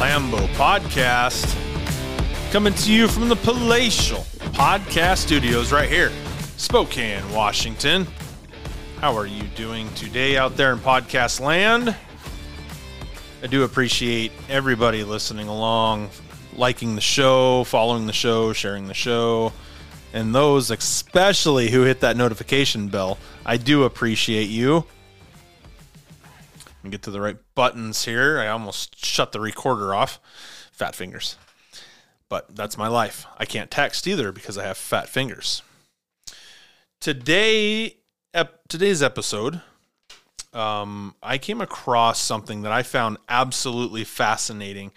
[0.00, 1.44] Lambo podcast
[2.50, 4.20] coming to you from the Palatial
[4.54, 6.10] Podcast Studios right here,
[6.56, 8.06] Spokane, Washington.
[8.98, 11.94] How are you doing today out there in podcast land?
[13.42, 16.08] I do appreciate everybody listening along,
[16.56, 19.52] liking the show, following the show, sharing the show,
[20.14, 23.18] and those especially who hit that notification bell.
[23.44, 24.86] I do appreciate you.
[26.82, 28.38] Me get to the right buttons here.
[28.38, 30.20] I almost shut the recorder off.
[30.72, 31.36] Fat fingers.
[32.28, 33.26] But that's my life.
[33.38, 35.62] I can't text either because I have fat fingers.
[37.00, 37.96] Today,
[38.32, 39.60] ep- today's episode,
[40.52, 44.92] um, I came across something that I found absolutely fascinating,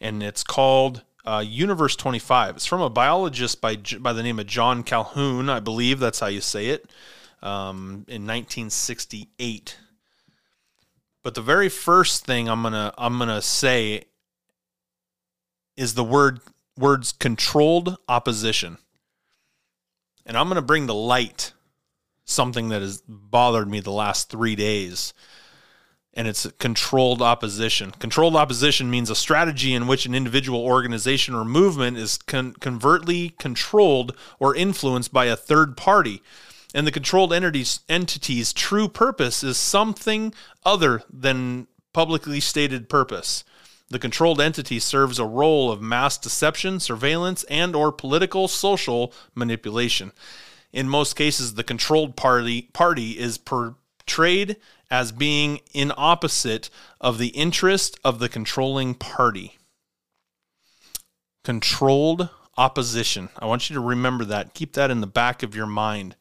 [0.00, 2.56] and it's called uh, Universe 25.
[2.56, 6.26] It's from a biologist by by the name of John Calhoun, I believe that's how
[6.26, 6.90] you say it,
[7.42, 9.78] um, in 1968.
[11.24, 14.04] But the very first thing I'm gonna I'm gonna say
[15.76, 16.40] is the word
[16.78, 18.78] words controlled opposition.
[20.26, 21.54] And I'm gonna bring the light
[22.26, 25.14] something that has bothered me the last three days.
[26.12, 27.90] And it's controlled opposition.
[27.92, 33.30] Controlled opposition means a strategy in which an individual, organization, or movement is con- covertly
[33.30, 36.22] controlled or influenced by a third party
[36.74, 43.44] and the controlled entity's, entity's true purpose is something other than publicly stated purpose.
[43.88, 50.10] The controlled entity serves a role of mass deception, surveillance, and or political social manipulation.
[50.72, 54.56] In most cases, the controlled party party is portrayed
[54.90, 59.58] as being in opposite of the interest of the controlling party.
[61.44, 63.28] Controlled opposition.
[63.38, 64.54] I want you to remember that.
[64.54, 66.16] Keep that in the back of your mind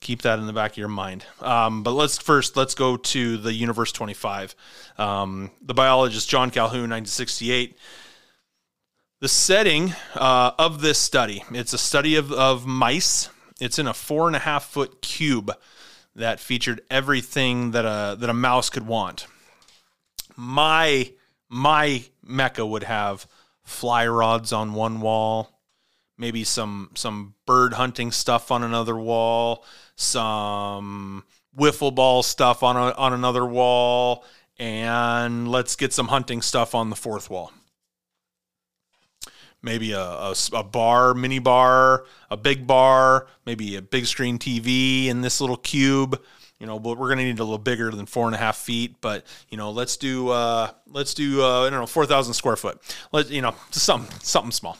[0.00, 1.24] keep that in the back of your mind.
[1.40, 4.54] Um, but let's first let's go to the Universe 25.
[4.96, 7.76] Um, the biologist John Calhoun, 1968.
[9.20, 13.28] The setting uh, of this study, it's a study of, of mice.
[13.60, 15.52] It's in a four and a half foot cube
[16.14, 19.26] that featured everything that a that a mouse could want.
[20.36, 21.12] My
[21.48, 23.26] my mecca would have
[23.64, 25.57] fly rods on one wall,
[26.18, 29.64] maybe some some bird hunting stuff on another wall,
[29.96, 31.24] some
[31.56, 34.24] wiffle ball stuff on a, on another wall,
[34.58, 37.52] and let's get some hunting stuff on the fourth wall.
[39.62, 45.06] Maybe a, a, a bar, mini bar, a big bar, maybe a big screen TV
[45.06, 46.20] in this little cube
[46.60, 48.56] you know, but we're going to need a little bigger than four and a half
[48.56, 48.96] feet.
[49.00, 52.56] But you know, let's do uh, let's do uh, I don't know four thousand square
[52.56, 52.80] foot.
[53.12, 54.76] Let you know, something something small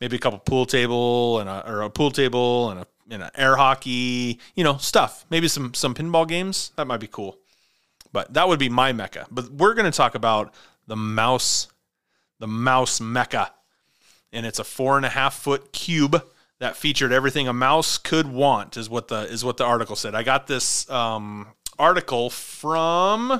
[0.00, 3.30] maybe a couple pool table and a, or a pool table and a and a
[3.40, 5.24] air hockey, you know, stuff.
[5.30, 6.72] Maybe some some pinball games.
[6.76, 7.38] That might be cool.
[8.12, 9.26] But that would be my mecca.
[9.30, 10.54] But we're going to talk about
[10.86, 11.68] the mouse,
[12.38, 13.52] the mouse mecca,
[14.32, 16.22] and it's a four and a half foot cube
[16.58, 18.76] that featured everything a mouse could want.
[18.76, 20.14] Is what the is what the article said.
[20.14, 21.48] I got this um,
[21.78, 23.32] article from.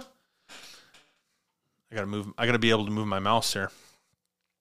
[1.90, 2.28] I gotta move.
[2.36, 3.70] I gotta be able to move my mouse here.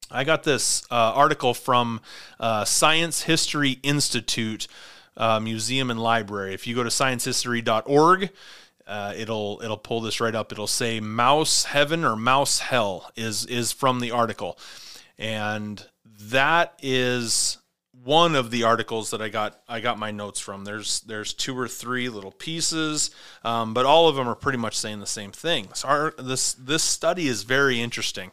[0.10, 2.00] I got this uh, article from
[2.40, 4.68] uh, Science History Institute
[5.18, 6.54] uh, Museum and Library.
[6.54, 8.30] If you go to sciencehistory.org,
[8.86, 10.54] uh, it'll it'll pull this right up.
[10.54, 14.58] It'll say "Mouse Heaven" or "Mouse Hell" is is from the article,
[15.18, 15.86] and
[16.22, 17.58] that is
[18.06, 20.64] one of the articles that I got I got my notes from.
[20.64, 23.12] There's there's two or three little pieces,
[23.44, 25.68] um, but all of them are pretty much saying the same thing.
[25.74, 28.32] So our, this this study is very interesting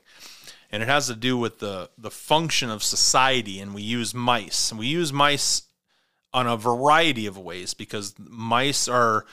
[0.75, 4.73] and it has to do with the the function of society and we use mice
[4.73, 5.63] and we use mice
[6.33, 9.25] on a variety of ways because mice are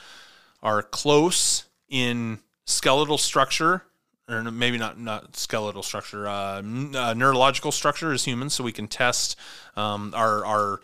[0.62, 3.82] are close in skeletal structure
[4.28, 8.70] or maybe not not skeletal structure uh, n- uh, neurological structure as humans so we
[8.70, 9.36] can test
[9.74, 10.80] um, our our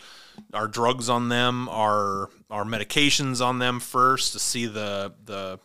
[0.52, 5.60] our drugs on them our our medications on them first to see the the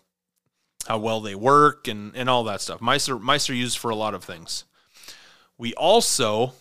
[0.87, 2.81] how well they work and, and all that stuff.
[2.81, 4.65] Mice are mice are used for a lot of things.
[5.63, 6.51] We also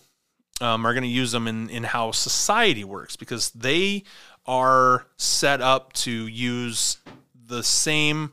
[0.61, 4.05] um, are going to use them in, in how society works because they
[4.45, 6.99] are set up to use
[7.35, 8.31] the same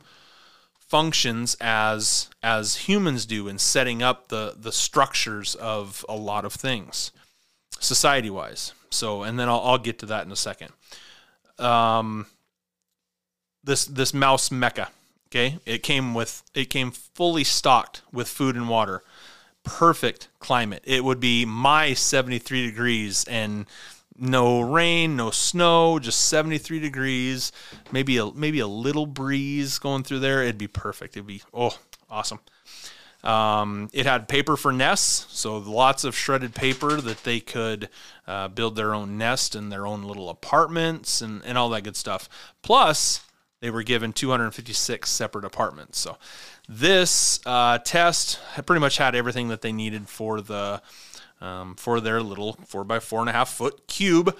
[0.79, 6.53] functions as as humans do in setting up the the structures of a lot of
[6.53, 7.11] things
[7.81, 10.71] society wise so and then I'll, I'll get to that in a second.
[11.59, 12.27] Um
[13.61, 14.87] this this mouse mecca
[15.27, 15.59] okay?
[15.65, 19.03] It came with it came fully stocked with food and water
[19.63, 20.83] perfect climate.
[20.85, 23.65] It would be my 73 degrees and
[24.17, 27.51] no rain, no snow, just 73 degrees,
[27.91, 30.43] maybe a maybe a little breeze going through there.
[30.43, 31.17] It'd be perfect.
[31.17, 31.77] It'd be oh
[32.09, 32.39] awesome.
[33.23, 37.89] Um, it had paper for nests, so lots of shredded paper that they could
[38.27, 41.95] uh, build their own nest and their own little apartments and, and all that good
[41.95, 42.27] stuff.
[42.63, 43.21] Plus,
[43.59, 45.99] they were given 256 separate apartments.
[45.99, 46.17] So
[46.71, 50.81] this uh, test pretty much had everything that they needed for the
[51.41, 54.35] um, for their little four by four and a half foot cube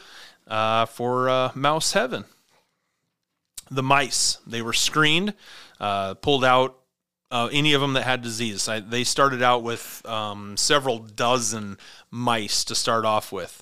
[0.47, 2.23] uh, for uh, mouse heaven.
[3.69, 5.33] The mice they were screened,
[5.79, 6.77] uh, pulled out
[7.31, 8.67] uh, any of them that had disease.
[8.69, 11.77] I, they started out with um, several dozen
[12.11, 13.61] mice to start off with,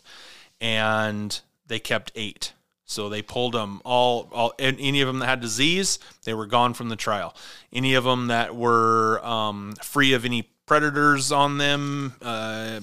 [0.62, 2.54] and they kept eight.
[2.90, 6.74] So they pulled them all, all any of them that had disease, they were gone
[6.74, 7.36] from the trial.
[7.72, 12.80] Any of them that were um, free of any predators on them, uh,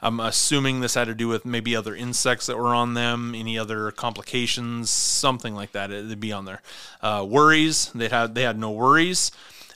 [0.00, 3.58] I'm assuming this had to do with maybe other insects that were on them, any
[3.58, 5.90] other complications, something like that.
[5.90, 6.62] It'd be on there.
[7.02, 9.32] Uh, worries, they had they had no worries.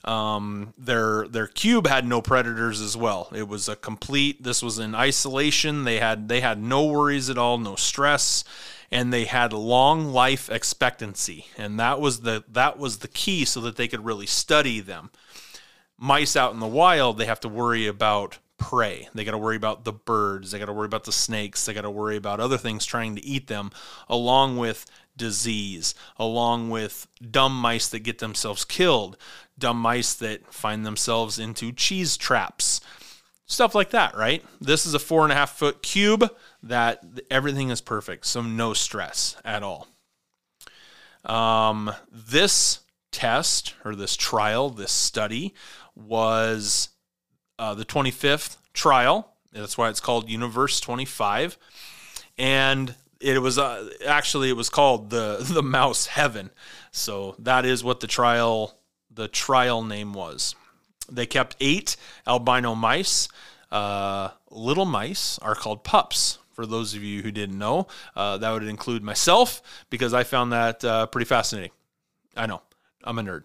[0.06, 3.28] Um, their their cube had no predators as well.
[3.34, 4.42] It was a complete.
[4.42, 5.84] This was in isolation.
[5.84, 8.42] They had they had no worries at all, no stress,
[8.90, 13.60] and they had long life expectancy, and that was the that was the key so
[13.60, 15.10] that they could really study them.
[15.98, 19.08] Mice out in the wild, they have to worry about prey.
[19.14, 20.50] They got to worry about the birds.
[20.50, 21.64] They got to worry about the snakes.
[21.64, 23.70] They got to worry about other things trying to eat them,
[24.08, 24.86] along with
[25.16, 29.16] disease, along with dumb mice that get themselves killed,
[29.58, 32.80] dumb mice that find themselves into cheese traps,
[33.46, 34.44] stuff like that, right?
[34.60, 36.30] This is a four and a half foot cube
[36.62, 39.88] that everything is perfect, so no stress at all.
[41.24, 45.54] Um, this test or this trial, this study
[45.94, 46.90] was
[47.58, 49.32] uh, the 25th trial.
[49.52, 51.56] That's why it's called Universe 25.
[52.36, 56.50] And it was uh, actually it was called the the mouse heaven
[56.90, 58.78] so that is what the trial
[59.10, 60.54] the trial name was
[61.10, 63.28] they kept eight albino mice.
[63.70, 67.86] Uh, little mice are called pups for those of you who didn't know.
[68.14, 69.60] Uh, that would include myself
[69.90, 71.72] because i found that uh, pretty fascinating.
[72.36, 72.62] I know.
[73.04, 73.44] I'm a nerd.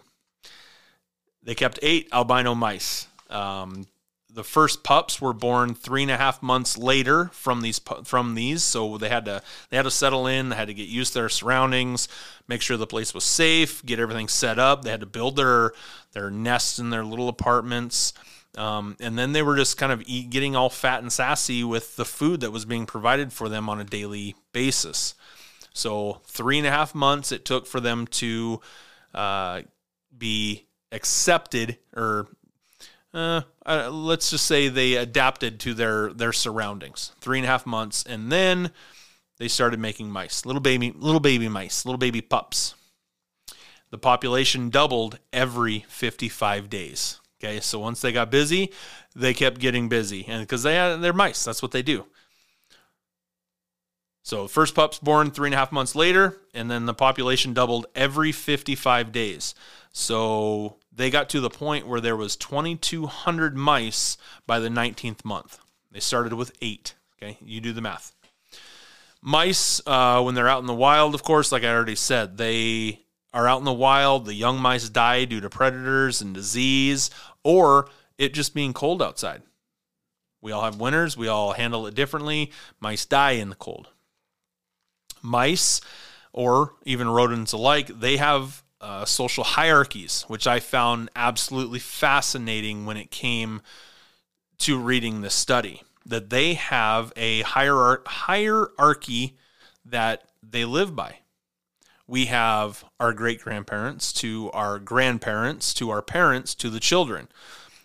[1.44, 3.08] They kept eight albino mice.
[3.30, 3.86] Um,
[4.34, 8.64] the first pups were born three and a half months later from these from these.
[8.64, 11.20] So they had to they had to settle in they had to get used to
[11.20, 12.08] their surroundings
[12.48, 14.84] make sure the place was safe get everything set up.
[14.84, 15.74] They had to build their
[16.14, 18.14] their nests in their little apartments.
[18.58, 21.96] Um, and then they were just kind of eat, getting all fat and sassy with
[21.96, 25.16] the food that was being provided for them on a daily basis.
[25.74, 28.60] So three and a half months it took for them to
[29.14, 29.62] uh,
[30.18, 32.28] be accepted or
[33.14, 37.12] uh, uh, let's just say they adapted to their their surroundings.
[37.20, 38.72] Three and a half months, and then
[39.38, 42.76] they started making mice, little baby little baby mice, little baby pups.
[43.92, 47.20] The population doubled every 55 days.
[47.44, 48.72] Okay, so once they got busy,
[49.16, 52.06] they kept getting busy, and because they had, they're mice, that's what they do.
[54.24, 57.88] So first pup's born three and a half months later, and then the population doubled
[57.96, 59.56] every 55 days.
[59.92, 65.60] So they got to the point where there was 2,200 mice by the 19th month.
[65.92, 66.96] They started with eight.
[67.22, 68.14] Okay, you do the math.
[69.22, 73.02] Mice, uh, when they're out in the wild, of course, like I already said, they
[73.34, 74.26] are out in the wild.
[74.26, 77.12] The young mice die due to predators and disease,
[77.44, 79.44] or it just being cold outside.
[80.42, 81.16] We all have winters.
[81.16, 82.52] We all handle it differently.
[82.80, 83.90] Mice die in the cold.
[85.22, 85.82] Mice,
[86.34, 92.98] or even rodents alike, they have uh, social hierarchies, which I found absolutely fascinating when
[92.98, 93.62] it came
[94.60, 95.84] to reading this study.
[96.06, 99.38] That they have a hierar- hierarchy
[99.86, 101.20] that they live by.
[102.08, 107.30] We have our great grandparents to our grandparents to our parents to the children.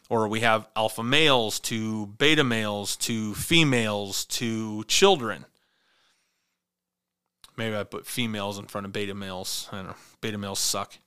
[0.09, 5.45] Or we have alpha males to beta males to females to children.
[7.57, 9.69] Maybe I put females in front of beta males.
[9.73, 9.95] I don't know.
[10.27, 10.99] Beta males suck.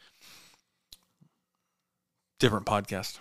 [2.40, 3.20] Different podcast.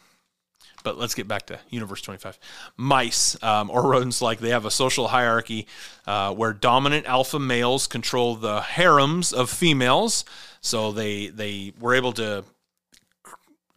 [0.85, 2.38] But let's get back to Universe 25.
[2.76, 5.67] Mice um, or rodents like they have a social hierarchy
[6.07, 10.25] uh, where dominant alpha males control the harems of females.
[10.61, 12.45] So they they were able to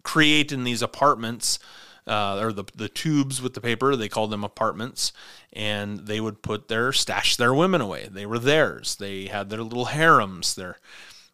[0.03, 1.57] create in these apartments
[2.05, 3.95] uh, or the the tubes with the paper.
[3.95, 5.11] They called them apartments,
[5.51, 8.09] and they would put their stash their women away.
[8.11, 8.95] They were theirs.
[8.95, 10.77] They had their little harems, their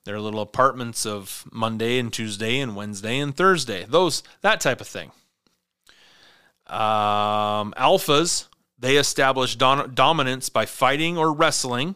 [0.08, 3.86] their little apartments of Monday and Tuesday and Wednesday and Thursday.
[3.88, 5.12] Those that type of thing.
[6.68, 8.48] Um, alphas
[8.80, 11.96] they establish don- dominance by fighting or wrestling.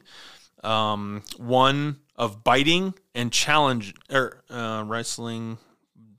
[0.64, 5.58] um, one of biting and challenge or uh, wrestling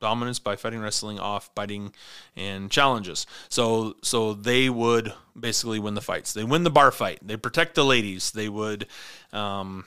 [0.00, 1.94] dominance by fighting wrestling off biting
[2.36, 7.20] and challenges so so they would basically win the fights they win the bar fight
[7.22, 8.86] they protect the ladies they would
[9.32, 9.84] um,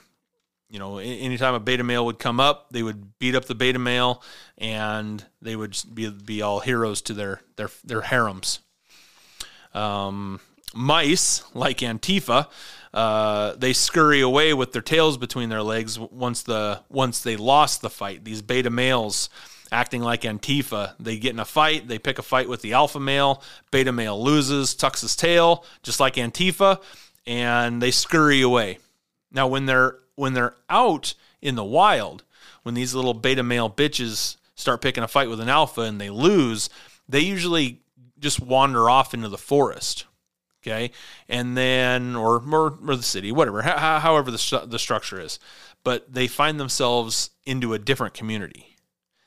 [0.68, 3.78] you know anytime a beta male would come up they would beat up the beta
[3.78, 4.22] male
[4.58, 8.60] and they would be, be all heroes to their their their harems
[9.74, 10.40] um,
[10.74, 12.48] mice like antifa
[12.96, 17.82] uh, they scurry away with their tails between their legs once the once they lost
[17.82, 18.24] the fight.
[18.24, 19.28] These beta males
[19.70, 20.94] acting like Antifa.
[20.98, 24.22] They get in a fight, they pick a fight with the alpha male, beta male
[24.22, 26.80] loses, tucks his tail, just like Antifa,
[27.26, 28.78] and they scurry away.
[29.30, 32.24] Now when they're when they're out in the wild,
[32.62, 36.10] when these little beta male bitches start picking a fight with an alpha and they
[36.10, 36.68] lose,
[37.08, 37.80] they usually
[38.18, 40.06] just wander off into the forest
[40.66, 40.90] okay?
[41.28, 45.38] And then or or, or the city whatever however the, the structure is.
[45.84, 48.76] But they find themselves into a different community.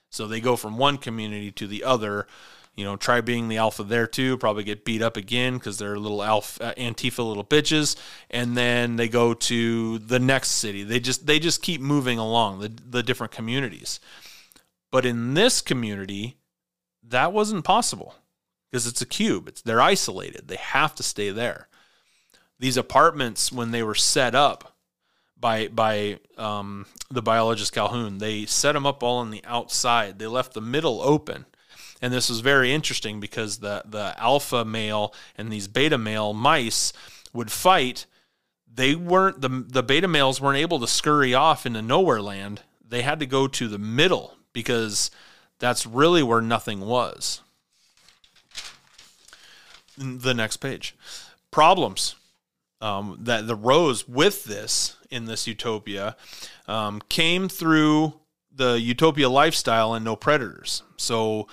[0.10, 2.27] So they go from one community to the other
[2.75, 5.97] you know try being the alpha there too probably get beat up again because they're
[5.97, 7.95] little alpha uh, antifa little bitches
[8.29, 12.59] and then they go to the next city they just they just keep moving along
[12.59, 13.99] the, the different communities
[14.91, 16.38] but in this community
[17.03, 18.15] that wasn't possible
[18.69, 19.47] because it's a cube.
[19.47, 20.47] It's they're isolated.
[20.47, 21.67] They have to stay there.
[22.59, 24.75] These apartments, when they were set up
[25.38, 30.19] by by um, the biologist Calhoun, they set them up all on the outside.
[30.19, 31.45] They left the middle open,
[32.01, 36.94] and this was very interesting because the the alpha male and these beta male mice
[37.34, 38.06] would fight.
[38.72, 42.62] They weren't the the beta males weren't able to scurry off into nowhere land.
[42.88, 45.12] They had to go to the middle because
[45.60, 47.41] that's really where nothing was
[49.98, 50.96] the next page.
[51.51, 52.15] Problems
[52.82, 56.15] um, that the rose with this in this utopia
[56.68, 58.13] um, came through
[58.53, 60.84] the utopia lifestyle and no predators.
[60.98, 61.48] So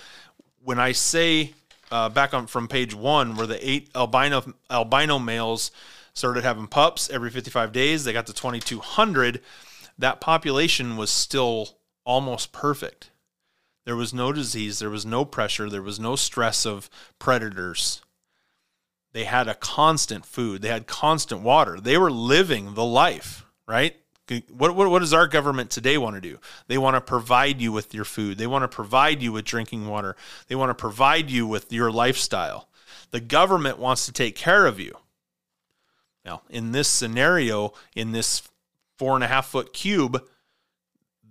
[0.67, 1.53] when I say
[1.91, 5.71] uh, back on from page one, where the eight albino albino males
[6.13, 9.39] started having pups every 55 days, they got to 2,200.
[9.97, 13.11] That population was still almost perfect.
[13.85, 18.01] There was no disease, there was no pressure, there was no stress of predators.
[19.13, 20.61] They had a constant food.
[20.61, 21.79] They had constant water.
[21.79, 23.95] They were living the life, right?
[24.29, 26.39] What, what, what does our government today want to do?
[26.67, 28.37] They want to provide you with your food.
[28.37, 30.15] They want to provide you with drinking water.
[30.47, 32.67] They want to provide you with your lifestyle.
[33.11, 34.97] The government wants to take care of you.
[36.25, 38.43] Now, in this scenario, in this
[38.97, 40.21] four and a half foot cube,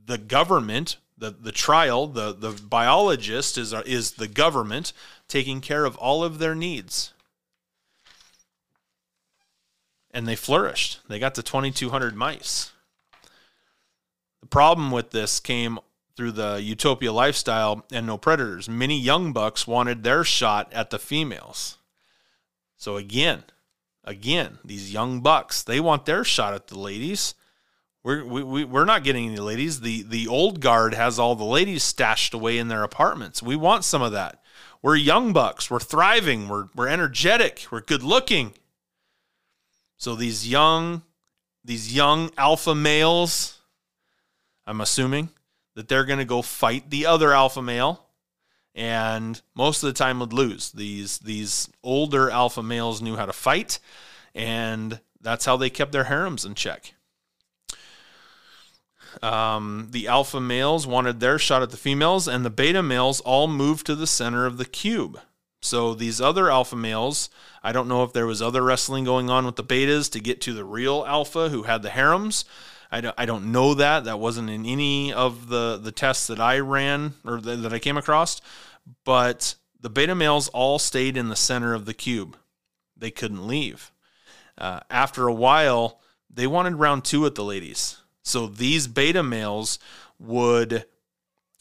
[0.06, 4.94] the government, the, the trial, the, the biologist is, is the government
[5.28, 7.12] taking care of all of their needs
[10.16, 11.00] and they flourished.
[11.08, 12.72] They got to 2,200 mice.
[14.40, 15.78] The problem with this came
[16.16, 18.68] through the utopia lifestyle and no predators.
[18.68, 21.78] Many young bucks wanted their shot at the females.
[22.76, 23.44] So again,
[24.04, 27.34] again, these young bucks, they want their shot at the ladies.
[28.02, 29.80] We're, we, we, we're not getting any ladies.
[29.80, 33.42] The, the old guard has all the ladies stashed away in their apartments.
[33.42, 34.42] We want some of that.
[34.80, 35.70] We're young bucks.
[35.70, 36.48] We're thriving.
[36.48, 37.66] We're, we're energetic.
[37.70, 38.52] We're good looking.
[39.96, 41.02] So these young,
[41.64, 43.55] these young alpha males,
[44.66, 45.30] I'm assuming
[45.74, 48.06] that they're going to go fight the other alpha male,
[48.74, 50.70] and most of the time would lose.
[50.72, 53.78] These these older alpha males knew how to fight,
[54.34, 56.94] and that's how they kept their harems in check.
[59.22, 63.48] Um, the alpha males wanted their shot at the females, and the beta males all
[63.48, 65.18] moved to the center of the cube.
[65.62, 67.30] So these other alpha males,
[67.62, 70.40] I don't know if there was other wrestling going on with the betas to get
[70.42, 72.44] to the real alpha who had the harems.
[72.90, 74.04] I don't, I don't know that.
[74.04, 77.78] That wasn't in any of the, the tests that I ran or the, that I
[77.78, 78.40] came across.
[79.04, 82.36] But the beta males all stayed in the center of the cube.
[82.96, 83.92] They couldn't leave.
[84.56, 86.00] Uh, after a while,
[86.32, 87.98] they wanted round two with the ladies.
[88.22, 89.78] So these beta males
[90.18, 90.86] would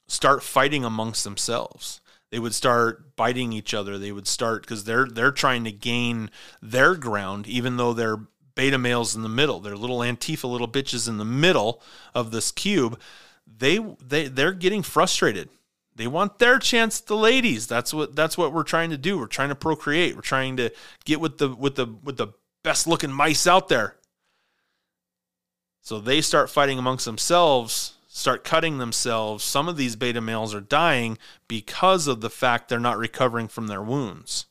[0.07, 2.01] start fighting amongst themselves
[2.35, 3.97] they would start biting each other.
[3.97, 6.29] They would start because they're they're trying to gain
[6.61, 8.19] their ground, even though they're
[8.55, 9.59] beta males in the middle.
[9.59, 11.81] They're little antifa little bitches in the middle
[12.13, 12.99] of this cube.
[13.45, 15.49] They they they're getting frustrated.
[15.95, 17.67] They want their chance the ladies.
[17.67, 19.17] That's what that's what we're trying to do.
[19.17, 20.15] We're trying to procreate.
[20.15, 20.71] We're trying to
[21.05, 22.27] get with the with the with the
[22.63, 23.95] best looking mice out there.
[25.81, 29.43] So they start fighting amongst themselves start cutting themselves.
[29.43, 31.17] Some of these beta males are dying
[31.49, 34.45] because of the fact they're not recovering from their wounds.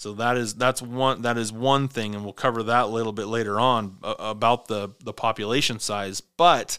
[0.00, 3.12] So that is that's one that is one thing, and we'll cover that a little
[3.12, 6.22] bit later on about the the population size.
[6.22, 6.78] But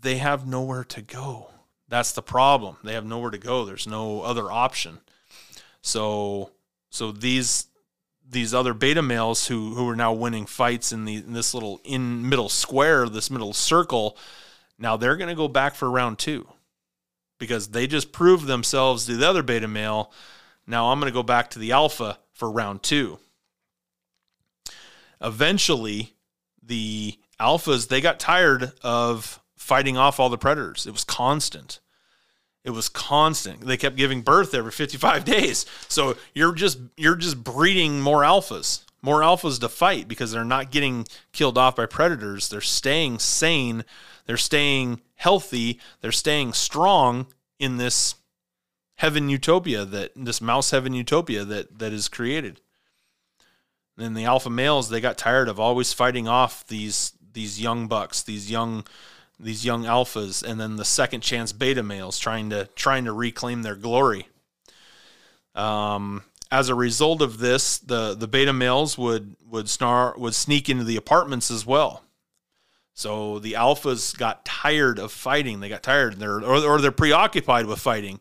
[0.00, 1.50] they have nowhere to go.
[1.86, 2.78] That's the problem.
[2.82, 3.66] They have nowhere to go.
[3.66, 5.00] There's no other option.
[5.82, 6.52] So
[6.88, 7.66] so these
[8.26, 11.78] these other beta males who who are now winning fights in the in this little
[11.84, 14.16] in middle square, this middle circle,
[14.78, 16.48] now they're going to go back for round 2
[17.38, 20.10] because they just proved themselves to the other beta male
[20.66, 23.18] now I'm going to go back to the alpha for round two.
[25.20, 26.14] Eventually,
[26.62, 30.86] the alphas they got tired of fighting off all the predators.
[30.86, 31.80] It was constant.
[32.64, 33.60] It was constant.
[33.60, 35.66] They kept giving birth every 55 days.
[35.88, 40.70] So you're just you're just breeding more alphas, more alphas to fight because they're not
[40.70, 42.48] getting killed off by predators.
[42.48, 43.84] They're staying sane.
[44.26, 45.78] They're staying healthy.
[46.00, 47.26] They're staying strong
[47.58, 48.14] in this
[49.04, 52.58] heaven utopia that this mouse heaven utopia that that is created.
[53.98, 57.86] And then the alpha males they got tired of always fighting off these these young
[57.86, 58.86] bucks, these young
[59.38, 63.60] these young alphas, and then the second chance beta males trying to trying to reclaim
[63.60, 64.26] their glory.
[65.54, 70.70] Um, as a result of this, the the beta males would would snar would sneak
[70.70, 72.04] into the apartments as well.
[72.94, 75.60] So the alphas got tired of fighting.
[75.60, 78.20] They got tired, they're, or, or they're preoccupied with fighting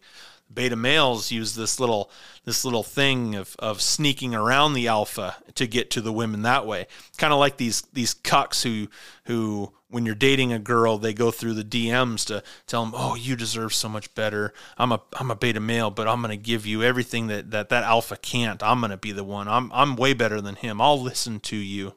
[0.53, 2.11] beta males use this little
[2.45, 6.65] this little thing of, of sneaking around the alpha to get to the women that
[6.65, 6.87] way.
[7.17, 8.89] Kind of like these these cucks who
[9.25, 13.13] who when you're dating a girl, they go through the DMs to tell them, "Oh,
[13.13, 14.51] you deserve so much better.
[14.77, 17.69] I'm a I'm a beta male, but I'm going to give you everything that, that
[17.69, 18.63] that alpha can't.
[18.63, 19.47] I'm going to be the one.
[19.47, 20.81] I'm I'm way better than him.
[20.81, 21.93] I'll listen to you.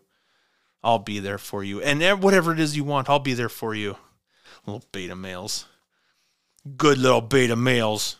[0.84, 1.80] I'll be there for you.
[1.80, 3.96] And whatever it is you want, I'll be there for you."
[4.66, 5.66] Little beta males.
[6.76, 8.16] Good little beta males.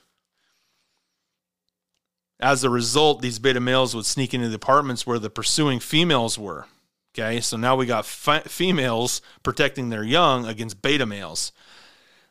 [2.39, 6.39] As a result, these beta males would sneak into the apartments where the pursuing females
[6.39, 6.67] were.
[7.15, 11.51] Okay, so now we got fi- females protecting their young against beta males.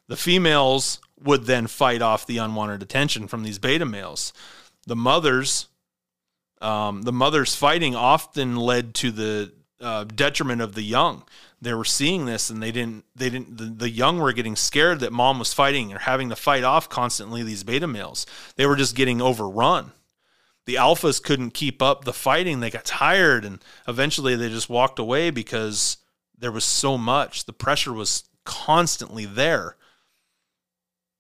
[0.08, 4.32] The females would then fight off the unwanted attention from these beta males.
[4.86, 5.68] The mothers,
[6.62, 11.24] um, the mothers fighting often led to the uh, detriment of the young.
[11.62, 13.06] They were seeing this, and they didn't.
[13.16, 13.58] They didn't.
[13.58, 16.90] The, the young were getting scared that mom was fighting or having to fight off
[16.90, 18.26] constantly these beta males.
[18.56, 19.92] They were just getting overrun
[20.66, 22.60] the alphas couldn't keep up the fighting.
[22.60, 25.98] They got tired and eventually they just walked away because
[26.38, 27.46] there was so much.
[27.46, 29.78] The pressure was constantly there.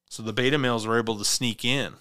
[0.09, 1.93] So the beta males were able to sneak in.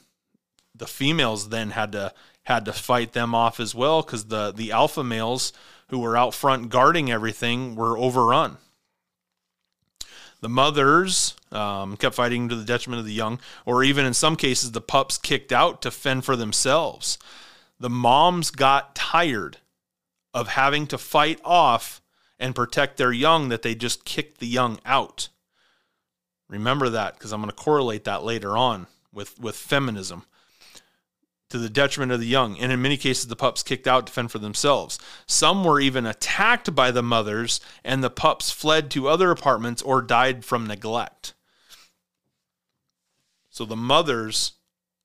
[0.75, 2.13] The females then had to
[2.45, 5.53] had to fight them off as well because the the alpha males
[5.89, 8.59] who were out front guarding everything were overrun.
[10.41, 14.37] The mothers um, kept fighting to the detriment of the young, or even in some
[14.37, 17.19] cases, the pups kicked out to fend for themselves.
[17.81, 19.59] The moms got tired
[20.35, 22.03] of having to fight off
[22.39, 25.29] and protect their young that they just kicked the young out.
[26.49, 30.25] Remember that because I'm going to correlate that later on with, with feminism
[31.55, 32.59] to the detriment of the young.
[32.59, 34.99] And in many cases, the pups kicked out to fend for themselves.
[35.25, 40.03] Some were even attacked by the mothers, and the pups fled to other apartments or
[40.03, 41.33] died from neglect.
[43.51, 44.55] So the mothers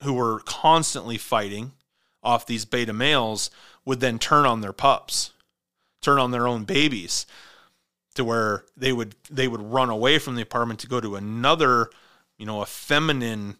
[0.01, 1.73] who were constantly fighting
[2.23, 3.51] off these beta males
[3.85, 5.33] would then turn on their pups,
[6.01, 7.27] turn on their own babies
[8.15, 11.91] to where they would they would run away from the apartment to go to another,
[12.39, 13.59] you know, a feminine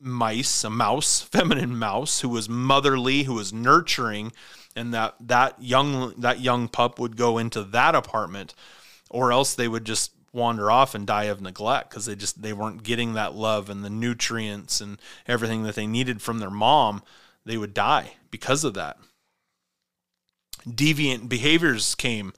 [0.00, 4.32] mice, a mouse, feminine mouse who was motherly, who was nurturing,
[4.74, 8.54] and that that young that young pup would go into that apartment,
[9.08, 12.52] or else they would just wander off and die of neglect because they just they
[12.52, 17.02] weren't getting that love and the nutrients and everything that they needed from their mom.
[17.44, 18.98] They would die because of that.
[20.68, 22.32] Deviant behaviors came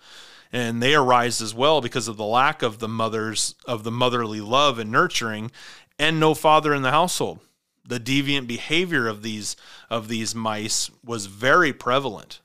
[0.53, 4.41] and they arise as well because of the lack of the mothers of the motherly
[4.41, 5.51] love and nurturing
[5.99, 7.41] and no father in the household
[7.85, 9.57] the deviant behavior of these
[9.91, 12.41] of these mice was very prevalent.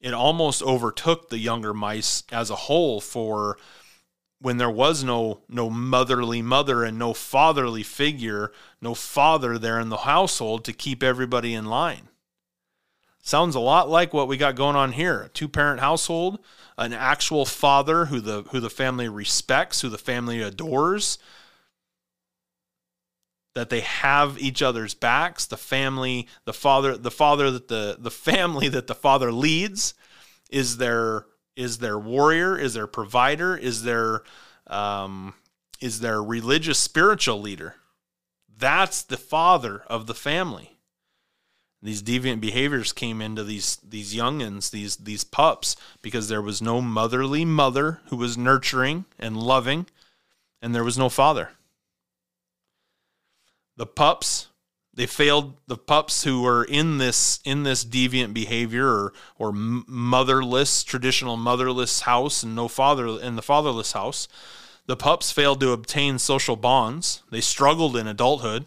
[0.00, 3.56] It almost overtook the younger mice as a whole for
[4.40, 9.88] when there was no no motherly mother and no fatherly figure, no father there in
[9.88, 12.08] the household to keep everybody in line.
[13.24, 15.22] Sounds a lot like what we got going on here.
[15.22, 16.40] A two-parent household,
[16.76, 21.18] an actual father who the who the family respects, who the family adores,
[23.54, 28.10] that they have each other's backs the family the father the father that the the
[28.10, 29.94] family that the father leads
[30.50, 34.22] is their is their warrior is their provider is their
[34.68, 35.34] um,
[35.80, 37.76] is their religious spiritual leader
[38.56, 40.78] that's the father of the family
[41.82, 46.80] These deviant behaviors came into these these youngins, these these pups, because there was no
[46.80, 49.86] motherly mother who was nurturing and loving,
[50.60, 51.50] and there was no father.
[53.76, 54.48] The pups
[54.94, 60.84] they failed the pups who were in this in this deviant behavior or or motherless
[60.84, 64.28] traditional motherless house and no father in the fatherless house.
[64.86, 67.22] The pups failed to obtain social bonds.
[67.30, 68.66] They struggled in adulthood.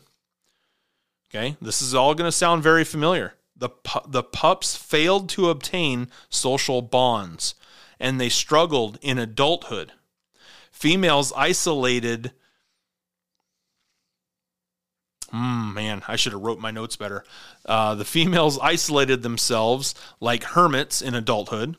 [1.30, 3.36] Okay this is all going to sound very familiar.
[3.56, 3.70] The
[4.08, 7.54] the pups failed to obtain social bonds
[8.00, 9.92] and they struggled in adulthood.
[10.72, 12.32] Females isolated
[15.34, 17.24] Mm, man, I should have wrote my notes better.
[17.66, 21.78] Uh, the females isolated themselves like hermits in adulthood.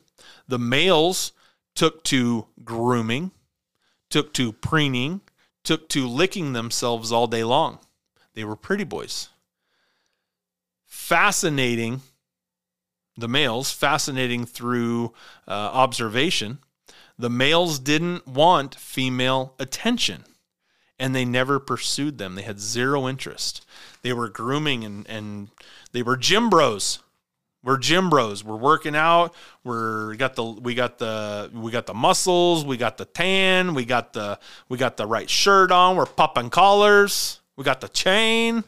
[0.48, 1.32] The males
[1.74, 3.30] took to grooming,
[4.10, 5.20] took to preening,
[5.64, 7.78] took to licking themselves all day long.
[8.34, 9.28] They were pretty boys.
[10.84, 12.02] Fascinating,
[13.16, 15.12] the males, fascinating through
[15.48, 16.58] uh, observation.
[17.18, 20.24] The males didn't want female attention
[20.98, 22.34] and they never pursued them.
[22.34, 23.66] They had zero interest.
[24.02, 25.48] They were grooming and, and
[25.92, 27.00] they were gym bros.
[27.62, 28.44] We're gym bros.
[28.44, 29.34] We're working out.
[29.64, 32.64] We're got the we got the we got the muscles.
[32.64, 33.74] We got the tan.
[33.74, 35.96] We got the we got the right shirt on.
[35.96, 37.40] We're popping collars.
[37.56, 38.62] We got the chain.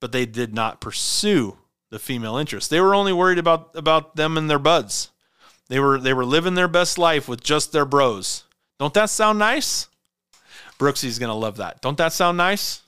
[0.00, 1.58] But they did not pursue
[1.90, 2.70] the female interest.
[2.70, 5.10] They were only worried about about them and their buds.
[5.68, 8.44] They were they were living their best life with just their bros.
[8.78, 9.88] Don't that sound nice?
[10.78, 11.80] Brooksy's going to love that.
[11.82, 12.82] Don't that sound nice?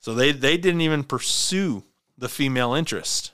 [0.00, 1.82] So they they didn't even pursue
[2.16, 3.32] the female interest.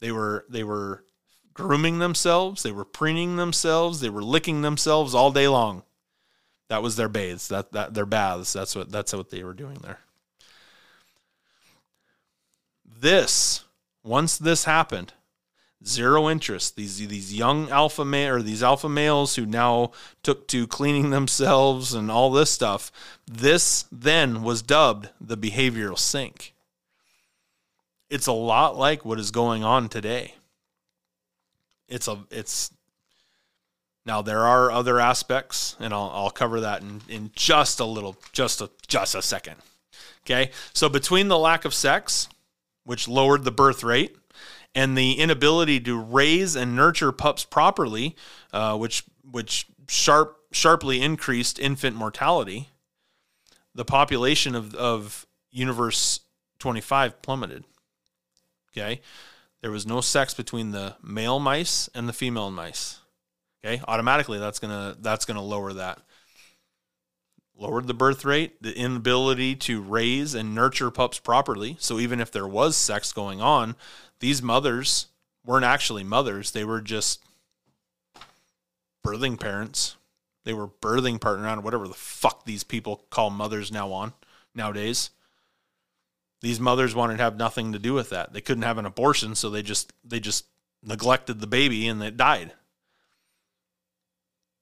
[0.00, 1.04] They were they were
[1.52, 5.82] grooming themselves, they were preening themselves, they were licking themselves all day long.
[6.68, 7.48] That was their bathes.
[7.48, 8.52] That that their baths.
[8.52, 10.00] That's what that's what they were doing there.
[12.84, 13.64] This
[14.04, 15.12] once this happened,
[15.84, 16.76] zero interest.
[16.76, 21.94] These these young alpha male or these alpha males who now took to cleaning themselves
[21.94, 22.90] and all this stuff.
[23.26, 26.54] This then was dubbed the behavioral sink.
[28.08, 30.34] It's a lot like what is going on today.
[31.88, 32.70] It's a it's
[34.06, 38.16] now there are other aspects, and I'll, I'll cover that in, in just a little,
[38.32, 39.56] just a just a second.
[40.24, 42.28] Okay, so between the lack of sex,
[42.84, 44.16] which lowered the birth rate,
[44.76, 48.14] and the inability to raise and nurture pups properly,
[48.52, 52.68] uh, which which sharp sharply increased infant mortality,
[53.74, 56.20] the population of, of Universe
[56.58, 57.64] 25 plummeted.
[58.70, 59.00] Okay.
[59.62, 63.00] There was no sex between the male mice and the female mice.
[63.64, 63.82] Okay.
[63.88, 66.00] Automatically that's gonna that's gonna lower that.
[67.58, 71.76] Lowered the birth rate, the inability to raise and nurture pups properly.
[71.80, 73.76] So even if there was sex going on,
[74.20, 75.06] these mothers
[75.44, 76.50] weren't actually mothers.
[76.50, 77.22] They were just
[79.04, 79.96] birthing parents.
[80.44, 84.12] They were birthing partner on whatever the fuck these people call mothers now on
[84.54, 85.10] nowadays.
[86.40, 88.32] These mothers wanted to have nothing to do with that.
[88.32, 90.46] They couldn't have an abortion, so they just they just
[90.82, 92.52] neglected the baby and it died.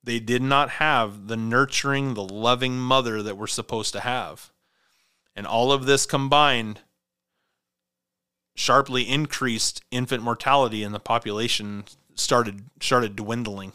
[0.03, 4.51] They did not have the nurturing, the loving mother that we're supposed to have.
[5.35, 6.81] And all of this combined
[8.55, 13.73] sharply increased infant mortality and the population started started dwindling.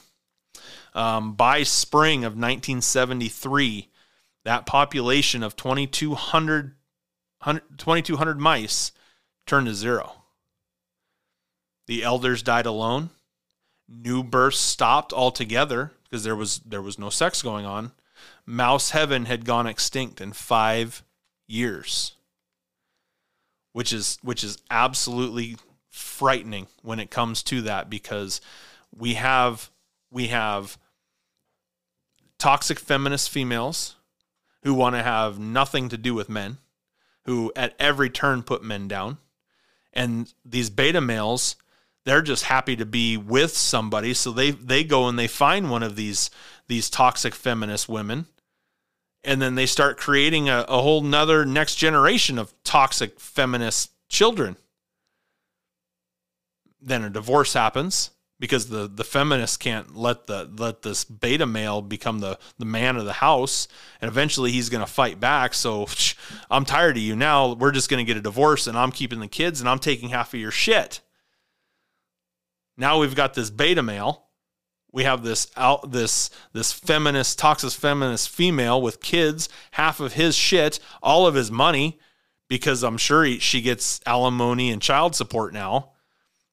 [0.94, 3.89] Um, by spring of 1973,
[4.44, 6.76] that population of 2,200,
[7.46, 8.92] 2,200 mice
[9.46, 10.13] turned to zero.
[11.88, 13.12] The elders died alone.
[13.88, 17.92] New births stopped altogether because there was there was no sex going on.
[18.46, 21.04] Mouse heaven had gone extinct in five
[21.48, 22.13] years
[23.73, 25.58] which is which is absolutely
[25.89, 28.41] frightening when it comes to that because
[28.95, 29.69] we have
[30.12, 30.77] we have
[32.38, 33.95] toxic feminist females
[34.63, 36.58] who want to have nothing to do with men
[37.25, 39.17] who at every turn put men down.
[39.93, 41.55] And these beta males
[42.05, 44.13] they're just happy to be with somebody.
[44.13, 46.29] So they they go and they find one of these
[46.67, 48.25] these toxic feminist women
[49.23, 54.55] and then they start creating a, a whole nother next generation of toxic feminist children.
[56.82, 61.82] Then a divorce happens because the the feminists can't let the let this beta male
[61.82, 63.67] become the the man of the house.
[64.01, 65.53] And eventually he's going to fight back.
[65.53, 65.88] So
[66.51, 67.53] I'm tired of you now.
[67.53, 70.10] We're just going to get a divorce and I'm keeping the kids and I'm taking
[70.10, 71.01] half of your shit.
[72.77, 74.29] Now we've got this beta male
[74.91, 80.36] we have this out this this feminist toxic feminist female with kids half of his
[80.36, 81.99] shit all of his money
[82.49, 85.91] because I'm sure he, she gets alimony and child support now.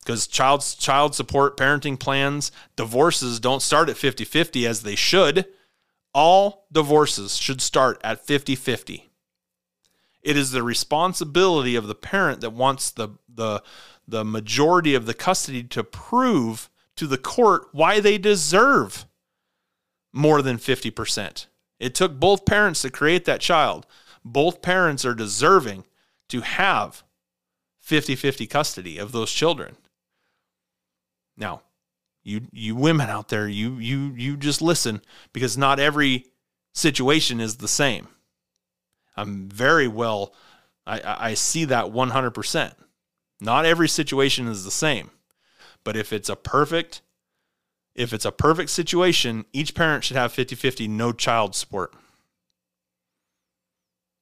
[0.01, 5.47] Because child child support parenting plans divorces don't start at 50-50 as they should.
[6.15, 9.03] All divorces should start at 50-50
[10.23, 13.63] it is the responsibility of the parent that wants the the
[14.09, 19.07] the majority of the custody to prove to the court why they deserve
[20.13, 21.47] more than 50%.
[21.79, 23.87] It took both parents to create that child.
[24.25, 25.85] Both parents are deserving
[26.29, 27.03] to have
[27.81, 29.77] 50 50 custody of those children.
[31.37, 31.63] Now,
[32.25, 36.27] you you women out there, you you you just listen because not every
[36.75, 38.09] situation is the same.
[39.17, 40.35] I'm very well
[40.87, 42.75] I, I see that 100%.
[43.41, 45.11] Not every situation is the same.
[45.87, 47.01] But if it's a perfect
[47.95, 51.95] if it's a perfect situation, each parent should have 50-50 no child support.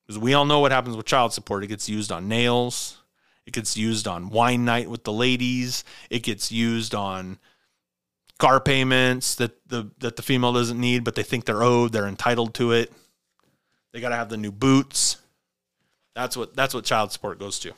[0.07, 1.65] Because we all know what happens with child support.
[1.65, 3.03] It gets used on nails,
[3.47, 7.39] it gets used on wine night with the ladies, it gets used on
[8.39, 12.07] car payments that the that the female doesn't need, but they think they're owed, they're
[12.07, 12.93] entitled to it.
[13.95, 15.17] They got to have the new boots.
[16.15, 17.73] That's what that's what child support goes to.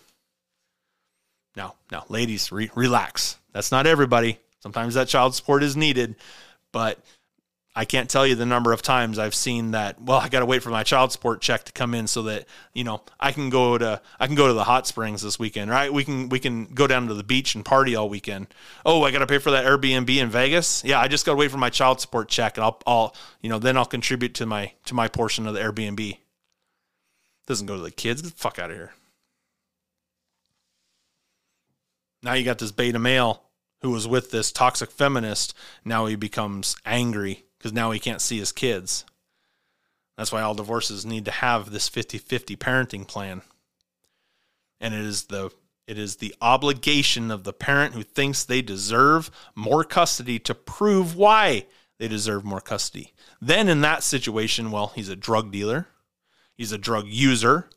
[1.54, 3.38] Now, now, ladies, re- relax.
[3.56, 4.38] That's not everybody.
[4.60, 6.16] Sometimes that child support is needed,
[6.72, 6.98] but
[7.74, 9.98] I can't tell you the number of times I've seen that.
[9.98, 12.44] Well, I got to wait for my child support check to come in so that
[12.74, 15.70] you know I can go to I can go to the hot springs this weekend,
[15.70, 15.90] right?
[15.90, 18.48] We can we can go down to the beach and party all weekend.
[18.84, 20.84] Oh, I got to pay for that Airbnb in Vegas.
[20.84, 23.48] Yeah, I just got to wait for my child support check, and I'll I'll you
[23.48, 26.18] know then I'll contribute to my to my portion of the Airbnb.
[27.46, 28.20] Doesn't go to the kids.
[28.20, 28.92] Get the fuck out of here.
[32.22, 33.45] Now you got this beta male
[33.82, 35.54] who was with this toxic feminist.
[35.84, 39.04] Now he becomes angry because now he can't see his kids.
[40.16, 43.42] That's why all divorces need to have this 50-50 parenting plan.
[44.80, 45.50] And it is the
[45.86, 51.14] it is the obligation of the parent who thinks they deserve more custody to prove
[51.14, 51.66] why
[51.98, 53.14] they deserve more custody.
[53.40, 55.86] Then in that situation, well, he's a drug dealer,
[56.56, 57.68] he's a drug user,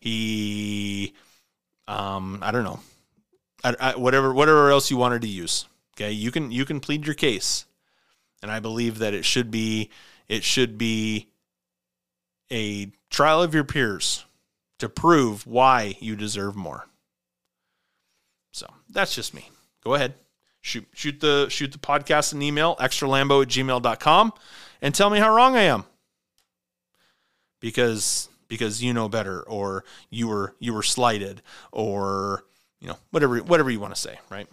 [0.00, 1.14] he
[1.86, 2.80] um, I don't know,
[3.62, 5.66] Whatever whatever else you wanted to use.
[5.96, 7.66] Okay, you can you can plead your case,
[8.42, 9.90] and I believe that it should be
[10.28, 11.28] it should be
[12.50, 14.24] a trial of your peers
[14.78, 16.86] to prove why you deserve more.
[18.52, 19.50] So that's just me.
[19.84, 20.14] Go ahead.
[20.62, 24.32] Shoot shoot the shoot the podcast an email, extralambo at gmail.com,
[24.82, 25.84] and tell me how wrong I am.
[27.60, 31.42] Because because you know better, or you were you were slighted,
[31.72, 32.44] or
[32.80, 34.48] you know, whatever whatever you want to say, right?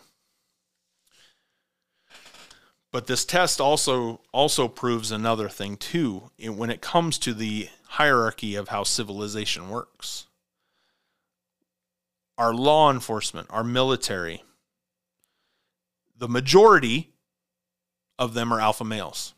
[2.92, 8.56] But this test also also proves another thing too when it comes to the hierarchy
[8.56, 10.28] of how civilization works.
[12.38, 14.44] Our law enforcement, our military,
[16.18, 17.12] the majority
[18.20, 19.34] of them are alpha males.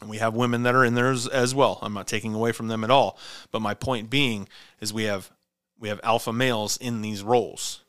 [0.00, 1.78] And we have women that are in there as, as well.
[1.82, 3.18] I'm not taking away from them at all.
[3.50, 4.48] But my point being
[4.80, 5.30] is we have
[5.78, 7.84] we have alpha males in these roles.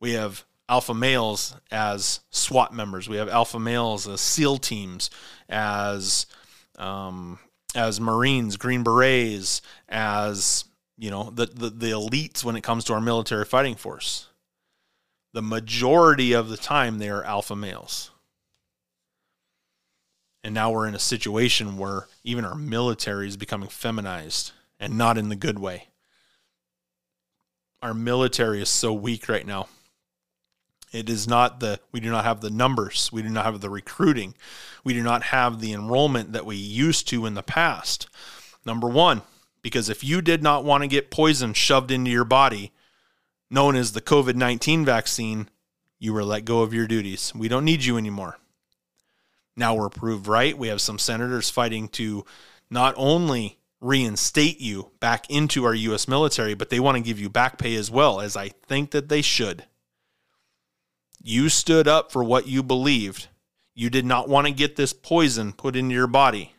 [0.00, 3.08] We have alpha males as SWAT members.
[3.08, 5.10] We have alpha males as SEAL teams,
[5.48, 6.26] as
[6.78, 7.38] um,
[7.74, 10.64] as Marines, Green Berets, as
[10.96, 14.28] you know the, the the elites when it comes to our military fighting force.
[15.34, 18.10] The majority of the time, they are alpha males.
[20.44, 24.50] And now we're in a situation where even our military is becoming feminized
[24.80, 25.86] and not in the good way
[27.82, 29.68] our military is so weak right now.
[30.92, 33.10] It is not the, we do not have the numbers.
[33.12, 34.34] We do not have the recruiting.
[34.84, 38.08] We do not have the enrollment that we used to in the past.
[38.64, 39.22] Number one,
[39.62, 42.72] because if you did not want to get poison shoved into your body,
[43.50, 45.48] known as the COVID 19 vaccine,
[45.98, 47.32] you were let go of your duties.
[47.34, 48.38] We don't need you anymore.
[49.56, 50.56] Now we're proved right.
[50.56, 52.24] We have some senators fighting to
[52.70, 56.06] not only reinstate you back into our U.S.
[56.06, 59.08] military, but they want to give you back pay as well, as I think that
[59.08, 59.64] they should.
[61.20, 63.28] You stood up for what you believed.
[63.74, 66.54] You did not want to get this poison put into your body.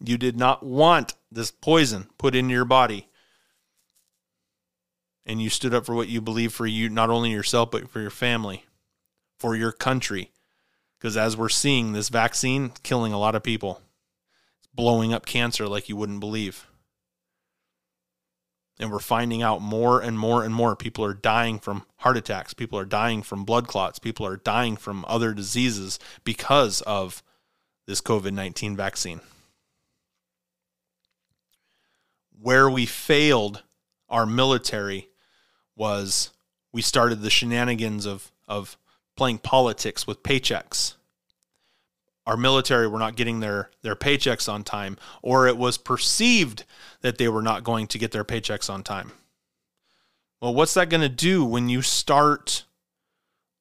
[0.00, 3.08] You did not want this poison put into your body.
[5.26, 8.00] And you stood up for what you believe for you, not only yourself, but for
[8.00, 8.64] your family,
[9.38, 10.30] for your country.
[10.98, 13.82] Because as we're seeing, this vaccine killing a lot of people
[14.74, 16.66] blowing up cancer like you wouldn't believe.
[18.78, 22.54] And we're finding out more and more and more people are dying from heart attacks,
[22.54, 27.22] people are dying from blood clots, people are dying from other diseases because of
[27.86, 29.20] this COVID 19 vaccine.
[32.40, 33.62] Where we failed
[34.08, 35.08] our military
[35.76, 36.30] was
[36.72, 38.76] we started the shenanigans of of
[39.16, 40.94] playing politics with paychecks.
[42.26, 46.64] Our military were not getting their their paychecks on time or it was perceived
[47.02, 49.12] that they were not going to get their paychecks on time.
[50.40, 52.64] Well, what's that going to do when you start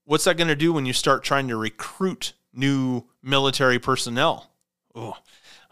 [0.06, 4.52] what's that going to do when you start trying to recruit new military personnel?
[4.96, 5.18] Oh,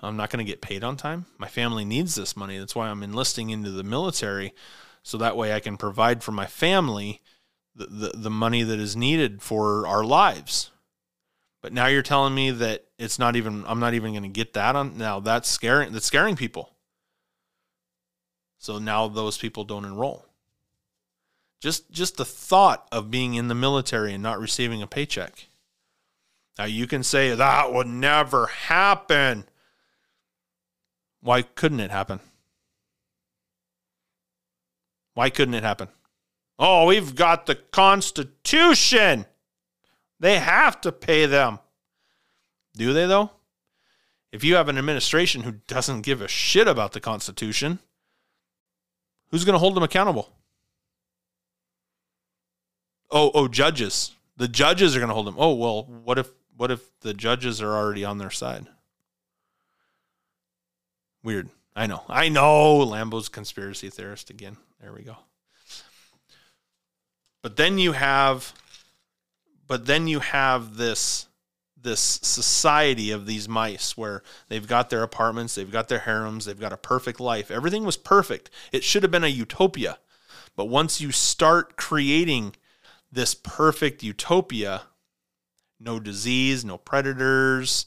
[0.01, 1.25] I'm not going to get paid on time.
[1.37, 2.57] My family needs this money.
[2.57, 4.53] That's why I'm enlisting into the military
[5.03, 7.21] so that way I can provide for my family
[7.75, 10.71] the, the, the money that is needed for our lives.
[11.61, 14.53] But now you're telling me that it's not even I'm not even going to get
[14.53, 16.73] that on now that's scaring that's scaring people.
[18.57, 20.25] So now those people don't enroll.
[21.61, 25.47] Just just the thought of being in the military and not receiving a paycheck.
[26.57, 29.45] Now you can say that would never happen.
[31.21, 32.19] Why couldn't it happen?
[35.13, 35.89] Why couldn't it happen?
[36.57, 39.25] Oh, we've got the Constitution.
[40.21, 41.57] They have to pay them.
[42.75, 43.31] Do they, though?
[44.31, 47.79] If you have an administration who doesn't give a shit about the Constitution,
[49.31, 50.29] who's going to hold them accountable?
[53.09, 54.11] Oh, oh, judges.
[54.37, 55.35] The judges are going to hold them.
[55.39, 58.67] Oh, well, what if what if the judges are already on their side?
[61.23, 61.49] Weird.
[61.75, 62.03] I know.
[62.07, 62.77] I know.
[62.77, 64.57] Lambo's conspiracy theorist again.
[64.79, 65.17] There we go.
[67.41, 68.53] But then you have
[69.71, 71.29] but then you have this
[71.81, 76.59] this society of these mice where they've got their apartments, they've got their harems, they've
[76.59, 77.49] got a perfect life.
[77.49, 78.49] Everything was perfect.
[78.73, 79.97] It should have been a utopia.
[80.57, 82.57] But once you start creating
[83.13, 84.81] this perfect utopia,
[85.79, 87.85] no disease, no predators,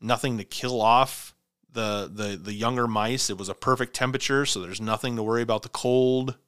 [0.00, 1.34] nothing to kill off
[1.70, 3.28] the the the younger mice.
[3.28, 6.38] It was a perfect temperature, so there's nothing to worry about the cold.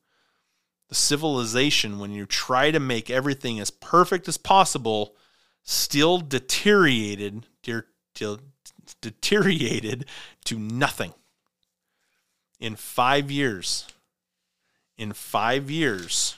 [0.95, 5.15] Civilization, when you try to make everything as perfect as possible,
[5.63, 7.83] still deteriorated, de-
[8.15, 8.39] de-
[9.01, 10.07] deteriorated
[10.45, 11.13] to nothing.
[12.61, 13.87] In five years,
[14.97, 16.37] in five years,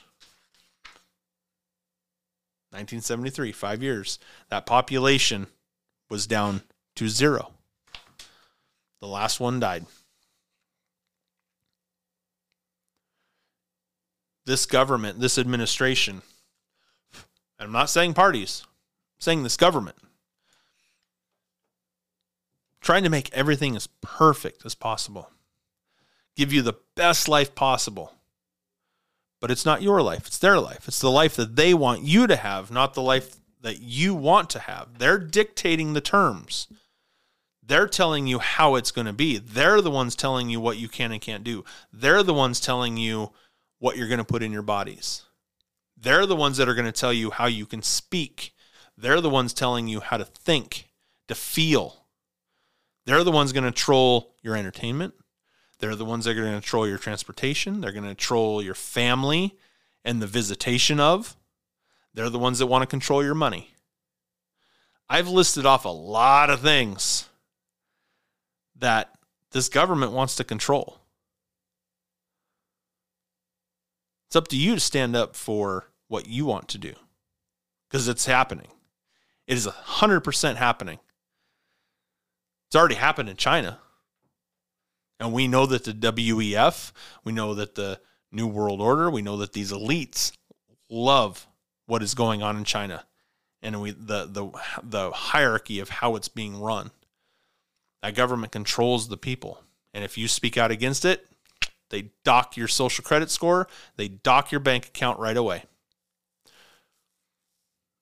[2.71, 5.47] 1973, five years, that population
[6.09, 6.61] was down
[6.95, 7.53] to zero.
[8.99, 9.85] The last one died.
[14.47, 16.21] This government, this administration,
[17.59, 19.97] I'm not saying parties, I'm saying this government,
[22.79, 25.29] trying to make everything as perfect as possible,
[26.37, 28.13] give you the best life possible.
[29.41, 30.87] But it's not your life, it's their life.
[30.87, 34.49] It's the life that they want you to have, not the life that you want
[34.51, 34.97] to have.
[34.97, 36.67] They're dictating the terms.
[37.61, 39.39] They're telling you how it's going to be.
[39.39, 41.65] They're the ones telling you what you can and can't do.
[41.91, 43.33] They're the ones telling you
[43.79, 45.23] what you're going to put in your bodies.
[45.95, 48.53] They're the ones that are going to tell you how you can speak.
[48.97, 50.89] They're the ones telling you how to think,
[51.27, 52.05] to feel.
[53.05, 55.13] They're the ones going to troll your entertainment.
[55.79, 57.81] They're the ones that are going to control your transportation.
[57.81, 59.55] They're going to control your family
[60.03, 61.35] and the visitation of.
[62.13, 63.73] They're the ones that want to control your money.
[65.09, 67.29] I've listed off a lot of things
[68.75, 69.13] that
[69.51, 70.99] this government wants to control.
[74.27, 76.93] It's up to you to stand up for what you want to do
[77.89, 78.67] because it's happening.
[79.47, 80.99] It is 100% happening.
[82.67, 83.79] It's already happened in China.
[85.19, 86.91] And we know that the WEF,
[87.23, 87.99] we know that the
[88.31, 90.33] New World Order, we know that these elites
[90.89, 91.47] love
[91.85, 93.05] what is going on in China
[93.61, 94.49] and we the the
[94.83, 96.91] the hierarchy of how it's being run.
[98.01, 99.63] That government controls the people.
[99.93, 101.27] And if you speak out against it,
[101.89, 105.63] they dock your social credit score, they dock your bank account right away.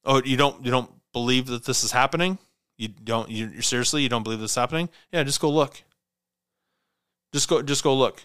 [0.04, 2.38] Oh, you don't you don't believe that this is happening?
[2.78, 4.90] You don't you seriously you don't believe this is happening?
[5.12, 5.84] Yeah, just go look.
[7.34, 8.24] Just go just go look.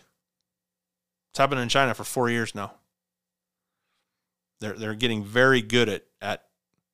[1.33, 2.73] It's happened in China for 4 years now.
[4.61, 6.45] They're they're getting very good at at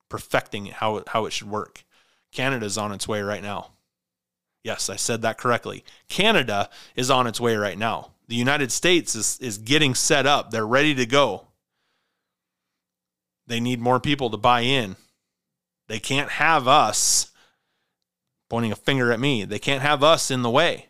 [0.09, 1.85] perfecting how how it should work.
[2.33, 3.71] Canada's on its way right now.
[4.63, 5.85] Yes, I said that correctly.
[6.09, 8.11] Canada is on its way right now.
[8.29, 10.51] The United States is, is getting set up.
[10.51, 11.47] They're ready to go.
[13.47, 14.97] They need more people to buy in.
[15.89, 17.31] They can't have us
[18.51, 19.45] pointing a finger at me.
[19.45, 20.87] They can't have us in the way.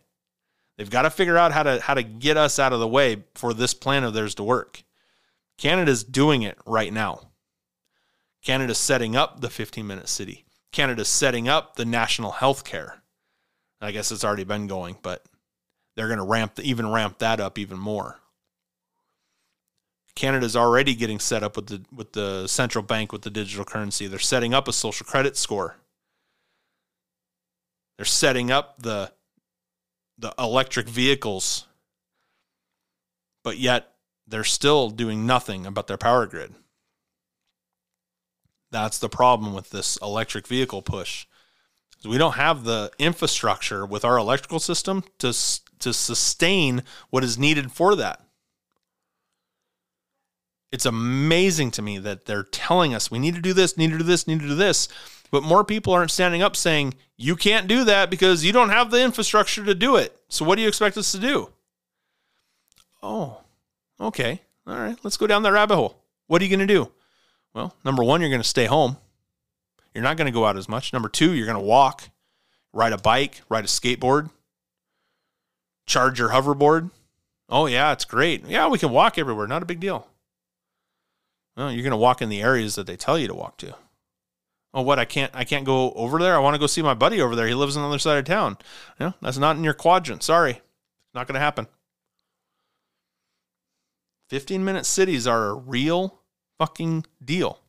[0.76, 3.24] They've got to figure out how to how to get us out of the way
[3.34, 4.82] for this plan of theirs to work.
[5.58, 7.30] Canada's doing it right now.
[8.42, 10.44] Canada's setting up the 15 minute city.
[10.72, 13.02] Canada's setting up the national health care.
[13.80, 15.24] I guess it's already been going, but
[15.96, 18.20] they're going to ramp even ramp that up even more.
[20.14, 24.06] Canada's already getting set up with the with the central bank with the digital currency.
[24.06, 25.76] They're setting up a social credit score.
[27.96, 29.12] They're setting up the
[30.18, 31.66] the electric vehicles.
[33.42, 33.92] But yet
[34.26, 36.54] they're still doing nothing about their power grid.
[38.70, 41.26] That's the problem with this electric vehicle push.
[42.04, 45.32] We don't have the infrastructure with our electrical system to
[45.80, 48.26] to sustain what is needed for that
[50.72, 53.98] it's amazing to me that they're telling us we need to do this, need to
[53.98, 54.88] do this, need to do this.
[55.30, 58.90] But more people aren't standing up saying, you can't do that because you don't have
[58.90, 60.16] the infrastructure to do it.
[60.28, 61.50] So what do you expect us to do?
[63.02, 63.40] Oh,
[64.00, 64.42] okay.
[64.66, 64.98] All right.
[65.02, 66.02] Let's go down that rabbit hole.
[66.26, 66.92] What are you going to do?
[67.54, 68.98] Well, number one, you're going to stay home.
[69.94, 70.92] You're not going to go out as much.
[70.92, 72.10] Number two, you're going to walk,
[72.72, 74.30] ride a bike, ride a skateboard,
[75.86, 76.90] charge your hoverboard.
[77.48, 78.46] Oh, yeah, it's great.
[78.46, 79.46] Yeah, we can walk everywhere.
[79.46, 80.08] Not a big deal.
[81.56, 83.74] Well, you're to walk in the areas that they tell you to walk to.
[84.74, 84.98] Oh, what?
[84.98, 85.32] I can't.
[85.34, 86.34] I can't go over there.
[86.34, 87.46] I want to go see my buddy over there.
[87.46, 88.58] He lives on the other side of town.
[89.00, 90.22] Yeah, that's not in your quadrant.
[90.22, 91.66] Sorry, It's not to happen.
[94.28, 96.20] 15 minute cities are a real
[96.58, 97.60] fucking deal.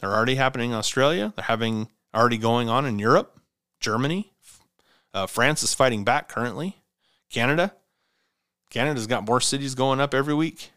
[0.00, 1.32] They're already happening in Australia.
[1.36, 3.38] They're having already going on in Europe,
[3.80, 4.32] Germany.
[5.12, 6.77] Uh, France is fighting back currently.
[7.30, 7.74] Canada.
[8.70, 10.70] Canada's got more cities going up every week.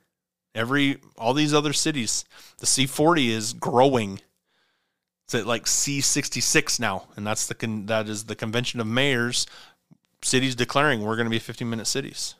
[0.53, 2.25] Every all these other cities,
[2.57, 4.19] the C40 is growing.
[5.25, 9.45] It's at like C66 now, and that's the con- that is the convention of mayors
[10.23, 12.35] cities declaring we're going to be 15 minute cities.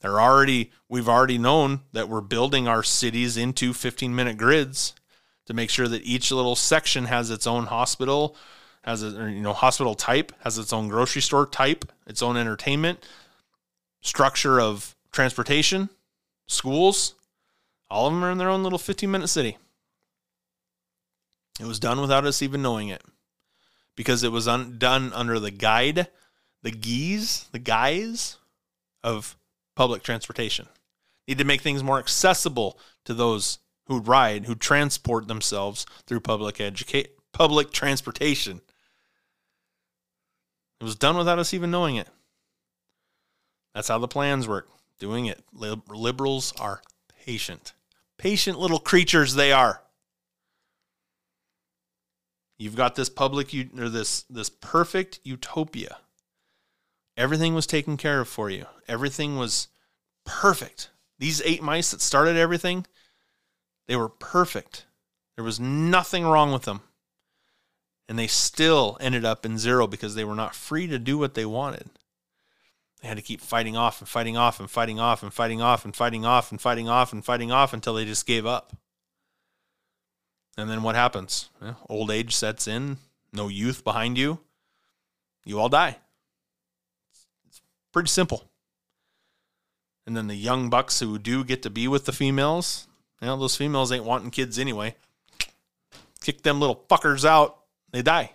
[0.00, 4.94] They're already we've already known that we're building our cities into 15 minute grids
[5.46, 8.36] to make sure that each little section has its own hospital,
[8.84, 13.04] has a you know hospital type, has its own grocery store type, its own entertainment,
[14.02, 15.88] structure of transportation,
[16.46, 17.14] schools,
[17.90, 19.56] all of them are in their own little 15 minute city.
[21.58, 23.02] It was done without us even knowing it
[23.96, 26.08] because it was un- done under the guide,
[26.62, 28.36] the guise, the guise
[29.02, 29.36] of
[29.74, 30.68] public transportation.
[31.26, 36.60] Need to make things more accessible to those who ride, who transport themselves through public
[36.60, 38.60] educate public transportation.
[40.82, 42.08] It was done without us even knowing it.
[43.72, 44.68] That's how the plans work
[44.98, 45.40] doing it.
[45.54, 46.82] Liberals are
[47.24, 47.72] patient.
[48.18, 49.80] Patient little creatures they are.
[52.58, 55.98] You've got this public or this this perfect utopia.
[57.16, 58.66] Everything was taken care of for you.
[58.88, 59.68] Everything was
[60.26, 60.90] perfect.
[61.20, 62.86] These eight mice that started everything,
[63.86, 64.86] they were perfect.
[65.36, 66.80] There was nothing wrong with them.
[68.12, 71.32] And they still ended up in zero because they were not free to do what
[71.32, 71.88] they wanted.
[73.00, 75.86] They had to keep fighting off and fighting off and fighting off and fighting off
[75.86, 78.76] and fighting off and fighting off and fighting off until they just gave up.
[80.58, 81.48] And then what happens?
[81.88, 82.98] old age sets in,
[83.32, 84.40] no youth behind you.
[85.46, 85.96] You all die.
[87.48, 87.62] It's
[87.94, 88.44] pretty simple.
[90.06, 92.88] And then the young bucks who do get to be with the females,
[93.22, 94.96] you know, those females ain't wanting kids anyway.
[96.20, 97.61] Kick them little fuckers out,
[97.92, 98.32] they die.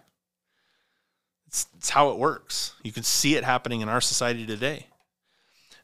[1.47, 2.74] It's, it's how it works.
[2.84, 4.88] You can see it happening in our society today.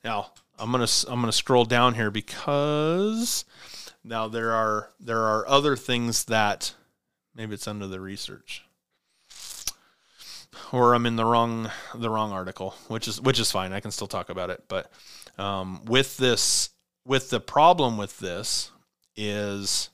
[0.04, 3.46] Now, I'm gonna I'm gonna scroll down here because
[4.04, 6.74] now there are there are other things that
[7.36, 8.64] maybe it's under the research
[10.74, 13.72] or I'm in the wrong the wrong article, which is which is fine.
[13.72, 14.64] I can still talk about it.
[14.68, 14.92] But
[15.38, 16.72] um, with this,
[17.06, 18.72] with the problem with this
[19.16, 19.90] is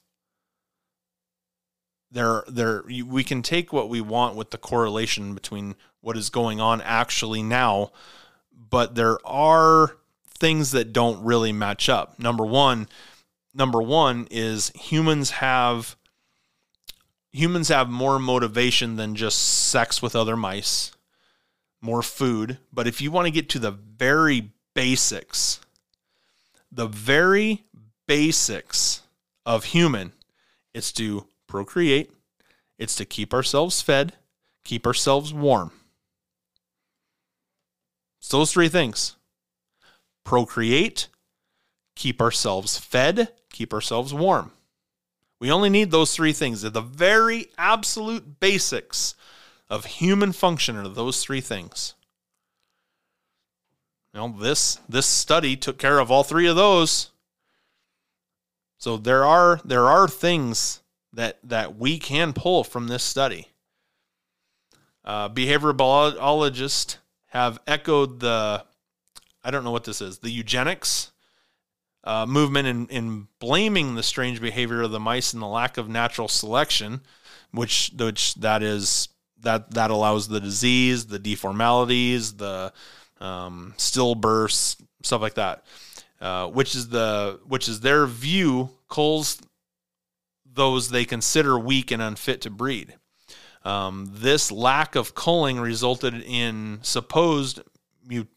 [2.11, 6.59] there there we can take what we want with the correlation between what is going
[6.59, 7.91] on actually now
[8.69, 9.97] but there are
[10.39, 12.17] things that don't really match up.
[12.19, 12.87] Number 1
[13.53, 15.95] number 1 is humans have
[17.31, 20.91] humans have more motivation than just sex with other mice
[21.81, 22.57] more food.
[22.71, 25.59] But if you want to get to the very basics
[26.71, 27.63] the very
[28.07, 29.01] basics
[29.45, 30.13] of human
[30.73, 32.11] it's to procreate,
[32.77, 34.13] it's to keep ourselves fed,
[34.63, 35.71] keep ourselves warm.
[38.19, 39.15] It's those three things
[40.23, 41.07] procreate,
[41.95, 44.51] keep ourselves fed, keep ourselves warm.
[45.41, 46.61] We only need those three things.
[46.61, 49.15] They're the very absolute basics
[49.69, 51.95] of human function are those three things.
[54.13, 57.11] Know, this this study took care of all three of those.
[58.77, 60.81] So there are there are things
[61.13, 63.47] that that we can pull from this study.
[65.03, 66.97] Uh, behavioral biologists
[67.27, 68.63] have echoed the
[69.43, 71.11] I don't know what this is, the eugenics
[72.03, 75.89] uh, movement in, in blaming the strange behavior of the mice and the lack of
[75.89, 77.01] natural selection,
[77.51, 79.09] which which that is
[79.41, 82.73] that that allows the disease, the deformalities, the
[83.19, 85.63] um, stillbirths, stuff like that.
[86.21, 89.39] Uh, which is the which is their view culls
[90.53, 92.95] those they consider weak and unfit to breed.
[93.63, 97.61] Um, this lack of culling resulted in supposed
[98.07, 98.27] mut-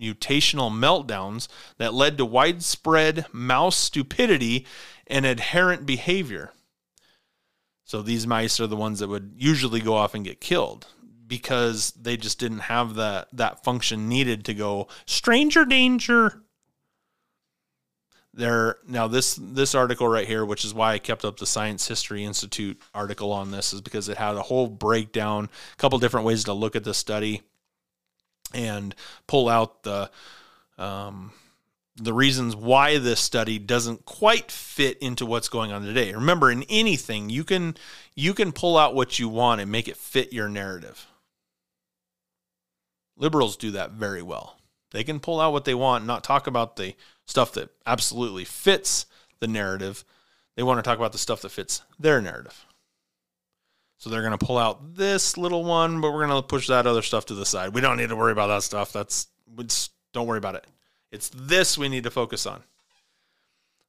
[0.00, 1.48] mutational meltdowns
[1.78, 4.66] that led to widespread mouse stupidity
[5.06, 6.52] and adherent behavior.
[7.84, 10.86] So these mice are the ones that would usually go off and get killed
[11.26, 16.42] because they just didn't have that that function needed to go stranger danger
[18.38, 21.86] there now this this article right here which is why i kept up the science
[21.88, 26.24] history institute article on this is because it had a whole breakdown a couple different
[26.24, 27.42] ways to look at the study
[28.54, 28.94] and
[29.26, 30.10] pull out the
[30.78, 31.32] um,
[31.96, 36.12] the reasons why this study doesn't quite fit into what's going on today.
[36.12, 37.76] Remember in anything you can
[38.14, 41.06] you can pull out what you want and make it fit your narrative.
[43.16, 44.58] Liberals do that very well.
[44.92, 46.94] They can pull out what they want and not talk about the
[47.28, 49.06] stuff that absolutely fits
[49.38, 50.04] the narrative.
[50.56, 52.66] They want to talk about the stuff that fits their narrative.
[53.98, 56.86] So they're going to pull out this little one, but we're going to push that
[56.86, 57.74] other stuff to the side.
[57.74, 58.92] We don't need to worry about that stuff.
[58.92, 59.28] That's
[60.12, 60.66] don't worry about it.
[61.10, 62.62] It's this we need to focus on.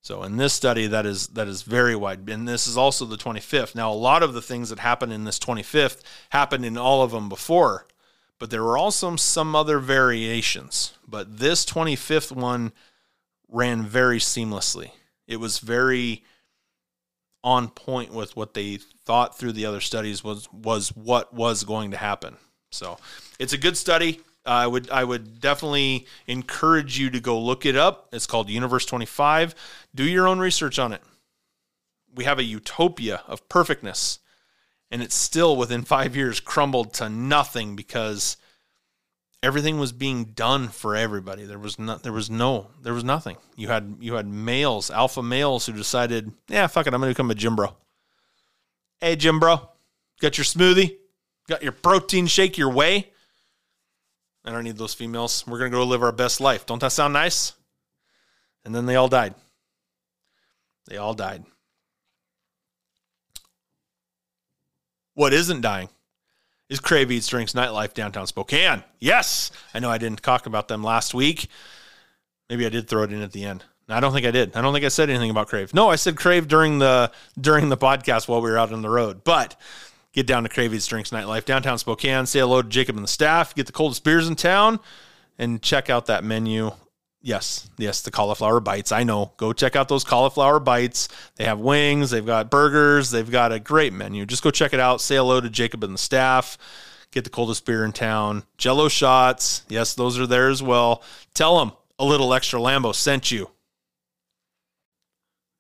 [0.02, 3.18] So in this study, that is that is very wide, and this is also the
[3.18, 3.76] 25th.
[3.76, 7.12] Now, a lot of the things that happened in this 25th happened in all of
[7.12, 7.86] them before,
[8.40, 10.94] but there were also some other variations.
[11.06, 12.72] But this 25th one
[13.50, 14.92] ran very seamlessly.
[15.28, 16.24] It was very
[17.44, 21.92] on point with what they thought through the other studies was was what was going
[21.92, 22.38] to happen.
[22.72, 22.98] So
[23.40, 24.22] it's a good study.
[24.46, 28.10] I would I would definitely encourage you to go look it up.
[28.12, 29.56] It's called Universe 25.
[29.94, 31.02] Do your own research on it.
[32.14, 34.20] We have a utopia of perfectness,
[34.90, 38.38] and it's still within five years crumbled to nothing because
[39.42, 41.46] everything was being done for everybody.
[41.46, 43.38] There was not there was no there was nothing.
[43.56, 47.32] You had you had males, alpha males who decided, yeah, fuck it, I'm gonna become
[47.32, 47.76] a gym bro.
[49.00, 49.70] Hey gym bro,
[50.20, 50.98] got your smoothie?
[51.48, 53.12] Got your protein shake your way?
[54.46, 55.46] I don't need those females.
[55.48, 56.66] We're gonna go live our best life.
[56.66, 57.54] Don't that sound nice?
[58.66, 59.36] And then they all died.
[60.88, 61.44] They all died.
[65.14, 65.90] What isn't dying?
[66.70, 68.84] Is Crave Eats Drinks Nightlife downtown Spokane.
[69.00, 71.48] Yes, I know I didn't talk about them last week.
[72.50, 73.64] Maybe I did throw it in at the end.
[73.92, 74.56] I don't think I did.
[74.56, 75.74] I don't think I said anything about Crave.
[75.74, 78.90] No, I said Crave during the during the podcast while we were out on the
[78.90, 79.24] road.
[79.24, 79.60] But
[80.14, 82.28] get down to Crave Eats Drinks Nightlife downtown Spokane.
[82.28, 83.56] Say hello to Jacob and the staff.
[83.56, 84.80] Get the coldest beers in town,
[85.40, 86.72] and check out that menu.
[87.22, 88.94] Yes, yes, the cauliflower bites.
[88.94, 89.34] I know.
[89.36, 91.10] Go check out those cauliflower bites.
[91.36, 94.26] They have wings, they've got burgers, they've got a great menu.
[94.26, 95.02] Just go check it out.
[95.02, 96.58] Say hello to Jacob and the staff.
[97.12, 98.44] Get the coldest beer in town.
[98.58, 99.64] Jello shots.
[99.68, 101.04] Yes, those are there as well.
[101.34, 103.50] Tell them a little extra Lambo sent you.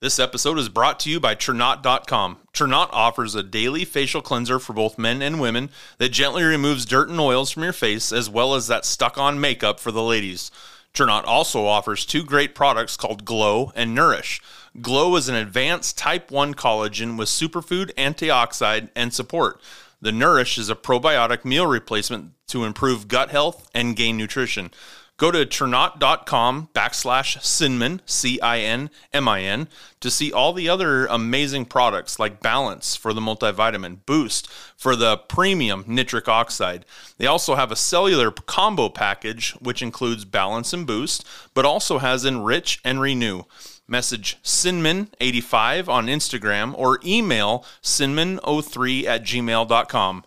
[0.01, 2.38] This episode is brought to you by Ternot.com.
[2.53, 7.10] Ternot offers a daily facial cleanser for both men and women that gently removes dirt
[7.10, 10.51] and oils from your face, as well as that stuck on makeup for the ladies.
[10.94, 14.42] Ternot also offers two great products called Glow and Nourish.
[14.82, 19.62] Glow is an advanced type 1 collagen with superfood, antioxidant, and support.
[20.02, 24.72] The Nourish is a probiotic meal replacement to improve gut health and gain nutrition.
[25.20, 29.67] Go to ternot.com backslash Cinmin, C I N M I N,
[29.99, 35.17] to see all the other amazing products like Balance for the multivitamin, Boost for the
[35.17, 36.86] premium nitric oxide.
[37.17, 42.24] They also have a cellular combo package, which includes Balance and Boost, but also has
[42.24, 43.43] Enrich and Renew.
[43.89, 50.24] Message Cinmin85 on Instagram or email cinmin03 at gmail.com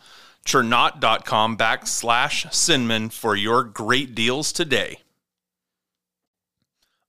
[0.47, 4.99] ternot.com backslash Cinmin for your great deals today.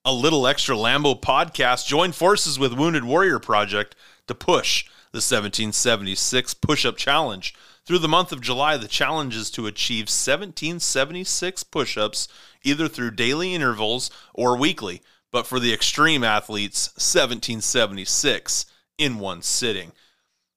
[0.06, 3.96] A little extra Lambo podcast joined forces with Wounded Warrior Project
[4.28, 7.54] to push the 1776 push up challenge.
[7.86, 12.28] Through the month of July, the challenge is to achieve 1776 push ups
[12.64, 18.66] either through daily intervals or weekly, but for the extreme athletes, 1776
[18.98, 19.92] in one sitting.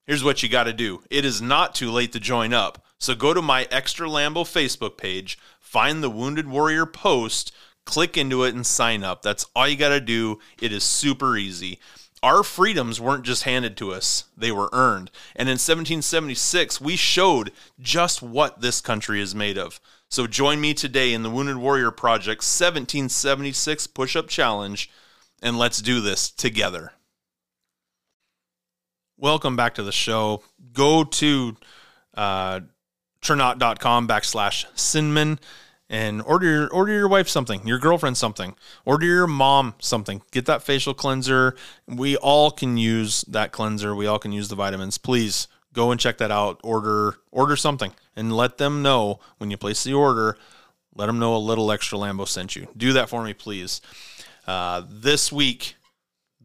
[0.06, 2.84] Here's what you got to do it is not too late to join up.
[2.98, 7.52] So go to my Extra Lambo Facebook page, find the Wounded Warrior post,
[7.84, 9.22] click into it, and sign up.
[9.22, 10.38] That's all you got to do.
[10.60, 11.78] It is super easy.
[12.22, 15.10] Our freedoms weren't just handed to us, they were earned.
[15.34, 19.80] And in 1776, we showed just what this country is made of.
[20.08, 24.90] So join me today in the Wounded Warrior Project 1776 Push Up Challenge,
[25.42, 26.92] and let's do this together.
[29.18, 30.42] Welcome back to the show.
[30.74, 31.56] Go to
[32.14, 32.60] uh,
[33.22, 35.38] Ternot.com backslash Cinmin
[35.88, 38.54] and order your order your wife something, your girlfriend something,
[38.84, 40.20] order your mom something.
[40.32, 41.56] Get that facial cleanser.
[41.86, 43.94] We all can use that cleanser.
[43.94, 44.98] We all can use the vitamins.
[44.98, 46.60] Please go and check that out.
[46.62, 50.36] Order order something and let them know when you place the order.
[50.94, 52.68] Let them know a little extra Lambo sent you.
[52.76, 53.80] Do that for me, please.
[54.46, 55.76] Uh, this week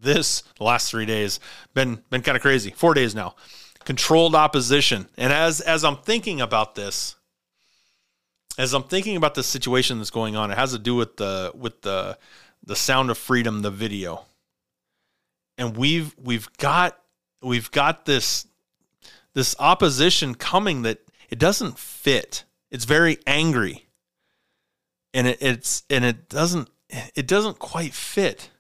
[0.02, 1.40] this the last three days
[1.74, 2.72] been been kind of crazy.
[2.72, 3.36] Four days now.
[3.84, 5.08] Controlled opposition.
[5.18, 7.16] And as as I'm thinking about this,
[8.58, 11.52] as I'm thinking about the situation that's going on, it has to do with the
[11.56, 12.18] with the
[12.64, 14.26] the sound of freedom, the video.
[15.58, 17.00] And we've we've got
[17.42, 18.46] we've got this
[19.34, 21.00] this opposition coming that
[21.30, 22.44] it doesn't fit.
[22.70, 23.88] It's very angry.
[25.14, 26.70] And it, it's and it doesn't
[27.16, 28.51] it doesn't quite fit.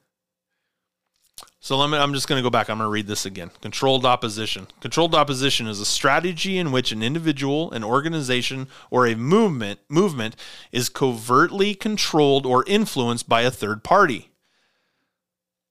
[1.63, 2.69] So let me, I'm just going to go back.
[2.71, 3.51] I'm going to read this again.
[3.61, 4.65] Controlled opposition.
[4.79, 10.35] Controlled opposition is a strategy in which an individual, an organization, or a movement movement
[10.71, 14.31] is covertly controlled or influenced by a third party.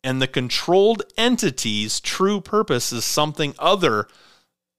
[0.05, 4.07] And the controlled entity's true purpose is something other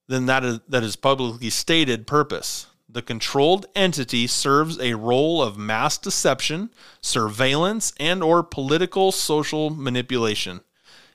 [0.08, 2.68] than that is, that is publicly stated purpose.
[2.88, 6.70] The controlled entity serves a role of mass deception,
[7.02, 10.62] surveillance, and or political social manipulation.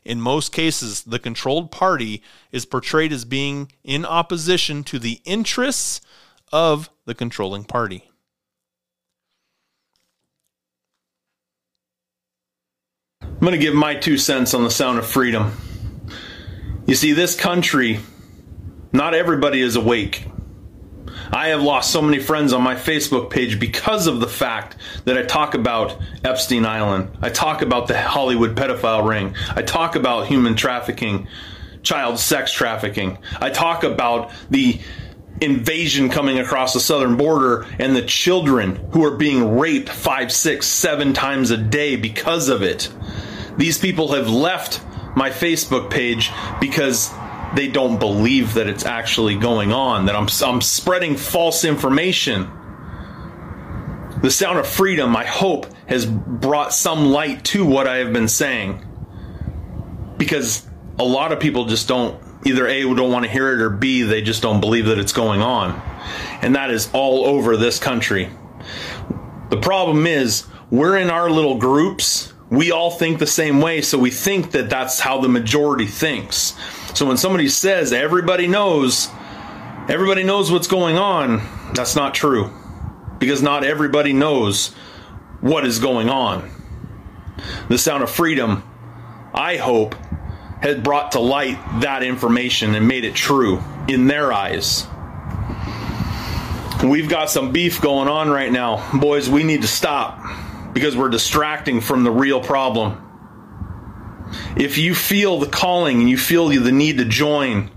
[0.08, 6.00] In most cases, the controlled party is portrayed as being in opposition to the interests
[6.50, 8.10] of the controlling party.
[13.22, 15.52] I'm going to give my two cents on the sound of freedom.
[16.86, 18.00] You see, this country,
[18.94, 20.26] not everybody is awake.
[21.32, 25.18] I have lost so many friends on my Facebook page because of the fact that
[25.18, 27.18] I talk about Epstein Island.
[27.22, 29.36] I talk about the Hollywood pedophile ring.
[29.56, 31.28] I talk about human trafficking,
[31.84, 33.18] child sex trafficking.
[33.40, 34.80] I talk about the
[35.42, 40.66] invasion coming across the southern border and the children who are being raped five, six,
[40.66, 42.92] seven times a day because of it.
[43.58, 44.82] These people have left
[45.16, 47.12] my Facebook page because
[47.56, 52.50] they don't believe that it's actually going on, that I'm, I'm spreading false information.
[54.22, 58.28] The sound of freedom, I hope, has brought some light to what I have been
[58.28, 58.84] saying.
[60.18, 60.68] Because
[60.98, 64.02] a lot of people just don't, either A, don't want to hear it, or B,
[64.02, 65.80] they just don't believe that it's going on.
[66.42, 68.30] And that is all over this country.
[69.50, 72.34] The problem is, we're in our little groups.
[72.50, 76.56] We all think the same way, so we think that that's how the majority thinks.
[76.98, 79.08] So when somebody says everybody knows,
[79.88, 81.44] everybody knows what's going on,
[81.76, 82.50] that's not true.
[83.20, 84.70] Because not everybody knows
[85.40, 86.50] what is going on.
[87.70, 88.64] The Sound of Freedom,
[89.32, 89.94] I hope,
[90.64, 94.88] has brought to light that information and made it true in their eyes.
[96.84, 98.90] We've got some beef going on right now.
[98.98, 100.20] Boys, we need to stop
[100.74, 103.07] because we're distracting from the real problem.
[104.56, 107.72] If you feel the calling and you feel the need to join,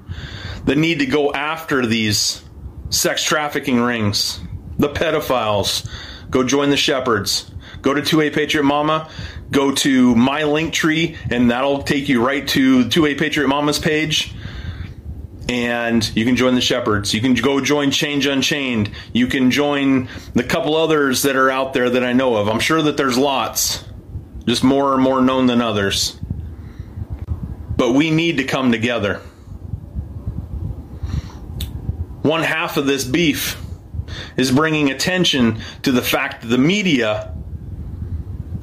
[0.65, 2.43] the need to go after these
[2.91, 4.41] sex trafficking rings,
[4.79, 5.89] the pedophiles,
[6.31, 7.51] go join the shepherds.
[7.83, 9.09] Go to 2A Patriot Mama,
[9.51, 14.35] go to my link tree, and that'll take you right to 2A Patriot Mama's page.
[15.49, 17.13] And you can join the shepherds.
[17.15, 18.91] You can go join Change Unchained.
[19.13, 22.49] You can join the couple others that are out there that I know of.
[22.49, 23.85] I'm sure that there's lots,
[24.47, 26.20] just more and more known than others.
[27.81, 29.23] But we need to come together.
[32.21, 33.59] One half of this beef
[34.37, 37.35] is bringing attention to the fact that the media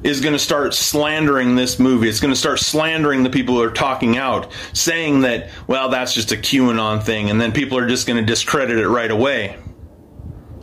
[0.04, 2.08] is going to start slandering this movie.
[2.08, 6.14] It's going to start slandering the people who are talking out, saying that, well, that's
[6.14, 9.56] just a QAnon thing, and then people are just going to discredit it right away.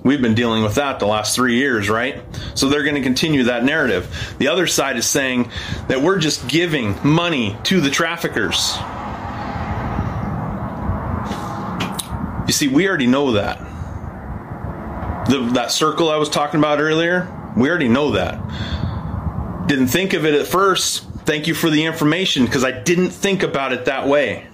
[0.06, 2.22] We've been dealing with that the last three years, right?
[2.54, 4.36] So they're going to continue that narrative.
[4.38, 5.50] The other side is saying
[5.88, 8.76] that we're just giving money to the traffickers.
[12.48, 13.58] You see, we already know that.
[15.28, 17.28] The, that circle I was talking about earlier,
[17.58, 19.68] we already know that.
[19.68, 21.10] Didn't think of it at first.
[21.26, 24.46] Thank you for the information because I didn't think about it that way.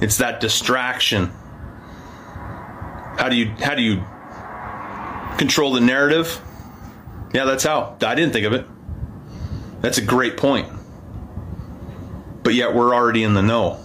[0.00, 1.32] It's that distraction.
[3.18, 4.02] How do you how do you
[5.36, 6.40] control the narrative?
[7.34, 7.96] Yeah, that's how.
[8.00, 8.66] I didn't think of it.
[9.82, 10.68] That's a great point.
[12.48, 13.78] but yet we're already in the know.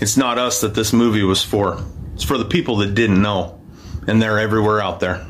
[0.00, 1.80] It's not us that this movie was for.
[2.14, 3.60] It's for the people that didn't know,
[4.08, 5.24] and they're everywhere out there.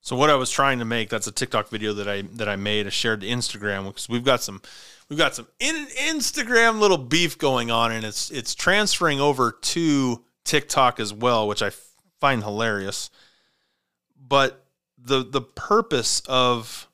[0.00, 2.56] So what I was trying to make that's a TikTok video that I that I
[2.56, 2.86] made.
[2.86, 4.62] I shared to Instagram because we've got some
[5.08, 10.24] we've got some in, Instagram little beef going on, and it's it's transferring over to
[10.44, 11.70] TikTok as well, which I
[12.20, 13.10] find hilarious.
[14.16, 14.64] But
[14.98, 16.88] the the purpose of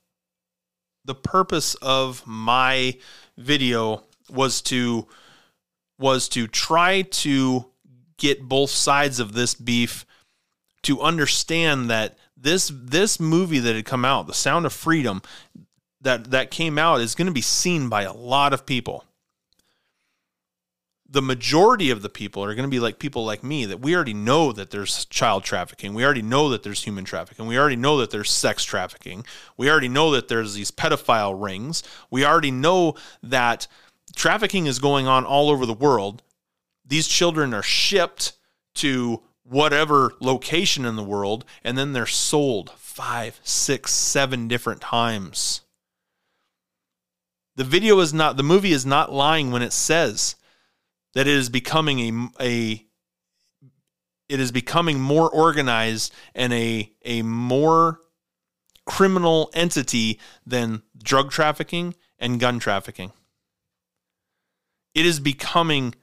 [1.05, 2.99] the purpose of my
[3.37, 5.07] video was to
[5.99, 7.67] was to try to
[8.19, 10.07] get both sides of this beef
[10.83, 15.23] to understand that this this movie that had come out, The Sound of Freedom,
[16.03, 19.05] that that came out is going to be seen by a lot of people.
[21.09, 23.95] The majority of the people are going to be like people like me that we
[23.95, 25.93] already know that there's child trafficking.
[25.93, 27.47] We already know that there's human trafficking.
[27.47, 29.27] We already know that there's sex trafficking.
[29.59, 31.83] We already know that there's these pedophile rings.
[32.11, 33.67] We already know that
[34.17, 36.23] trafficking is going on all over the world.
[36.87, 38.33] These children are shipped
[38.77, 45.61] to whatever location in the world, and then they're sold five, six, seven different times.
[47.57, 50.37] The video is not, the movie is not lying when it says
[51.15, 52.87] that it is becoming a, a
[54.29, 58.01] it is becoming more organized and a, a more
[58.87, 63.13] criminal entity than drug trafficking and gun trafficking.
[64.95, 65.95] It is becoming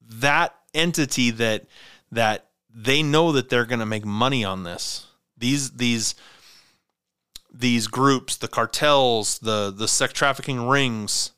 [0.00, 1.66] that entity that
[2.12, 5.06] that they know that they're going to make money on this.
[5.36, 6.14] These these
[7.58, 11.32] these groups, the cartels, the the sex trafficking rings,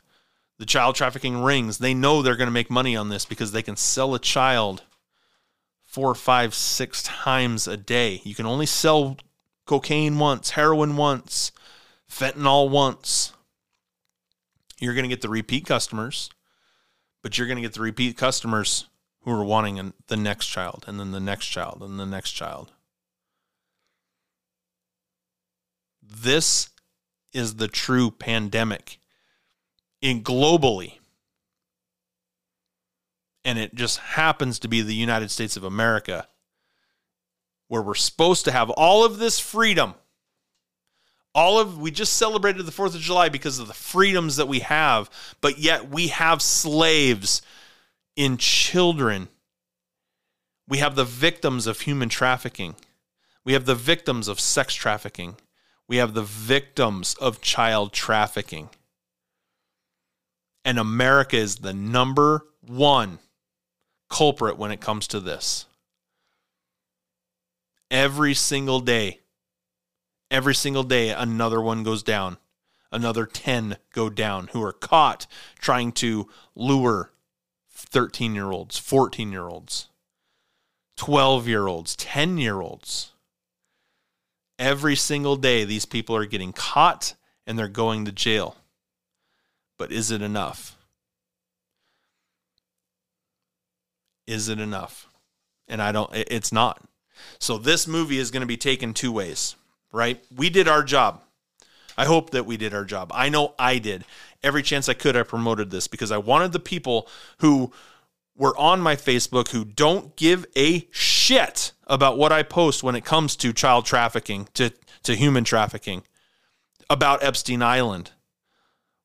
[0.59, 3.63] the child trafficking rings, they know they're going to make money on this because they
[3.63, 4.83] can sell a child
[5.85, 8.21] four, five, six times a day.
[8.25, 9.17] You can only sell
[9.67, 11.53] cocaine once, heroin once,
[12.11, 13.33] fentanyl once.
[14.79, 16.31] You're going to get the repeat customers,
[17.23, 18.87] but you're going to get the repeat customers
[19.23, 22.33] who are wanting an, the next child and then the next child and the next
[22.33, 22.73] child.
[26.11, 26.71] This
[27.33, 28.99] is the true pandemic
[30.01, 30.99] in globally.
[33.45, 36.29] And it just happens to be the United States of America
[37.69, 39.95] where we're supposed to have all of this freedom.
[41.35, 44.61] All of we just celebrated the 4th of July because of the freedoms that we
[44.61, 47.43] have, but yet we have slaves
[48.17, 49.29] in children.
[50.67, 52.75] We have the victims of human trafficking.
[53.45, 55.37] We have the victims of sex trafficking.
[55.89, 58.69] We have the victims of child trafficking.
[60.65, 63.21] And America is the number one
[64.11, 65.65] culprit when it comes to this.
[67.91, 69.21] Every single day,
[70.31, 72.37] every single day, another one goes down.
[72.93, 75.27] Another 10 go down who are caught
[75.59, 77.13] trying to lure
[77.71, 79.89] 13 year olds, 14 year olds,
[80.97, 83.13] 12 year olds, 10 year olds.
[84.59, 87.15] Every single day, these people are getting caught
[87.47, 88.57] and they're going to jail.
[89.79, 90.77] But is it enough?
[94.27, 95.09] Is it enough?
[95.69, 96.83] And I don't, it's not.
[97.39, 99.55] So this movie is going to be taken two ways,
[99.93, 100.23] right?
[100.35, 101.23] We did our job.
[101.97, 103.11] I hope that we did our job.
[103.15, 104.05] I know I did
[104.43, 107.73] every chance I could, I promoted this because I wanted the people who
[108.37, 113.05] were on my Facebook who don't give a shit about what I post when it
[113.05, 114.73] comes to child trafficking, to,
[115.05, 116.03] to human trafficking,
[116.91, 118.13] about Epstein Island.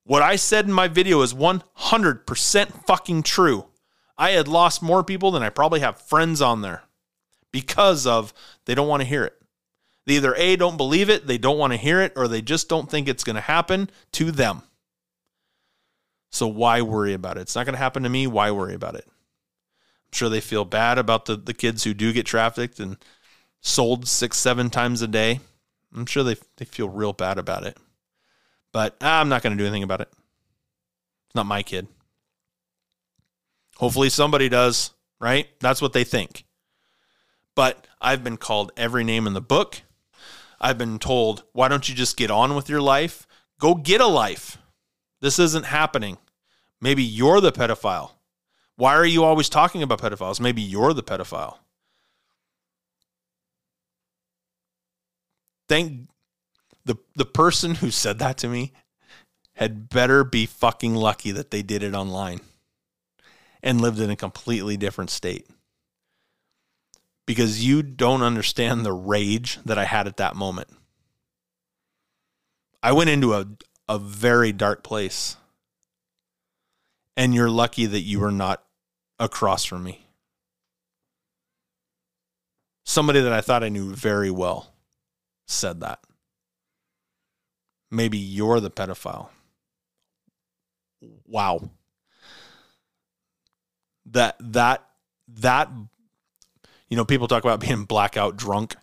[0.03, 3.67] What I said in my video is 100% fucking true.
[4.17, 6.83] I had lost more people than I probably have friends on there
[7.51, 8.33] because of
[8.65, 9.33] they don't want to hear it.
[10.05, 12.67] They either A, don't believe it, they don't want to hear it, or they just
[12.67, 14.63] don't think it's going to happen to them.
[16.29, 17.41] So why worry about it?
[17.41, 18.27] It's not going to happen to me.
[18.27, 19.07] Why worry about it?
[20.13, 22.97] Sure they feel bad about the, the kids who do get trafficked and
[23.61, 25.39] sold six, seven times a day.
[25.95, 27.77] I'm sure they, they feel real bad about it.
[28.71, 30.09] But ah, I'm not going to do anything about it.
[31.25, 31.87] It's not my kid.
[33.77, 35.47] Hopefully somebody does, right?
[35.59, 36.45] That's what they think.
[37.55, 39.81] But I've been called every name in the book.
[40.59, 43.27] I've been told, why don't you just get on with your life?
[43.59, 44.57] Go get a life.
[45.21, 46.17] This isn't happening.
[46.79, 48.11] Maybe you're the pedophile.
[48.75, 50.39] Why are you always talking about pedophiles?
[50.39, 51.57] Maybe you're the pedophile.
[55.69, 56.09] Thank
[56.85, 58.73] the the person who said that to me
[59.55, 62.41] had better be fucking lucky that they did it online
[63.61, 65.47] and lived in a completely different state.
[67.25, 70.67] Because you don't understand the rage that I had at that moment.
[72.81, 73.47] I went into a,
[73.87, 75.37] a very dark place.
[77.15, 78.63] And you're lucky that you were not
[79.19, 80.05] across from me.
[82.85, 84.73] Somebody that I thought I knew very well
[85.47, 85.99] said that.
[87.91, 89.29] Maybe you're the pedophile.
[91.27, 91.69] Wow.
[94.07, 94.83] That that
[95.27, 95.69] that
[96.89, 98.75] you know people talk about being blackout drunk.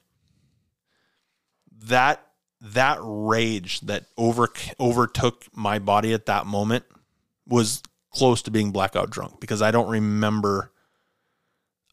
[1.85, 2.25] That
[2.61, 6.85] that rage that over overtook my body at that moment
[7.47, 7.83] was
[8.13, 10.73] close to being blackout drunk because I don't remember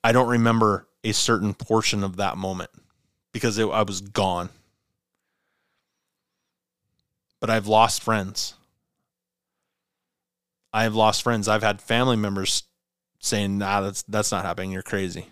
[0.03, 2.70] I don't remember a certain portion of that moment
[3.34, 4.49] because it, I was gone.
[7.39, 8.55] But I've lost friends.
[10.74, 11.47] I've lost friends.
[11.47, 12.63] I've had family members
[13.20, 14.72] saying, "Nah, that's that's not happening.
[14.72, 15.28] You're crazy."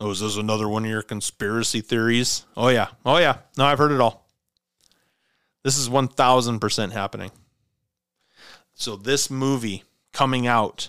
[0.00, 2.44] Oh, is this another one of your conspiracy theories?
[2.56, 2.88] Oh yeah.
[3.06, 3.38] Oh yeah.
[3.56, 4.26] No, I've heard it all.
[5.62, 7.30] This is 1000% happening.
[8.82, 10.88] So this movie coming out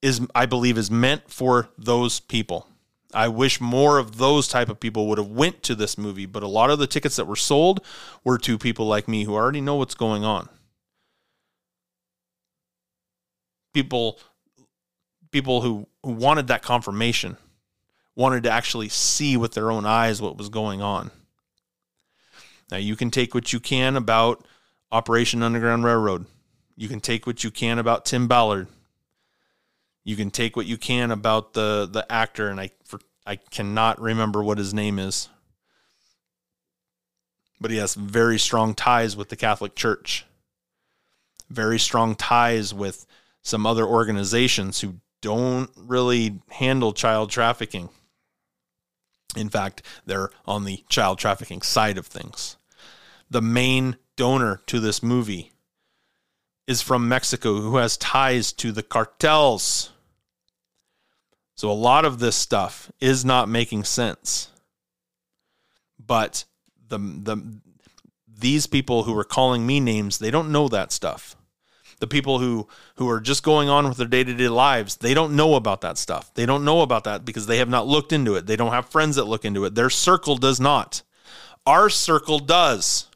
[0.00, 2.68] is I believe is meant for those people.
[3.12, 6.44] I wish more of those type of people would have went to this movie, but
[6.44, 7.84] a lot of the tickets that were sold
[8.22, 10.48] were to people like me who already know what's going on.
[13.72, 14.20] People
[15.32, 17.36] people who, who wanted that confirmation,
[18.14, 21.10] wanted to actually see with their own eyes what was going on.
[22.70, 24.46] Now you can take what you can about
[24.92, 26.26] Operation Underground Railroad.
[26.76, 28.68] You can take what you can about Tim Ballard.
[30.04, 34.00] You can take what you can about the the actor, and I for, I cannot
[34.00, 35.28] remember what his name is,
[37.60, 40.26] but he has very strong ties with the Catholic Church.
[41.48, 43.06] Very strong ties with
[43.42, 47.88] some other organizations who don't really handle child trafficking.
[49.36, 52.56] In fact, they're on the child trafficking side of things.
[53.30, 55.52] The main donor to this movie
[56.66, 59.90] is from Mexico who has ties to the cartels.
[61.56, 64.50] So a lot of this stuff is not making sense.
[66.04, 66.44] But
[66.88, 67.60] the the
[68.26, 71.36] these people who are calling me names, they don't know that stuff.
[72.00, 75.54] The people who who are just going on with their day-to-day lives, they don't know
[75.54, 76.34] about that stuff.
[76.34, 78.46] They don't know about that because they have not looked into it.
[78.46, 79.74] They don't have friends that look into it.
[79.74, 81.02] Their circle does not.
[81.64, 83.08] Our circle does.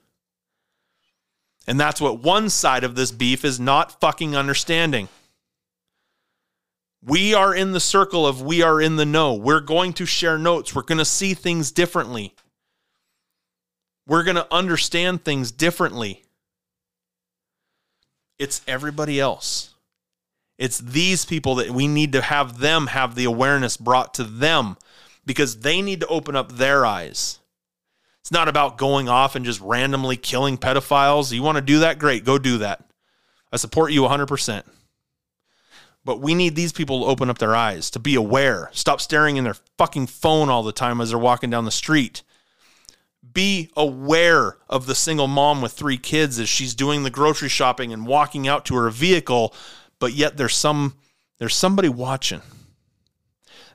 [1.69, 5.09] And that's what one side of this beef is not fucking understanding.
[7.05, 9.35] We are in the circle of we are in the know.
[9.35, 10.75] We're going to share notes.
[10.75, 12.35] We're going to see things differently.
[14.07, 16.23] We're going to understand things differently.
[18.39, 19.75] It's everybody else.
[20.57, 24.79] It's these people that we need to have them have the awareness brought to them
[25.27, 27.41] because they need to open up their eyes.
[28.21, 31.33] It's not about going off and just randomly killing pedophiles.
[31.33, 31.99] You want to do that?
[31.99, 32.85] Great, go do that.
[33.53, 34.65] I support you 100%.
[36.05, 38.71] But we need these people to open up their eyes, to be aware.
[38.73, 42.23] Stop staring in their fucking phone all the time as they're walking down the street.
[43.33, 47.93] Be aware of the single mom with three kids as she's doing the grocery shopping
[47.93, 49.55] and walking out to her vehicle,
[49.99, 50.95] but yet there's some
[51.39, 52.43] there's somebody watching.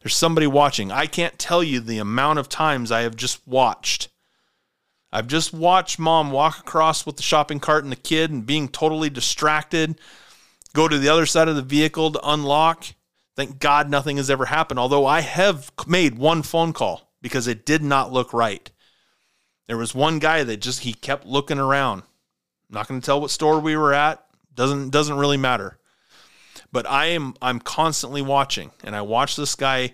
[0.01, 0.91] There's somebody watching.
[0.91, 4.09] I can't tell you the amount of times I have just watched.
[5.15, 8.67] I've just watched mom walk across with the shopping cart and the kid and being
[8.67, 10.01] totally distracted
[10.73, 12.85] go to the other side of the vehicle to unlock.
[13.35, 17.63] Thank God nothing has ever happened, although I have made one phone call because it
[17.63, 18.71] did not look right.
[19.67, 21.99] There was one guy that just he kept looking around.
[21.99, 24.25] I'm not going to tell what store we were at.
[24.55, 25.77] Doesn't doesn't really matter.
[26.71, 29.93] But I am I'm constantly watching and I watch this guy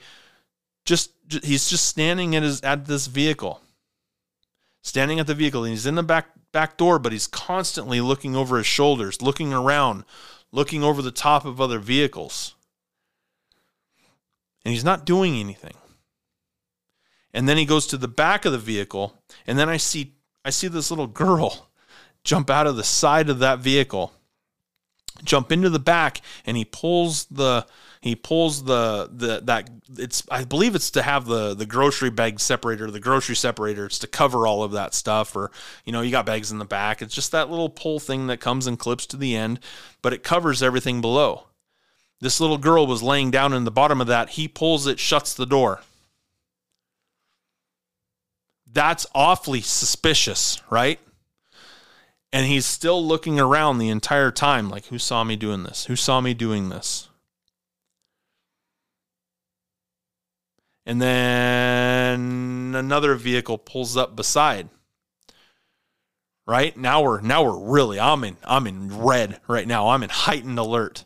[0.86, 1.11] just
[1.43, 3.61] he's just standing at his at this vehicle.
[4.82, 8.36] Standing at the vehicle and he's in the back back door but he's constantly looking
[8.36, 10.03] over his shoulders, looking around,
[10.51, 12.55] looking over the top of other vehicles.
[14.65, 15.75] And he's not doing anything.
[17.34, 20.49] And then he goes to the back of the vehicle, and then I see I
[20.49, 21.69] see this little girl
[22.23, 24.13] jump out of the side of that vehicle,
[25.23, 27.67] jump into the back, and he pulls the
[28.02, 32.39] he pulls the the that it's I believe it's to have the the grocery bag
[32.39, 33.86] separator, the grocery separator.
[33.86, 35.52] It's to cover all of that stuff, or
[35.84, 37.02] you know, you got bags in the back.
[37.02, 39.60] It's just that little pull thing that comes and clips to the end,
[40.02, 41.47] but it covers everything below.
[42.22, 44.32] This little girl was laying down in the bottom of that.
[44.32, 45.82] He pulls it, shuts the door.
[48.72, 51.00] That's awfully suspicious, right?
[52.32, 55.86] And he's still looking around the entire time, like, who saw me doing this?
[55.86, 57.09] Who saw me doing this?
[60.90, 64.70] And then another vehicle pulls up beside.
[66.48, 66.76] Right?
[66.76, 69.90] Now we're now we're really I'm in I'm in red right now.
[69.90, 71.06] I'm in heightened alert.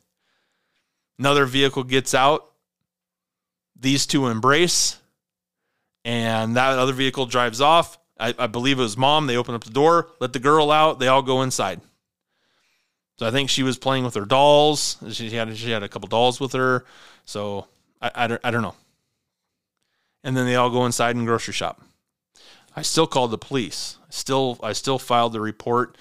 [1.19, 2.49] Another vehicle gets out.
[3.77, 5.01] These two embrace
[6.05, 7.97] and that other vehicle drives off.
[8.17, 9.27] I, I believe it was mom.
[9.27, 10.99] They open up the door, let the girl out.
[10.99, 11.81] They all go inside.
[13.19, 14.95] So I think she was playing with her dolls.
[15.11, 16.85] She had she had a couple dolls with her.
[17.25, 17.67] So
[18.01, 18.75] I, I, don't, I don't know.
[20.23, 21.81] And then they all go inside and grocery shop.
[22.75, 23.97] I still called the police.
[24.09, 25.97] Still I still filed the report,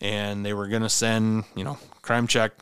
[0.00, 2.52] and they were gonna send you know crime check.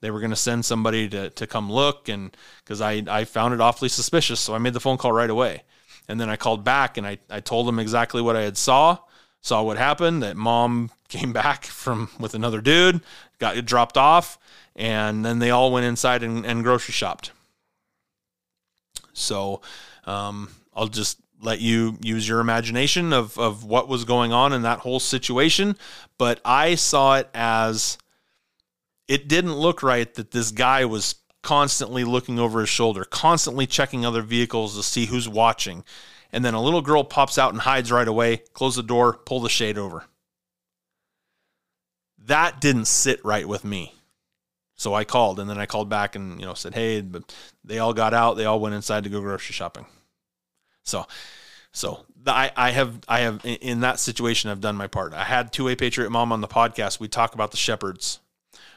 [0.00, 3.60] They were gonna send somebody to to come look, and because I I found it
[3.60, 5.62] awfully suspicious, so I made the phone call right away.
[6.10, 8.98] And then I called back and I, I told them exactly what I had saw,
[9.40, 13.00] saw what happened, that mom came back from with another dude,
[13.38, 14.36] got dropped off,
[14.74, 17.30] and then they all went inside and, and grocery shopped.
[19.12, 19.60] So
[20.10, 24.62] um, I'll just let you use your imagination of, of what was going on in
[24.62, 25.76] that whole situation.
[26.18, 27.96] But I saw it as
[29.08, 34.04] it didn't look right that this guy was constantly looking over his shoulder, constantly checking
[34.04, 35.84] other vehicles to see who's watching.
[36.32, 39.40] And then a little girl pops out and hides right away, close the door, pull
[39.40, 40.04] the shade over.
[42.26, 43.94] That didn't sit right with me.
[44.76, 47.34] So I called and then I called back and you know said, "Hey, but
[47.64, 48.38] they all got out.
[48.38, 49.84] They all went inside to go grocery shopping."
[50.84, 51.06] So
[51.72, 55.14] so I, I have I have in that situation I've done my part.
[55.14, 57.00] I had two way patriot mom on the podcast.
[57.00, 58.20] We talk about the shepherds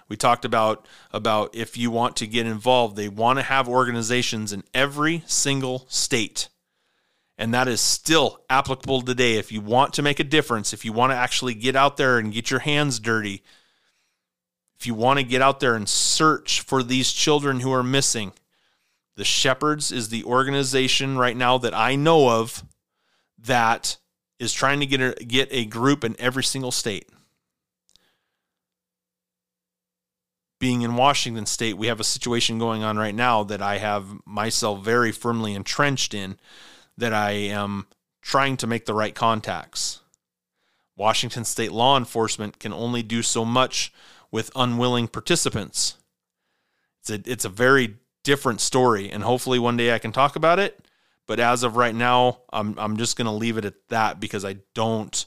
[0.10, 4.54] we talked about about if you want to get involved, they want to have organizations
[4.54, 6.49] in every single state.
[7.38, 9.38] And that is still applicable today.
[9.38, 12.20] If you want to make a difference, if you want to actually get out there
[12.20, 13.41] and get your hands dirty,
[14.78, 18.34] if you want to get out there and search for these children who are missing,
[19.16, 22.64] the Shepherds is the organization right now that I know of
[23.38, 23.97] that
[24.39, 27.09] is trying to get a, get a group in every single state.
[30.64, 34.07] being in Washington state, we have a situation going on right now that I have
[34.26, 36.38] myself very firmly entrenched in
[36.97, 37.86] that I am
[38.22, 39.99] trying to make the right contacts.
[40.95, 43.91] Washington state law enforcement can only do so much
[44.32, 45.97] with unwilling participants.
[47.01, 50.60] It's a, it's a very different story, and hopefully one day I can talk about
[50.60, 50.80] it.
[51.26, 54.44] But as of right now, I'm, I'm just going to leave it at that because
[54.44, 55.26] I don't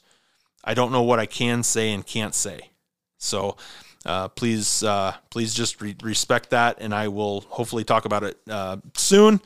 [0.67, 2.71] I don't know what I can say and can't say.
[3.19, 3.57] So
[4.05, 8.39] uh, please uh, please just re- respect that, and I will hopefully talk about it
[8.51, 9.41] uh, soon,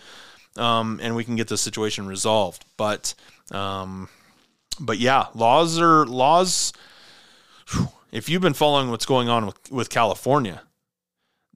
[0.57, 2.65] um, and we can get the situation resolved.
[2.77, 3.15] But
[3.53, 4.09] um,
[4.81, 6.73] but yeah, laws are laws.
[8.13, 10.63] If you've been following what's going on with, with California,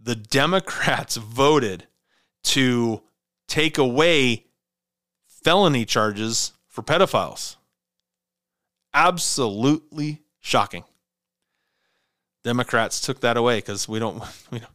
[0.05, 1.87] the Democrats voted
[2.45, 3.03] to
[3.49, 4.45] take away
[5.27, 7.57] felony charges for pedophiles.
[8.93, 10.85] Absolutely shocking.
[12.45, 14.73] Democrats took that away because we don't we don't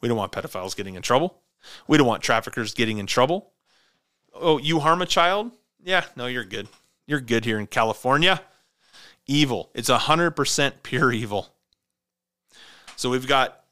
[0.00, 1.42] we don't want pedophiles getting in trouble.
[1.86, 3.52] We don't want traffickers getting in trouble.
[4.34, 5.52] Oh, you harm a child?
[5.82, 6.68] Yeah, no, you're good.
[7.06, 8.40] You're good here in California.
[9.26, 9.70] Evil.
[9.74, 11.48] It's a hundred percent pure evil.
[12.96, 13.65] So we've got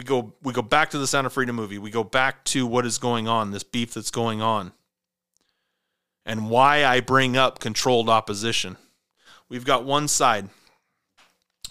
[0.00, 1.76] we go we go back to the Sound of Freedom movie.
[1.76, 4.72] We go back to what is going on, this beef that's going on,
[6.24, 8.78] and why I bring up controlled opposition.
[9.50, 10.48] We've got one side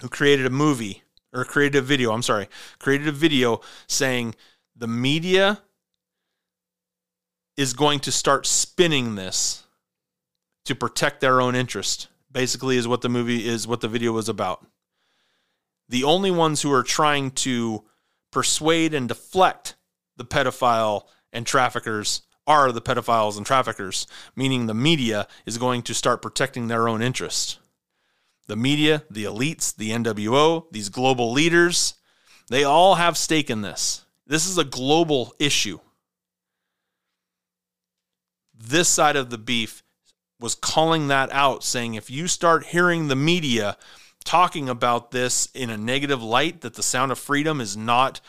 [0.01, 1.01] who created a movie
[1.33, 4.35] or created a video, I'm sorry, created a video saying
[4.75, 5.63] the media
[7.57, 9.63] is going to start spinning this
[10.65, 12.09] to protect their own interest.
[12.31, 14.63] Basically is what the movie is what the video was about.
[15.87, 17.85] The only ones who are trying to
[18.31, 19.75] persuade and deflect
[20.17, 25.93] the pedophile and traffickers are the pedophiles and traffickers, meaning the media is going to
[25.93, 27.59] start protecting their own interest
[28.49, 31.93] the media, the elites, the NWO, these global leaders,
[32.49, 34.03] they all have stake in this.
[34.25, 35.79] This is a global issue.
[38.57, 39.83] This side of the beef
[40.39, 43.77] was calling that out, saying if you start hearing the media
[44.29, 48.21] talking about this in a negative light, that the sound of freedom is not,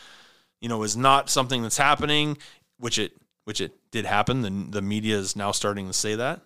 [0.61, 2.39] you know, is not something that's happening,
[2.79, 3.13] which it
[3.45, 4.43] which it did happen.
[4.43, 6.41] The, the media is now starting to say that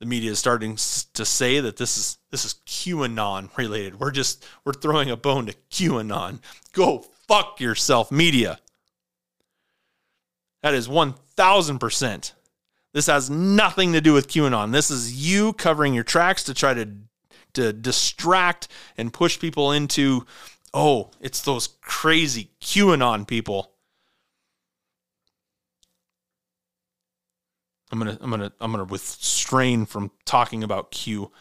[0.00, 0.76] the media is starting
[1.12, 4.00] to say that this is this is QAnon related.
[4.00, 6.40] We're just we're throwing a bone to QAnon.
[6.72, 8.58] Go fuck yourself, media.
[10.62, 12.32] That is one thousand percent.
[12.92, 14.72] This has nothing to do with QAnon.
[14.72, 16.88] This is you covering your tracks to try to
[17.54, 20.26] to distract and push people into,
[20.72, 23.72] oh, it's those crazy QAnon people.
[27.90, 31.32] I'm gonna I'm gonna I'm gonna restrain from talking about Q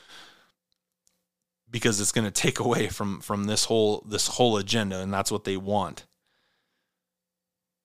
[1.69, 5.43] because it's gonna take away from from this whole this whole agenda, and that's what
[5.43, 6.05] they want.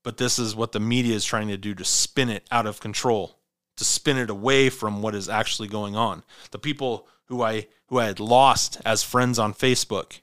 [0.03, 2.81] But this is what the media is trying to do to spin it out of
[2.81, 3.39] control,
[3.77, 6.25] to spin it away from what is actually going on.
[6.51, 10.19] The people who I who I had lost as friends on Facebook.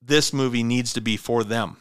[0.00, 1.78] This movie needs to be for them.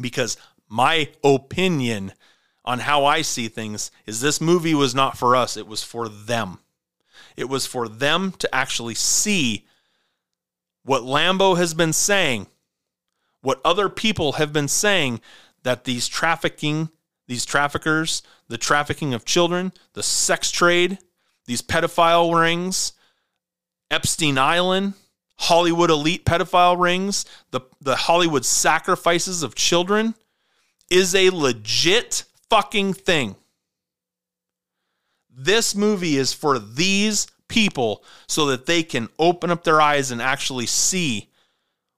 [0.00, 0.36] Because
[0.68, 2.12] my opinion
[2.64, 6.08] on how I see things is this movie was not for us, it was for
[6.08, 6.60] them.
[7.36, 9.66] It was for them to actually see
[10.84, 12.46] what Lambo has been saying,
[13.42, 15.20] what other people have been saying
[15.64, 16.90] that these trafficking,
[17.26, 20.98] these traffickers, the trafficking of children, the sex trade,
[21.46, 22.92] these pedophile rings,
[23.90, 24.94] Epstein Island,
[25.38, 30.14] Hollywood elite pedophile rings, the, the Hollywood sacrifices of children
[30.90, 33.36] is a legit fucking thing.
[35.30, 40.22] This movie is for these people so that they can open up their eyes and
[40.22, 41.28] actually see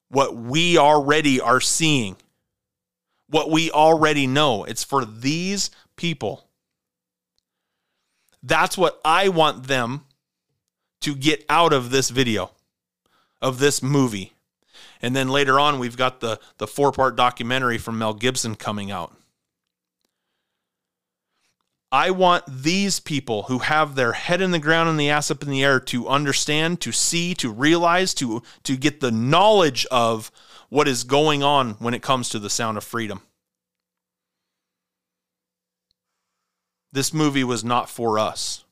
[0.08, 2.16] what we already are seeing,
[3.28, 4.64] what we already know.
[4.64, 6.47] It's for these people.
[8.42, 10.04] That's what I want them
[11.00, 12.50] to get out of this video,
[13.40, 14.32] of this movie.
[15.00, 18.90] And then later on, we've got the, the four part documentary from Mel Gibson coming
[18.90, 19.14] out.
[21.90, 25.42] I want these people who have their head in the ground and the ass up
[25.42, 30.30] in the air to understand, to see, to realize, to, to get the knowledge of
[30.68, 33.22] what is going on when it comes to the sound of freedom.
[36.92, 38.64] This movie was not for us.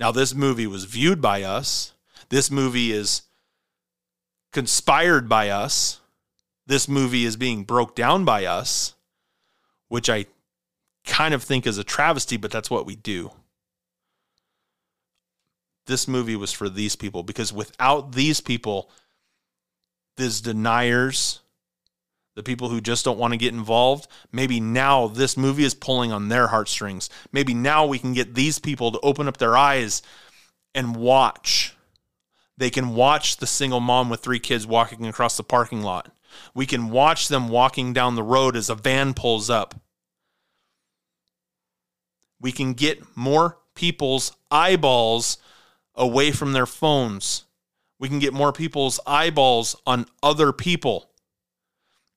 [0.00, 1.92] Now, this movie was viewed by us.
[2.28, 3.22] This movie is
[4.52, 6.00] conspired by us.
[6.66, 8.94] This movie is being broke down by us,
[9.88, 10.26] which I
[11.04, 13.32] kind of think is a travesty, but that's what we do.
[15.86, 18.90] This movie was for these people because without these people,
[20.16, 21.40] these deniers,
[22.34, 26.12] the people who just don't want to get involved, maybe now this movie is pulling
[26.12, 27.10] on their heartstrings.
[27.32, 30.02] Maybe now we can get these people to open up their eyes
[30.74, 31.76] and watch.
[32.56, 36.10] They can watch the single mom with three kids walking across the parking lot.
[36.54, 39.74] We can watch them walking down the road as a van pulls up
[42.42, 45.38] we can get more people's eyeballs
[45.94, 47.44] away from their phones.
[47.98, 51.08] We can get more people's eyeballs on other people.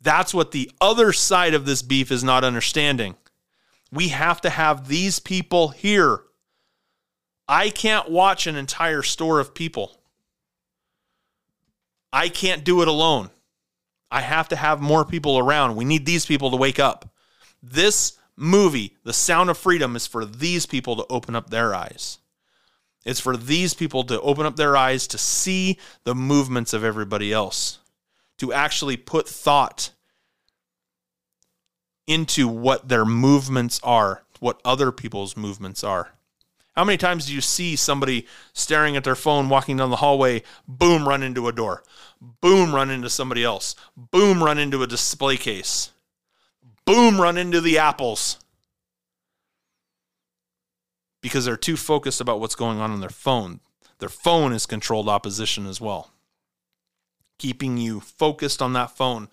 [0.06, 3.16] That's what the other side of this beef is not understanding.
[3.92, 6.22] We have to have these people here.
[7.48, 10.00] I can't watch an entire store of people.
[12.14, 13.32] I can't do it alone.
[14.12, 15.76] I have to have more people around.
[15.76, 17.10] We need these people to wake up.
[17.64, 22.20] This movie, The Sound of Freedom, is for these people to open up their eyes.
[23.06, 27.34] It's for these people to open up their eyes to see the movements of everybody
[27.34, 27.80] else,
[28.38, 29.90] to actually put thought
[32.08, 36.12] into what their movements are, what other people's movements are.
[36.76, 40.44] How many times do you see somebody staring at their phone walking down the hallway,
[40.68, 41.84] boom, run into a door,
[42.42, 45.92] boom, run into somebody else, boom, run into a display case?
[46.86, 48.38] boom, run into the apples.
[51.22, 53.60] Because they're too focused about what's going on on their phone.
[54.00, 56.12] Their phone is controlled opposition as well.
[57.40, 59.28] Keeping you focused on that phone,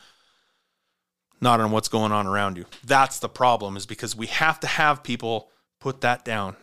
[1.42, 2.64] not on what's going on around you.
[2.84, 5.50] That's the problem, is because we have to have people
[5.80, 6.56] put that down.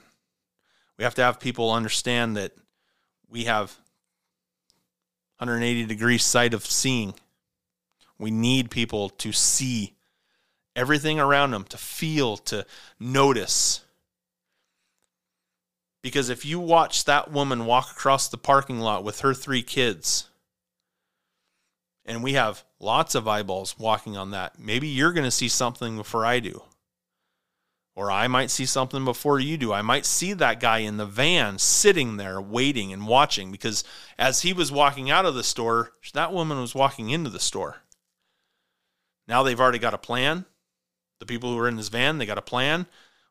[0.97, 2.53] We have to have people understand that
[3.29, 3.77] we have
[5.37, 7.13] 180 degree sight of seeing.
[8.17, 9.95] We need people to see
[10.75, 12.65] everything around them, to feel, to
[12.99, 13.81] notice.
[16.01, 20.29] Because if you watch that woman walk across the parking lot with her three kids,
[22.05, 25.97] and we have lots of eyeballs walking on that, maybe you're going to see something
[25.97, 26.63] before I do.
[27.95, 29.73] Or I might see something before you do.
[29.73, 33.83] I might see that guy in the van sitting there waiting and watching because
[34.17, 37.77] as he was walking out of the store, that woman was walking into the store.
[39.27, 40.45] Now they've already got a plan.
[41.19, 42.85] The people who are in this van, they got a plan.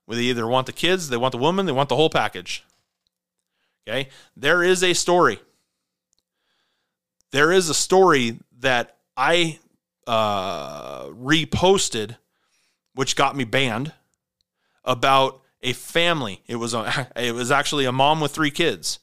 [0.04, 2.64] Where they either want the kids, they want the woman, they want the whole package.
[3.86, 4.10] Okay?
[4.36, 5.38] There is a story.
[7.30, 9.59] There is a story that I
[10.07, 12.16] uh, reposted,
[12.95, 13.93] which got me banned,
[14.85, 16.43] about a family.
[16.47, 19.01] It was a, it was actually a mom with three kids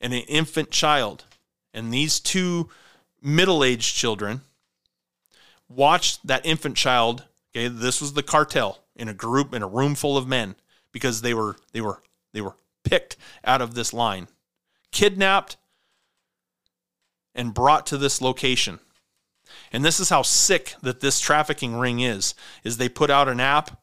[0.00, 1.24] and an infant child,
[1.72, 2.68] and these two
[3.22, 4.42] middle-aged children
[5.68, 8.78] watched that infant child Okay, this was the cartel.
[8.96, 10.54] in a group in a room full of men
[10.90, 12.02] because they were they were
[12.32, 14.28] they were picked out of this line,
[14.90, 15.56] kidnapped
[17.34, 18.78] and brought to this location.
[19.72, 22.34] And this is how sick that this trafficking ring is.
[22.62, 23.80] Is they put out an app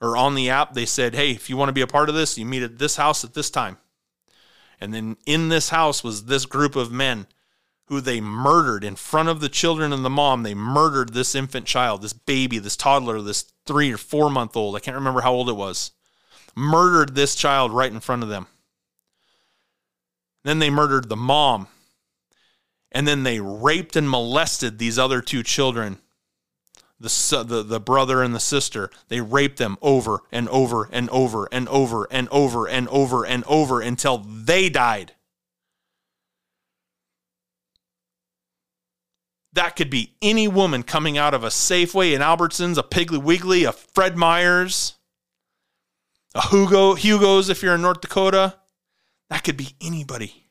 [0.00, 2.14] or on the app they said, "Hey, if you want to be a part of
[2.14, 3.78] this, you meet at this house at this time."
[4.80, 7.26] And then in this house was this group of men
[7.86, 10.42] who they murdered in front of the children and the mom.
[10.42, 14.76] They murdered this infant child, this baby, this toddler, this three or four month old.
[14.76, 15.92] I can't remember how old it was.
[16.54, 18.46] Murdered this child right in front of them.
[20.44, 21.68] Then they murdered the mom.
[22.96, 25.98] And then they raped and molested these other two children
[26.98, 31.46] the, the, the brother and the sister, they raped them over and over and over
[31.52, 35.12] and over and over and over and over until they died.
[39.52, 43.64] That could be any woman coming out of a Safeway, an Albertsons, a Piggly Wiggly,
[43.64, 44.94] a Fred Meyers,
[46.34, 48.56] a Hugo, Hugo's if you're in North Dakota.
[49.28, 50.45] That could be anybody.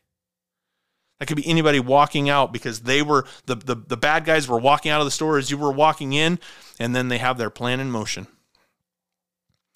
[1.19, 4.59] That could be anybody walking out because they were the, the, the bad guys were
[4.59, 6.39] walking out of the store as you were walking in,
[6.77, 8.27] and then they have their plan in motion.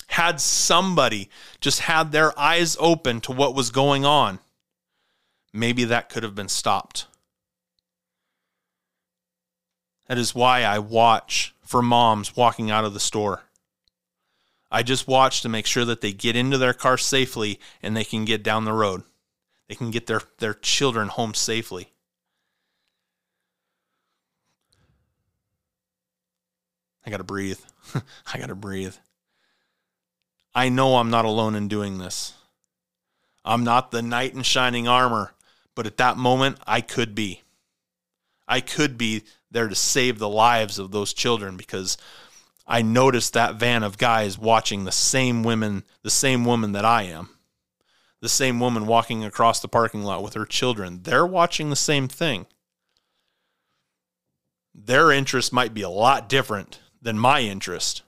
[0.07, 1.29] Had somebody
[1.61, 4.39] just had their eyes open to what was going on,
[5.53, 7.05] maybe that could have been stopped.
[10.07, 13.43] That is why I watch for moms walking out of the store.
[14.71, 18.03] I just watch to make sure that they get into their car safely and they
[18.03, 19.03] can get down the road.
[19.69, 21.93] They can get their, their children home safely.
[27.05, 27.59] I got to breathe.
[28.33, 28.95] I got to breathe.
[30.55, 32.33] I know I'm not alone in doing this.
[33.45, 35.33] I'm not the knight in shining armor,
[35.75, 37.43] but at that moment, I could be.
[38.47, 41.95] I could be there to save the lives of those children because
[42.67, 47.03] I noticed that van of guys watching the same women, the same woman that I
[47.03, 47.29] am
[48.21, 51.01] the same woman walking across the parking lot with her children.
[51.03, 52.45] They're watching the same thing.
[54.73, 58.03] Their interest might be a lot different than my interest.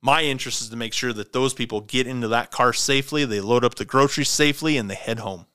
[0.00, 3.40] My interest is to make sure that those people get into that car safely, they
[3.40, 5.46] load up the groceries safely, and they head home.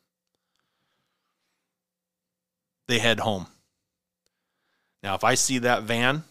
[2.88, 3.48] They head home.
[5.04, 6.24] Now, if I see that van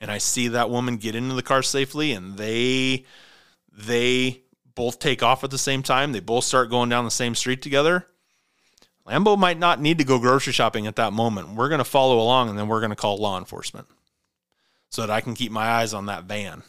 [0.00, 3.04] and I see that woman get into the car safely and they
[3.72, 4.42] they
[4.76, 7.62] both take off at the same time, they both start going down the same street
[7.62, 8.06] together,
[9.06, 11.50] Lambo might not need to go grocery shopping at that moment.
[11.50, 13.86] We're going to follow along and then we're going to call law enforcement
[14.90, 16.62] so that I can keep my eyes on that van.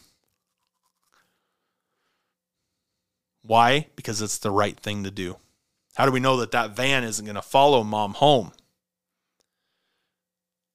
[3.42, 3.88] Why?
[3.96, 5.38] Because it's the right thing to do.
[5.96, 8.52] How do we know that that van isn't going to follow mom home?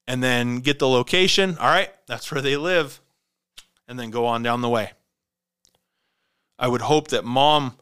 [0.08, 1.56] And then get the location.
[1.58, 3.00] All right, that's where they live.
[3.86, 4.92] And then go on down the way.
[6.58, 7.76] I would hope that mom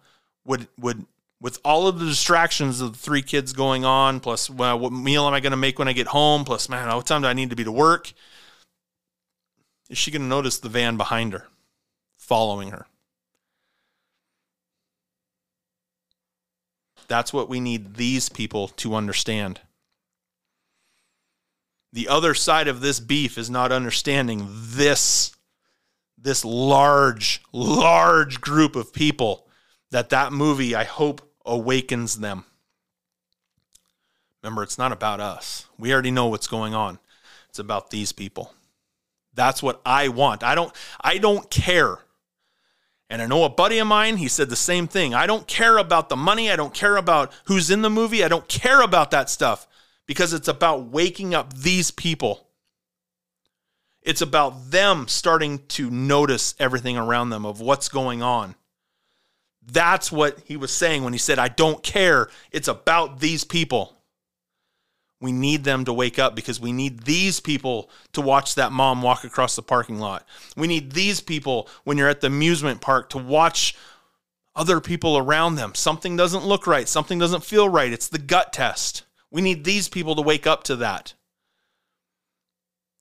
[0.44, 1.04] would would
[1.40, 5.26] with all of the distractions of the three kids going on, plus well, what meal
[5.26, 6.44] am I going to make when I get home?
[6.44, 8.12] Plus, man, what time do I need to be to work?
[9.88, 11.48] Is she going to notice the van behind her,
[12.16, 12.86] following her?
[17.08, 19.60] That's what we need these people to understand.
[21.92, 25.32] The other side of this beef is not understanding this
[26.22, 29.46] this large, large group of people
[29.90, 32.44] that that movie, I hope, awakens them.
[34.42, 35.66] Remember, it's not about us.
[35.78, 36.98] We already know what's going on.
[37.48, 38.54] It's about these people.
[39.34, 40.42] That's what I want.
[40.42, 41.98] I don't I don't care.
[43.08, 45.14] And I know a buddy of mine, he said the same thing.
[45.14, 48.28] I don't care about the money, I don't care about who's in the movie, I
[48.28, 49.66] don't care about that stuff
[50.06, 52.49] because it's about waking up these people.
[54.02, 58.54] It's about them starting to notice everything around them of what's going on.
[59.62, 62.28] That's what he was saying when he said, I don't care.
[62.50, 63.96] It's about these people.
[65.20, 69.02] We need them to wake up because we need these people to watch that mom
[69.02, 70.26] walk across the parking lot.
[70.56, 73.76] We need these people when you're at the amusement park to watch
[74.56, 75.74] other people around them.
[75.74, 77.92] Something doesn't look right, something doesn't feel right.
[77.92, 79.02] It's the gut test.
[79.30, 81.12] We need these people to wake up to that.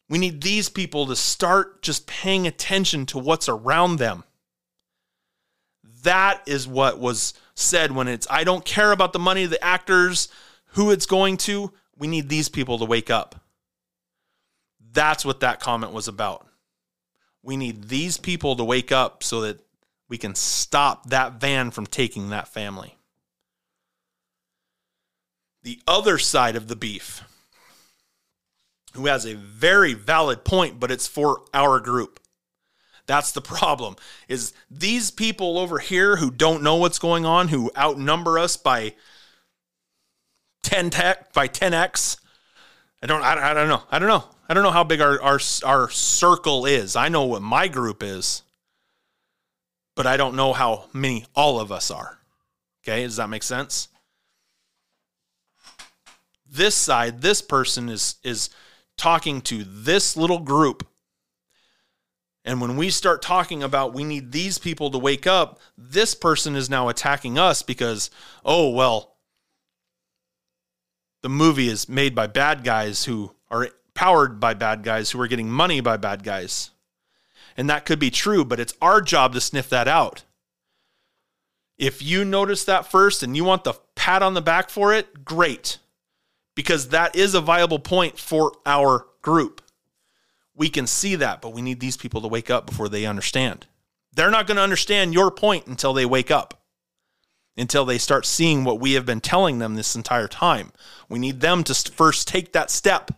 [0.10, 4.24] We need these people to start just paying attention to what's around them.
[6.04, 10.28] That is what was said when it's, I don't care about the money, the actors,
[10.74, 11.72] who it's going to.
[11.98, 13.36] We need these people to wake up.
[14.92, 16.48] That's what that comment was about.
[17.44, 19.60] We need these people to wake up so that
[20.08, 22.98] we can stop that van from taking that family.
[25.62, 27.24] The other side of the beef
[28.94, 32.20] who has a very valid point, but it's for our group.
[33.06, 33.96] That's the problem.
[34.28, 38.94] Is these people over here who don't know what's going on, who outnumber us by
[40.64, 42.18] 10 tech by 10x.
[43.02, 43.84] I don't I, I don't know.
[43.90, 44.26] I don't know.
[44.48, 46.96] I don't know how big our, our our circle is.
[46.96, 48.44] I know what my group is.
[49.96, 52.20] But I don't know how many all of us are.
[52.84, 53.04] Okay?
[53.04, 53.90] Does that make sense?
[56.50, 58.50] This side, this person is is
[59.00, 60.88] talking to this little group
[62.46, 66.56] and when we start talking about we need these people to wake up, this person
[66.56, 68.10] is now attacking us because,
[68.46, 69.18] oh, well,
[71.22, 75.28] the movie is made by bad guys who are powered by bad guys who are
[75.28, 76.72] getting money by bad guys.
[77.58, 80.24] And that could be true, but it's our job to sniff that out.
[81.78, 85.26] If you notice that first and you want the pat on the back for it,
[85.26, 85.78] great.
[86.60, 89.62] Because that is a viable point for our group.
[90.54, 93.66] We can see that, but we need these people to wake up before they understand.
[94.12, 96.62] They're not going to understand your point until they wake up,
[97.56, 100.74] until they start seeing what we have been telling them this entire time.
[101.08, 103.10] We need them to first take that step.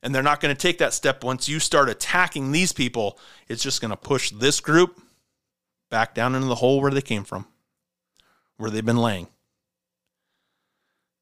[0.00, 3.18] And they're not going to take that step once you start attacking these people.
[3.48, 5.02] It's just going to push this group
[5.90, 7.48] back down into the hole where they came from,
[8.56, 9.26] where they've been laying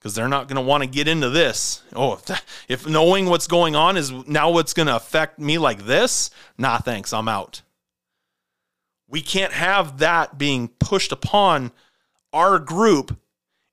[0.05, 1.83] because they're not going to want to get into this.
[1.97, 5.87] Oh, if, if knowing what's going on is now what's going to affect me like
[5.87, 6.29] this,
[6.59, 7.63] nah, thanks, I'm out.
[9.09, 11.73] We can't have that being pushed upon
[12.35, 13.17] our group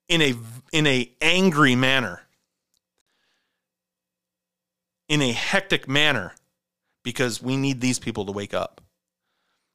[0.08, 0.36] in a
[0.72, 2.22] in a angry manner.
[5.10, 6.34] In a hectic manner
[7.04, 8.80] because we need these people to wake up.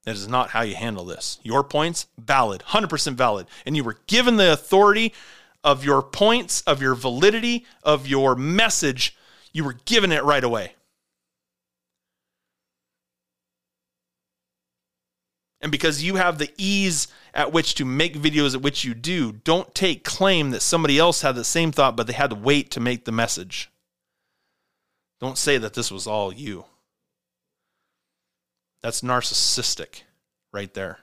[0.05, 1.39] That is not how you handle this.
[1.43, 5.12] Your points valid, 100% valid, and you were given the authority
[5.65, 9.16] of your points, of your validity, of your message,
[9.53, 10.74] you were given it right away.
[15.61, 19.33] And because you have the ease at which to make videos at which you do,
[19.33, 22.70] don't take claim that somebody else had the same thought, but they had to wait
[22.73, 23.70] to make the message.
[25.20, 26.66] Don't say that this was all you.
[28.83, 30.03] That's narcissistic
[30.53, 31.01] right there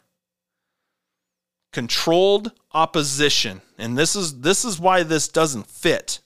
[1.73, 3.61] controlled opposition.
[3.77, 6.19] And this is this is why this doesn't fit.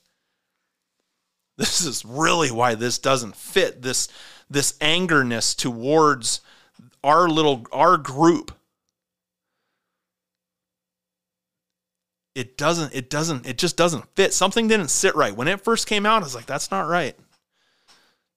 [1.57, 4.07] This is really why this doesn't fit this
[4.47, 6.41] this angerness towards
[7.03, 8.51] our little our group.
[12.35, 14.35] It doesn't it doesn't it just doesn't fit.
[14.35, 15.35] Something didn't sit right.
[15.35, 17.17] When it first came out i was like that's not right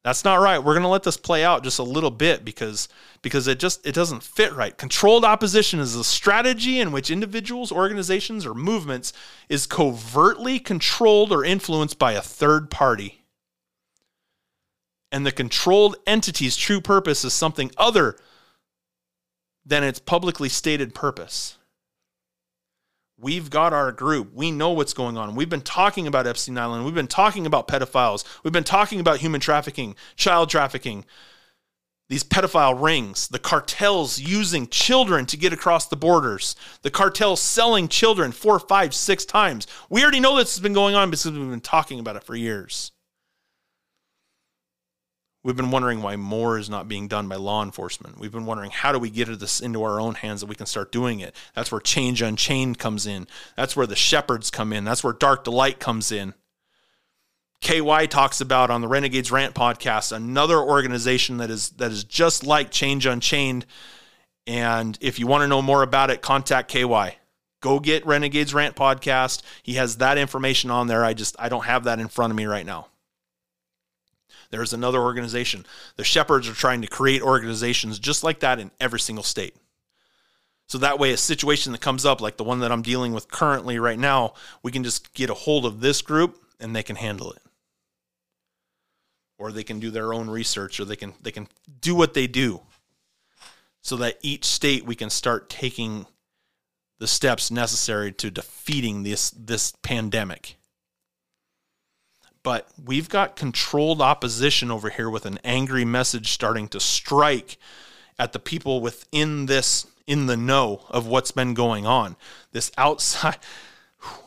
[0.03, 0.59] that's not right.
[0.59, 2.89] We're going to let this play out just a little bit because
[3.21, 4.77] because it just it doesn't fit right.
[4.77, 9.13] Controlled opposition is a strategy in which individuals, organizations or movements
[9.51, 13.25] is covertly controlled or influenced by a third party.
[15.13, 18.17] And the controlled entity's true purpose is something other
[19.67, 21.59] than its publicly stated purpose.
[23.21, 24.33] We've got our group.
[24.33, 25.35] We know what's going on.
[25.35, 26.87] We've been talking about Epstein Island.
[26.87, 28.25] We've been talking about pedophiles.
[28.43, 31.05] We've been talking about human trafficking, child trafficking,
[32.09, 37.89] these pedophile rings, the cartels using children to get across the borders, the cartels selling
[37.89, 39.67] children four, five, six times.
[39.89, 42.35] We already know this has been going on because we've been talking about it for
[42.35, 42.91] years.
[45.43, 48.19] We've been wondering why more is not being done by law enforcement.
[48.19, 50.67] We've been wondering how do we get this into our own hands that we can
[50.67, 51.35] start doing it.
[51.55, 53.27] That's where Change Unchained comes in.
[53.57, 54.85] That's where the shepherds come in.
[54.85, 56.35] That's where Dark 2 Light comes in.
[57.63, 62.45] KY talks about on the Renegades Rant podcast another organization that is that is just
[62.45, 63.67] like Change Unchained.
[64.47, 67.17] And if you want to know more about it, contact KY.
[67.61, 69.43] Go get Renegades Rant podcast.
[69.63, 71.05] He has that information on there.
[71.05, 72.89] I just I don't have that in front of me right now.
[74.51, 75.65] There's another organization.
[75.97, 79.55] The Shepherds are trying to create organizations just like that in every single state.
[80.67, 83.31] So that way, a situation that comes up, like the one that I'm dealing with
[83.31, 86.97] currently right now, we can just get a hold of this group and they can
[86.97, 87.43] handle it.
[89.39, 91.49] Or they can do their own research or they can they can
[91.81, 92.61] do what they do.
[93.83, 96.07] So that each state we can start taking
[96.99, 100.57] the steps necessary to defeating this this pandemic
[102.43, 107.59] but we've got controlled opposition over here with an angry message starting to strike
[108.19, 112.17] at the people within this in the know of what's been going on.
[112.53, 113.39] This outside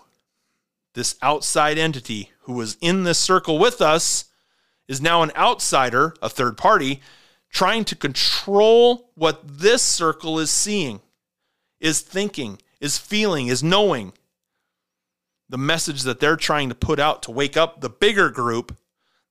[0.94, 4.26] this outside entity who was in this circle with us
[4.88, 7.02] is now an outsider a third party
[7.50, 11.02] trying to control what this circle is seeing
[11.80, 14.14] is thinking is feeling is knowing
[15.54, 18.76] the message that they're trying to put out to wake up the bigger group,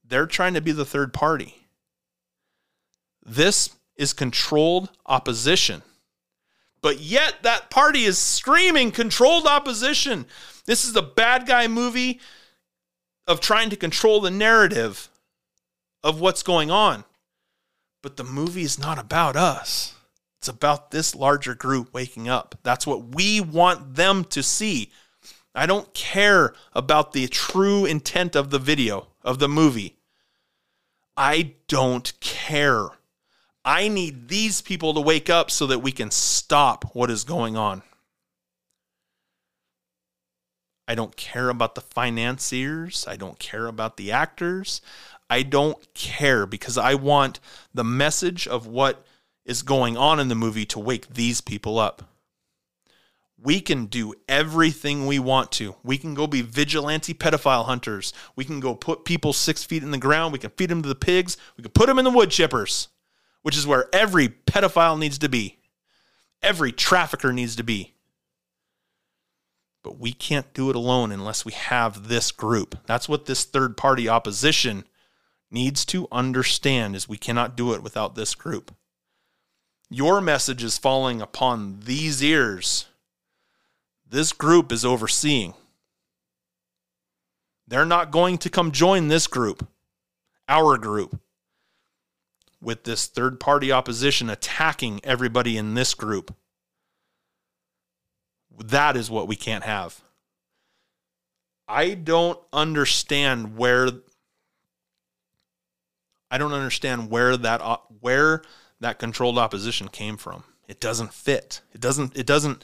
[0.04, 1.66] they're trying to be the third party.
[3.26, 5.82] This is controlled opposition.
[6.80, 10.26] But yet that party is screaming controlled opposition.
[10.64, 12.20] This is a bad guy movie
[13.26, 15.08] of trying to control the narrative
[16.04, 17.02] of what's going on.
[18.00, 19.96] But the movie is not about us.
[20.38, 22.60] It's about this larger group waking up.
[22.62, 24.92] That's what we want them to see.
[25.54, 29.98] I don't care about the true intent of the video, of the movie.
[31.16, 32.88] I don't care.
[33.64, 37.56] I need these people to wake up so that we can stop what is going
[37.56, 37.82] on.
[40.88, 43.06] I don't care about the financiers.
[43.06, 44.80] I don't care about the actors.
[45.30, 47.40] I don't care because I want
[47.72, 49.04] the message of what
[49.44, 52.11] is going on in the movie to wake these people up.
[53.42, 55.74] We can do everything we want to.
[55.82, 58.12] We can go be vigilante pedophile hunters.
[58.36, 60.32] We can go put people six feet in the ground.
[60.32, 61.36] We can feed them to the pigs.
[61.56, 62.86] We can put them in the wood chippers,
[63.42, 65.58] which is where every pedophile needs to be.
[66.40, 67.94] Every trafficker needs to be.
[69.82, 72.78] But we can't do it alone unless we have this group.
[72.86, 74.84] That's what this third party opposition
[75.50, 78.72] needs to understand is we cannot do it without this group.
[79.90, 82.86] Your message is falling upon these ears.
[84.12, 85.54] This group is overseeing.
[87.66, 89.66] They're not going to come join this group,
[90.46, 91.18] our group,
[92.60, 96.34] with this third party opposition attacking everybody in this group.
[98.62, 100.02] That is what we can't have.
[101.66, 103.88] I don't understand where
[106.30, 108.42] I don't understand where that where
[108.78, 110.44] that controlled opposition came from.
[110.68, 111.62] It doesn't fit.
[111.72, 112.62] It doesn't it doesn't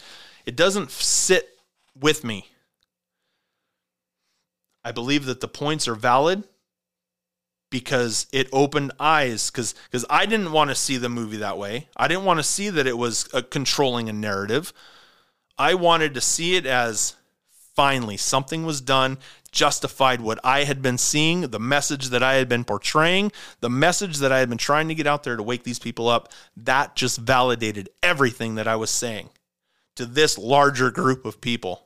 [0.48, 1.46] it doesn't sit
[1.94, 2.48] with me.
[4.82, 6.42] I believe that the points are valid
[7.70, 11.88] because it opened eyes because because I didn't want to see the movie that way.
[11.98, 14.72] I didn't want to see that it was a controlling a narrative.
[15.58, 17.14] I wanted to see it as
[17.76, 19.18] finally something was done
[19.52, 24.16] justified what I had been seeing, the message that I had been portraying, the message
[24.18, 26.32] that I had been trying to get out there to wake these people up.
[26.56, 29.28] That just validated everything that I was saying
[29.98, 31.82] to this larger group of people.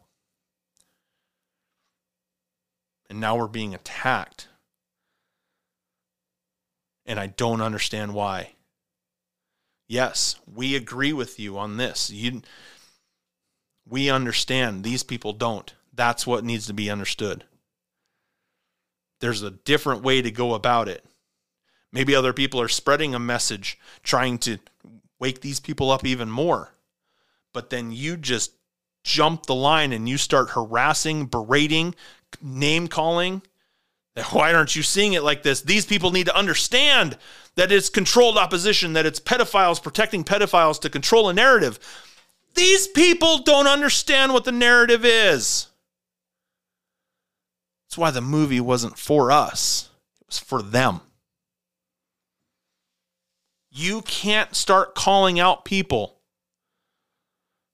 [3.08, 4.48] And now we're being attacked.
[7.06, 8.50] And I don't understand why.
[9.88, 12.10] Yes, we agree with you on this.
[12.10, 12.42] You,
[13.88, 15.72] we understand these people don't.
[15.94, 17.44] That's what needs to be understood.
[19.20, 21.02] There's a different way to go about it.
[21.90, 24.58] Maybe other people are spreading a message trying to
[25.18, 26.74] wake these people up even more.
[27.52, 28.52] But then you just
[29.04, 31.94] jump the line and you start harassing, berating,
[32.40, 33.42] name calling.
[34.30, 35.62] Why aren't you seeing it like this?
[35.62, 37.16] These people need to understand
[37.56, 41.78] that it's controlled opposition, that it's pedophiles protecting pedophiles to control a narrative.
[42.54, 45.68] These people don't understand what the narrative is.
[47.86, 51.00] That's why the movie wasn't for us, it was for them.
[53.70, 56.18] You can't start calling out people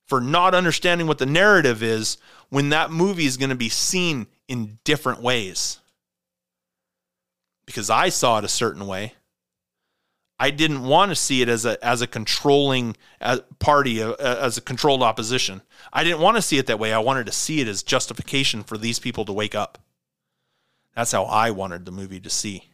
[0.08, 2.16] for not understanding what the narrative is
[2.48, 5.78] when that movie is going to be seen in different ways.
[7.66, 9.12] Because I saw it a certain way.
[10.40, 14.56] I didn't want to see it as a as a controlling uh, party, uh, as
[14.56, 15.62] a controlled opposition.
[15.92, 16.92] I didn't want to see it that way.
[16.92, 19.78] I wanted to see it as justification for these people to wake up.
[20.94, 22.68] That's how I wanted the movie to see.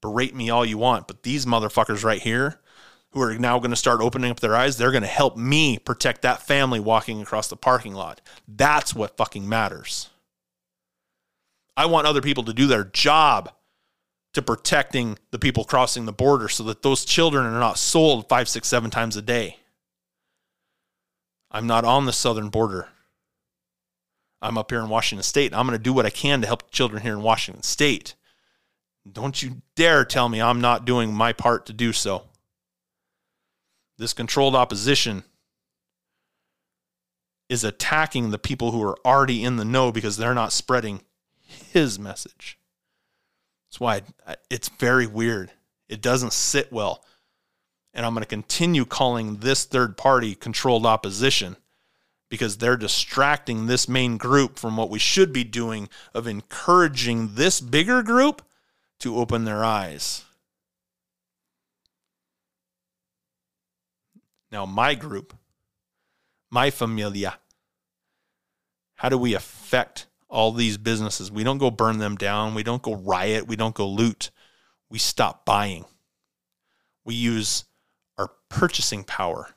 [0.00, 2.60] Berate me all you want, but these motherfuckers right here,
[3.14, 5.78] who are now going to start opening up their eyes, they're going to help me
[5.78, 8.20] protect that family walking across the parking lot.
[8.46, 10.10] That's what fucking matters.
[11.76, 13.52] I want other people to do their job
[14.34, 18.48] to protecting the people crossing the border so that those children are not sold five,
[18.48, 19.58] six, seven times a day.
[21.50, 22.88] I'm not on the southern border.
[24.42, 25.54] I'm up here in Washington State.
[25.54, 28.16] I'm going to do what I can to help children here in Washington State.
[29.10, 32.24] Don't you dare tell me I'm not doing my part to do so.
[33.96, 35.24] This controlled opposition
[37.48, 41.02] is attacking the people who are already in the know because they're not spreading
[41.72, 42.58] his message.
[43.68, 44.02] That's why
[44.50, 45.52] it's very weird.
[45.88, 47.04] It doesn't sit well.
[47.92, 51.56] And I'm going to continue calling this third party controlled opposition
[52.28, 57.60] because they're distracting this main group from what we should be doing of encouraging this
[57.60, 58.42] bigger group
[58.98, 60.24] to open their eyes.
[64.54, 65.36] Now, my group,
[66.48, 67.40] my familia,
[68.94, 71.28] how do we affect all these businesses?
[71.28, 72.54] We don't go burn them down.
[72.54, 73.48] We don't go riot.
[73.48, 74.30] We don't go loot.
[74.88, 75.86] We stop buying.
[77.04, 77.64] We use
[78.16, 79.48] our purchasing power.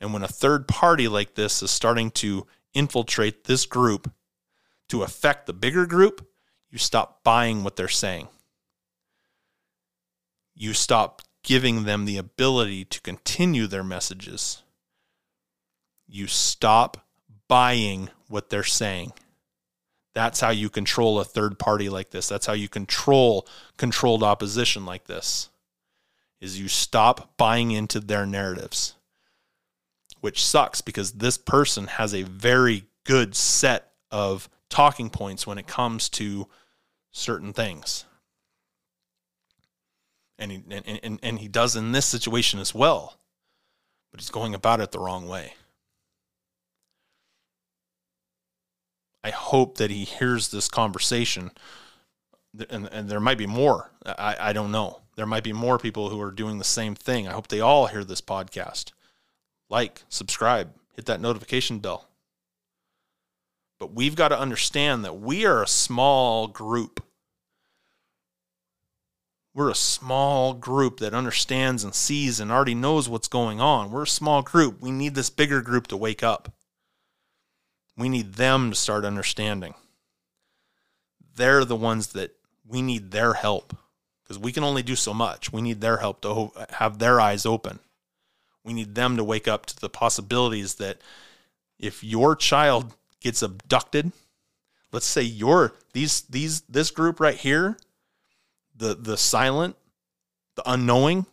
[0.00, 4.08] And when a third party like this is starting to infiltrate this group
[4.88, 6.24] to affect the bigger group,
[6.70, 8.28] you stop buying what they're saying.
[10.54, 14.64] You stop giving them the ability to continue their messages.
[16.08, 17.06] You stop
[17.46, 19.12] buying what they're saying.
[20.12, 22.28] That's how you control a third party like this.
[22.28, 23.46] That's how you control
[23.76, 25.48] controlled opposition like this.
[26.40, 28.94] Is you stop buying into their narratives.
[30.20, 35.68] Which sucks because this person has a very good set of talking points when it
[35.68, 36.48] comes to
[37.12, 38.04] certain things.
[40.38, 43.16] And he, and, and, and he does in this situation as well,
[44.10, 45.54] but he's going about it the wrong way.
[49.24, 51.50] I hope that he hears this conversation,
[52.70, 53.90] and, and there might be more.
[54.04, 55.00] I, I don't know.
[55.16, 57.26] There might be more people who are doing the same thing.
[57.26, 58.92] I hope they all hear this podcast.
[59.70, 62.06] Like, subscribe, hit that notification bell.
[63.80, 67.02] But we've got to understand that we are a small group.
[69.56, 73.90] We're a small group that understands and sees and already knows what's going on.
[73.90, 74.82] We're a small group.
[74.82, 76.52] We need this bigger group to wake up.
[77.96, 79.72] We need them to start understanding.
[81.36, 82.32] They're the ones that
[82.68, 83.74] we need their help
[84.22, 85.50] because we can only do so much.
[85.50, 87.78] We need their help to have their eyes open.
[88.62, 90.98] We need them to wake up to the possibilities that
[91.78, 94.12] if your child gets abducted,
[94.92, 97.78] let's say your these these this group right here,
[98.76, 99.76] the the silent,
[100.54, 101.26] the unknowing,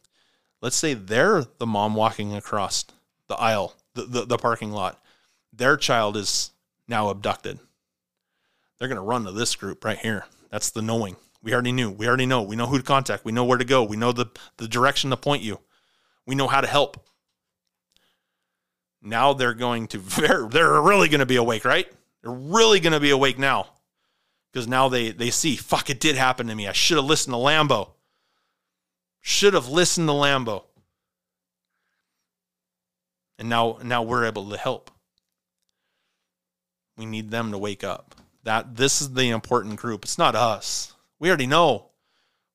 [0.61, 2.85] let's say they're the mom walking across
[3.27, 5.01] the aisle, the, the, the parking lot.
[5.51, 6.51] Their child is
[6.87, 7.59] now abducted.
[8.79, 10.25] They're to run to this group right here.
[10.49, 11.15] That's the knowing.
[11.41, 11.91] We already knew.
[11.91, 12.41] We already know.
[12.41, 13.25] We know who to contact.
[13.25, 13.83] We know where to go.
[13.83, 15.59] We know the, the direction to point you.
[16.25, 17.05] We know how to help.
[19.01, 21.91] Now they're going to, they're, they're really going to be awake, right?
[22.21, 23.67] They're really going to be awake now
[24.53, 26.67] because now they, they see, fuck, it did happen to me.
[26.67, 27.89] I should have listened to Lambo.
[29.19, 30.65] Should have listened to Lambo.
[33.39, 34.91] And now, now we're able to help.
[36.97, 38.13] We need them to wake up.
[38.43, 40.03] That this is the important group.
[40.03, 40.93] It's not us.
[41.17, 41.89] We already know.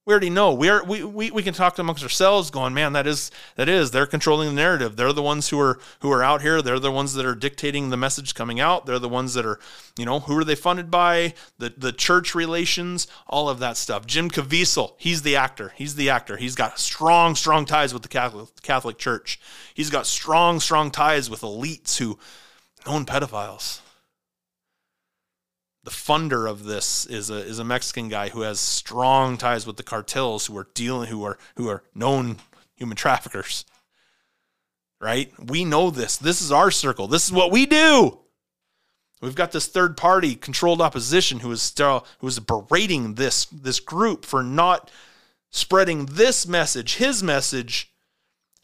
[0.08, 0.54] We already know.
[0.54, 3.90] We are we, we, we can talk amongst ourselves going, man, that is that is,
[3.90, 4.96] they're controlling the narrative.
[4.96, 6.62] They're the ones who are who are out here.
[6.62, 8.86] They're the ones that are dictating the message coming out.
[8.86, 9.60] They're the ones that are,
[9.98, 11.34] you know, who are they funded by?
[11.58, 14.06] The the church relations, all of that stuff.
[14.06, 15.74] Jim Caviezel, he's the actor.
[15.76, 16.38] He's the actor.
[16.38, 19.38] He's got strong, strong ties with the Catholic Catholic Church.
[19.74, 22.18] He's got strong, strong ties with elites who
[22.86, 23.80] own pedophiles
[25.88, 29.78] the funder of this is a is a Mexican guy who has strong ties with
[29.78, 32.36] the cartels who are dealing who are who are known
[32.74, 33.64] human traffickers.
[35.00, 35.32] Right?
[35.42, 36.18] We know this.
[36.18, 37.06] This is our circle.
[37.06, 38.18] This is what we do.
[39.22, 43.80] We've got this third party controlled opposition who is still who is berating this this
[43.80, 44.90] group for not
[45.48, 47.94] spreading this message, his message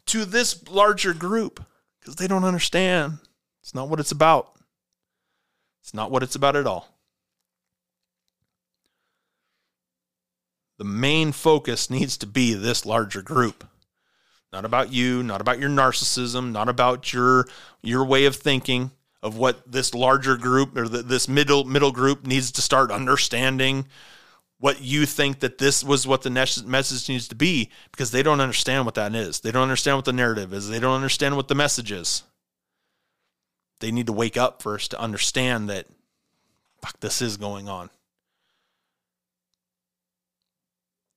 [0.07, 1.65] to this larger group
[2.01, 3.21] because they don't understand.
[3.63, 4.51] It's not what it's about.
[5.81, 6.94] It's not what it's about at all.
[10.85, 13.67] The main focus needs to be this larger group.
[14.53, 17.47] Not about you, not about your narcissism, not about your
[17.83, 18.91] your way of thinking
[19.23, 23.87] of what this larger group or the, this middle middle group needs to start understanding
[24.59, 28.43] what you think that this was what the message needs to be because they don't
[28.43, 29.41] understand what that is.
[29.41, 30.69] They don't understand what the narrative is.
[30.69, 32.25] They don't understand what the message is.
[33.81, 35.87] They need to wake up first to understand that
[36.83, 37.89] fuck this is going on.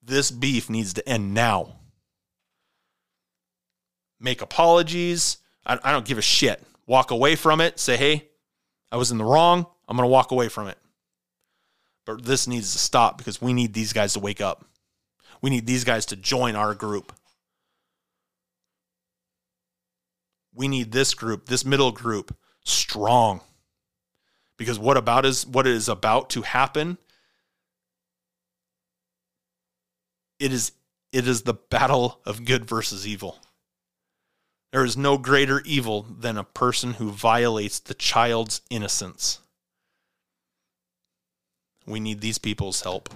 [0.07, 1.79] This beef needs to end now.
[4.21, 5.37] Make apologies.
[5.65, 6.63] I, I don't give a shit.
[6.87, 7.77] Walk away from it.
[7.77, 8.29] Say, hey,
[8.89, 9.65] I was in the wrong.
[9.87, 10.77] I'm going to walk away from it.
[12.05, 14.65] But this needs to stop because we need these guys to wake up.
[15.41, 17.11] We need these guys to join our group.
[20.55, 23.41] We need this group, this middle group, strong.
[24.57, 26.97] Because what about is what is about to happen
[30.39, 30.71] it is
[31.11, 33.39] it is the battle of good versus evil.
[34.71, 39.39] There is no greater evil than a person who violates the child's innocence.
[41.85, 43.09] We need these people's help.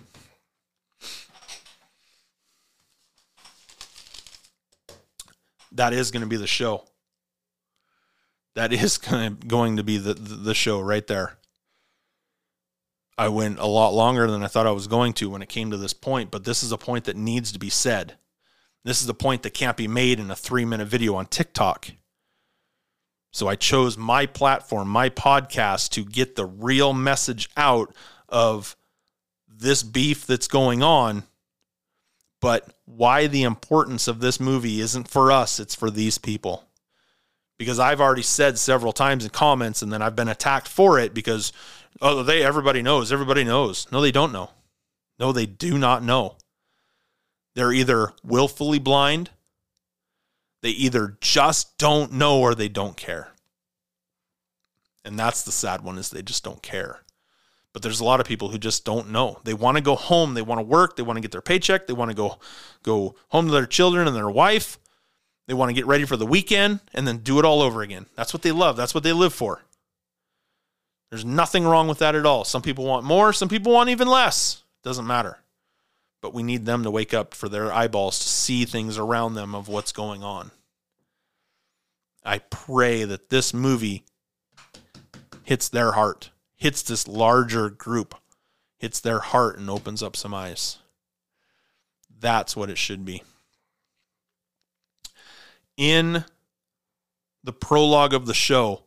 [5.73, 6.85] That is going to be the show.
[8.55, 8.97] That is
[9.47, 11.37] going to be the, the show right there.
[13.17, 15.71] I went a lot longer than I thought I was going to when it came
[15.71, 18.15] to this point, but this is a point that needs to be said.
[18.83, 21.91] This is a point that can't be made in a three minute video on TikTok.
[23.31, 27.95] So I chose my platform, my podcast, to get the real message out
[28.27, 28.75] of
[29.47, 31.23] this beef that's going on.
[32.41, 36.65] But why the importance of this movie isn't for us, it's for these people.
[37.61, 41.13] Because I've already said several times in comments, and then I've been attacked for it
[41.13, 41.53] because,
[42.01, 43.85] oh, they, everybody knows, everybody knows.
[43.91, 44.49] No, they don't know.
[45.19, 46.37] No, they do not know.
[47.53, 49.29] They're either willfully blind,
[50.63, 53.27] they either just don't know or they don't care.
[55.05, 57.01] And that's the sad one is they just don't care.
[57.73, 59.37] But there's a lot of people who just don't know.
[59.43, 61.85] They want to go home, they want to work, they want to get their paycheck,
[61.85, 62.39] they want to go
[62.81, 64.79] go home to their children and their wife.
[65.51, 68.05] They want to get ready for the weekend and then do it all over again.
[68.15, 68.77] That's what they love.
[68.77, 69.61] That's what they live for.
[71.09, 72.45] There's nothing wrong with that at all.
[72.45, 74.63] Some people want more, some people want even less.
[74.81, 75.41] Doesn't matter
[76.21, 79.55] but we need them to wake up for their eyeballs to see things around them
[79.55, 80.51] of what's going on.
[82.23, 84.05] I pray that this movie
[85.43, 88.13] hits their heart, hits this larger group,
[88.77, 90.77] hits their heart, and opens up some eyes.
[92.19, 93.23] That's what it should be.
[95.81, 96.25] In
[97.43, 98.83] the prologue of the show,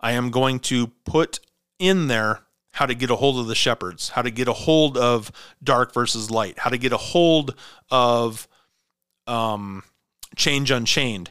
[0.00, 1.38] I am going to put
[1.78, 2.40] in there
[2.72, 5.30] how to get a hold of the shepherds, how to get a hold of
[5.62, 7.54] dark versus light, how to get a hold
[7.88, 8.48] of
[9.28, 9.84] um,
[10.34, 11.30] change unchained.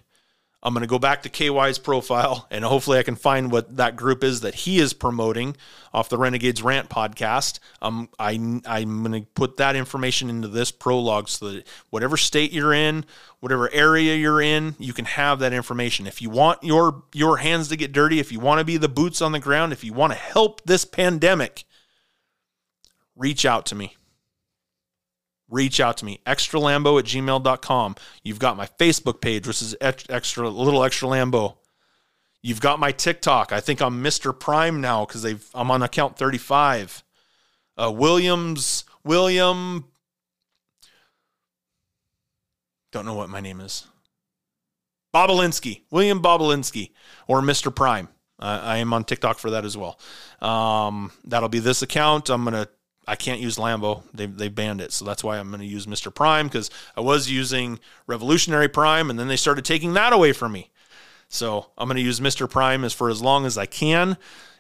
[0.64, 3.98] I'm going to go back to KY's profile and hopefully I can find what that
[3.98, 5.58] group is that he is promoting
[5.94, 7.60] off the Renegades Rant podcast.
[7.82, 12.54] Um, I, I'm going to put that information into this prologue so that whatever state
[12.54, 13.06] you're in,
[13.42, 16.08] whatever area you're in, you can have that information.
[16.08, 18.88] If you want your, your hands to get dirty, if you want to be the
[18.88, 21.66] boots on the ground, if you want to help this pandemic,
[23.18, 23.98] reach out to me
[25.50, 30.50] reach out to me extralambo at gmail.com you've got my facebook page which is extra
[30.50, 31.58] little extra lambo
[32.42, 36.18] you've got my tiktok i think i'm mr prime now because they've i'm on account
[36.18, 37.04] 35
[37.78, 39.86] uh, williams william
[42.92, 43.88] don't know what my name is
[45.14, 46.92] Bobolinsky, William Bobolinsky,
[47.28, 47.74] or Mr.
[47.74, 48.10] Prime.
[48.40, 50.00] Uh, I am on TikTok for that as well.
[50.42, 52.30] Um, that'll be this account.
[52.30, 52.68] I'm going to
[53.08, 54.04] I can't use Lambo.
[54.14, 56.14] They they banned it, so that's why I'm going to use Mr.
[56.14, 60.52] Prime because I was using Revolutionary Prime, and then they started taking that away from
[60.52, 60.70] me.
[61.30, 62.50] So I'm going to use Mr.
[62.50, 64.18] Prime as for as long as I can,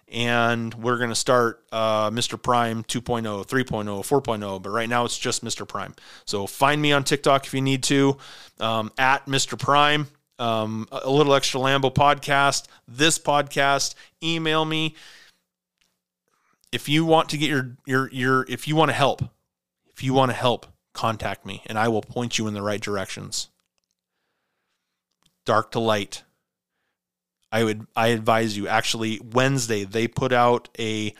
[0.07, 2.41] and we're going to start uh, Mr.
[2.41, 4.61] Prime 2.0, 3.0, 4.0.
[4.61, 5.67] But right now it's just Mr.
[5.67, 5.93] Prime.
[6.25, 8.17] So find me on TikTok if you need to
[8.59, 9.57] um, at Mr.
[9.57, 10.07] Prime.
[10.39, 12.67] Um, a little extra Lambo podcast.
[12.87, 13.95] This podcast.
[14.21, 14.95] Email me
[16.73, 19.21] if you want to get your your your if you want to help,
[19.93, 22.81] if you want to help, contact me and I will point you in the right
[22.81, 23.49] directions.
[25.45, 26.23] Dark to light.
[27.51, 31.13] I would I advise you actually Wednesday they put out a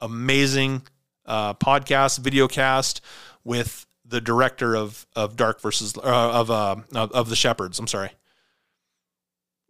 [0.00, 0.82] amazing
[1.24, 3.00] uh, podcast video cast
[3.44, 7.78] with the director of of Dark versus uh, of uh, of the Shepherds.
[7.78, 8.10] I'm sorry.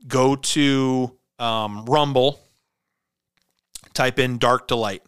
[0.07, 2.41] Go to um, Rumble.
[3.95, 5.03] Type in Dark 2 Light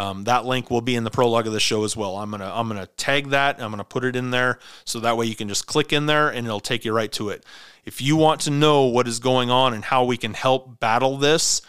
[0.00, 2.16] um, that link will be in the prologue of the show as well.
[2.16, 3.60] I'm gonna I'm gonna tag that.
[3.60, 6.30] I'm gonna put it in there so that way you can just click in there
[6.30, 7.44] and it'll take you right to it.
[7.84, 11.18] If you want to know what is going on and how we can help battle
[11.18, 11.60] this,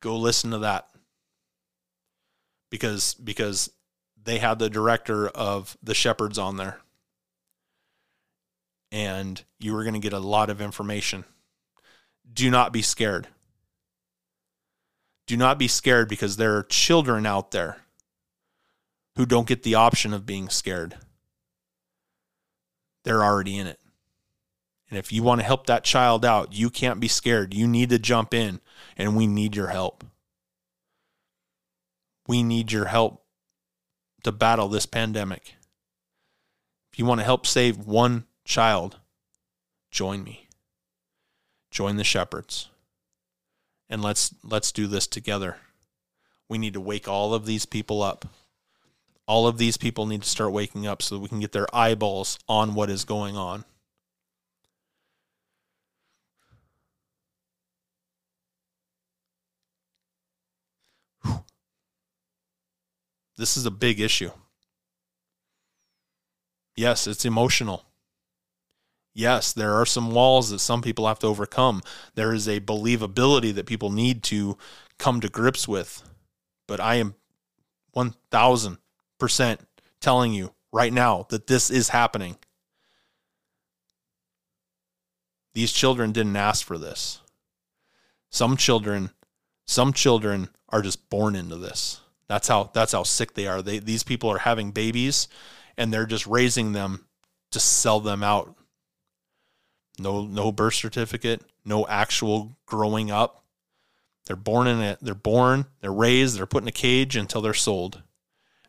[0.00, 0.88] go listen to that
[2.70, 3.70] because because
[4.24, 6.80] they had the director of the shepherds on there
[8.90, 11.24] and you are going to get a lot of information
[12.32, 13.28] do not be scared
[15.28, 17.76] do not be scared because there are children out there
[19.16, 20.96] who don't get the option of being scared.
[23.04, 23.78] They're already in it.
[24.88, 27.52] And if you want to help that child out, you can't be scared.
[27.52, 28.60] You need to jump in,
[28.96, 30.02] and we need your help.
[32.26, 33.22] We need your help
[34.24, 35.56] to battle this pandemic.
[36.90, 38.98] If you want to help save one child,
[39.90, 40.48] join me.
[41.70, 42.70] Join the shepherds
[43.90, 45.56] and let's let's do this together.
[46.48, 48.26] We need to wake all of these people up.
[49.26, 51.66] All of these people need to start waking up so that we can get their
[51.74, 53.64] eyeballs on what is going on.
[63.36, 64.32] This is a big issue.
[66.74, 67.87] Yes, it's emotional.
[69.18, 71.82] Yes, there are some walls that some people have to overcome.
[72.14, 74.56] There is a believability that people need to
[74.96, 76.08] come to grips with.
[76.68, 77.16] But I am
[77.96, 79.58] 1000%
[80.00, 82.36] telling you right now that this is happening.
[85.52, 87.20] These children didn't ask for this.
[88.30, 89.10] Some children,
[89.66, 92.02] some children are just born into this.
[92.28, 93.62] That's how that's how sick they are.
[93.62, 95.26] They these people are having babies
[95.76, 97.06] and they're just raising them
[97.50, 98.54] to sell them out.
[99.98, 103.44] No no birth certificate, no actual growing up.
[104.26, 104.98] They're born in it.
[105.00, 108.02] They're born, they're raised, they're put in a cage until they're sold.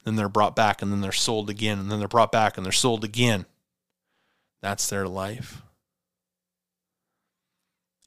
[0.06, 2.66] Then they're brought back and then they're sold again and then they're brought back and
[2.66, 3.46] they're sold again.
[4.62, 5.62] That's their life.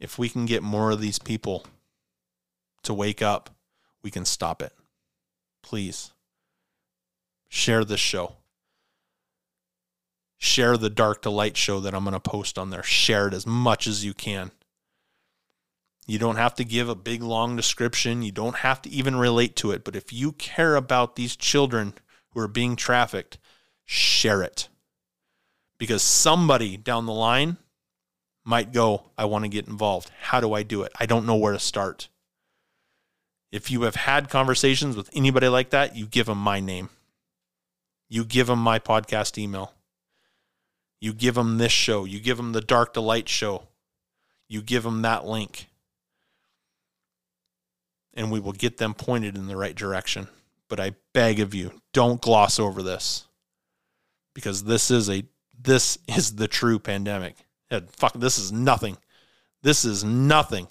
[0.00, 1.64] If we can get more of these people
[2.82, 3.50] to wake up,
[4.02, 4.72] we can stop it.
[5.62, 6.12] Please
[7.48, 8.36] share this show.
[10.44, 12.82] Share the Dark 2 Light show that I'm going to post on there.
[12.82, 14.50] Share it as much as you can.
[16.04, 18.22] You don't have to give a big long description.
[18.22, 19.84] You don't have to even relate to it.
[19.84, 21.94] But if you care about these children
[22.30, 23.38] who are being trafficked,
[23.84, 24.68] share it.
[25.78, 27.56] Because somebody down the line
[28.44, 30.10] might go, I want to get involved.
[30.22, 30.90] How do I do it?
[30.98, 32.08] I don't know where to start.
[33.52, 36.88] If you have had conversations with anybody like that, you give them my name.
[38.08, 39.72] You give them my podcast email.
[41.02, 42.04] You give them this show.
[42.04, 43.64] You give them the Dark 2 Light show.
[44.46, 45.66] You give them that link
[48.14, 50.28] and we will get them pointed in the right direction.
[50.68, 53.26] But I beg of you, don't gloss over this
[54.32, 55.24] because this is a
[55.60, 57.34] this is the true pandemic.
[57.90, 58.96] fuck, this is nothing.
[59.62, 60.68] This is nothing.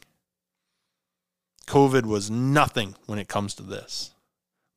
[1.67, 4.13] COVID was nothing when it comes to this.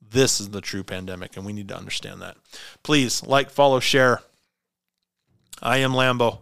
[0.03, 2.37] This is the true pandemic, and we need to understand that.
[2.83, 4.21] Please like, follow, share.
[5.65, 6.41] I am Lambo.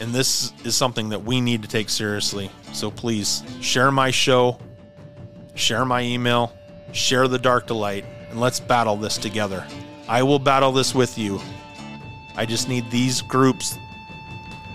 [0.00, 2.50] And this is something that we need to take seriously.
[2.72, 4.58] So please share my show,
[5.54, 6.52] share my email,
[6.90, 9.64] share the Dark 2 Light, and let's battle this together.
[10.08, 11.40] I will battle this with you.
[12.34, 13.78] I just need these groups,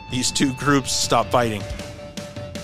[0.10, 1.62] these two groups, stop fighting.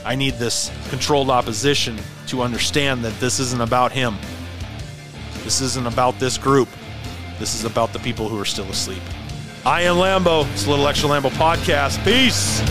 [0.06, 4.16] I need this controlled opposition to understand that this isn't about him.
[5.44, 6.70] This isn't about this group.
[7.40, 9.02] This is about the people who are still asleep.
[9.66, 10.50] I am Lambo.
[10.54, 12.04] It's a little extra Lambo podcast.
[12.04, 12.62] Peace.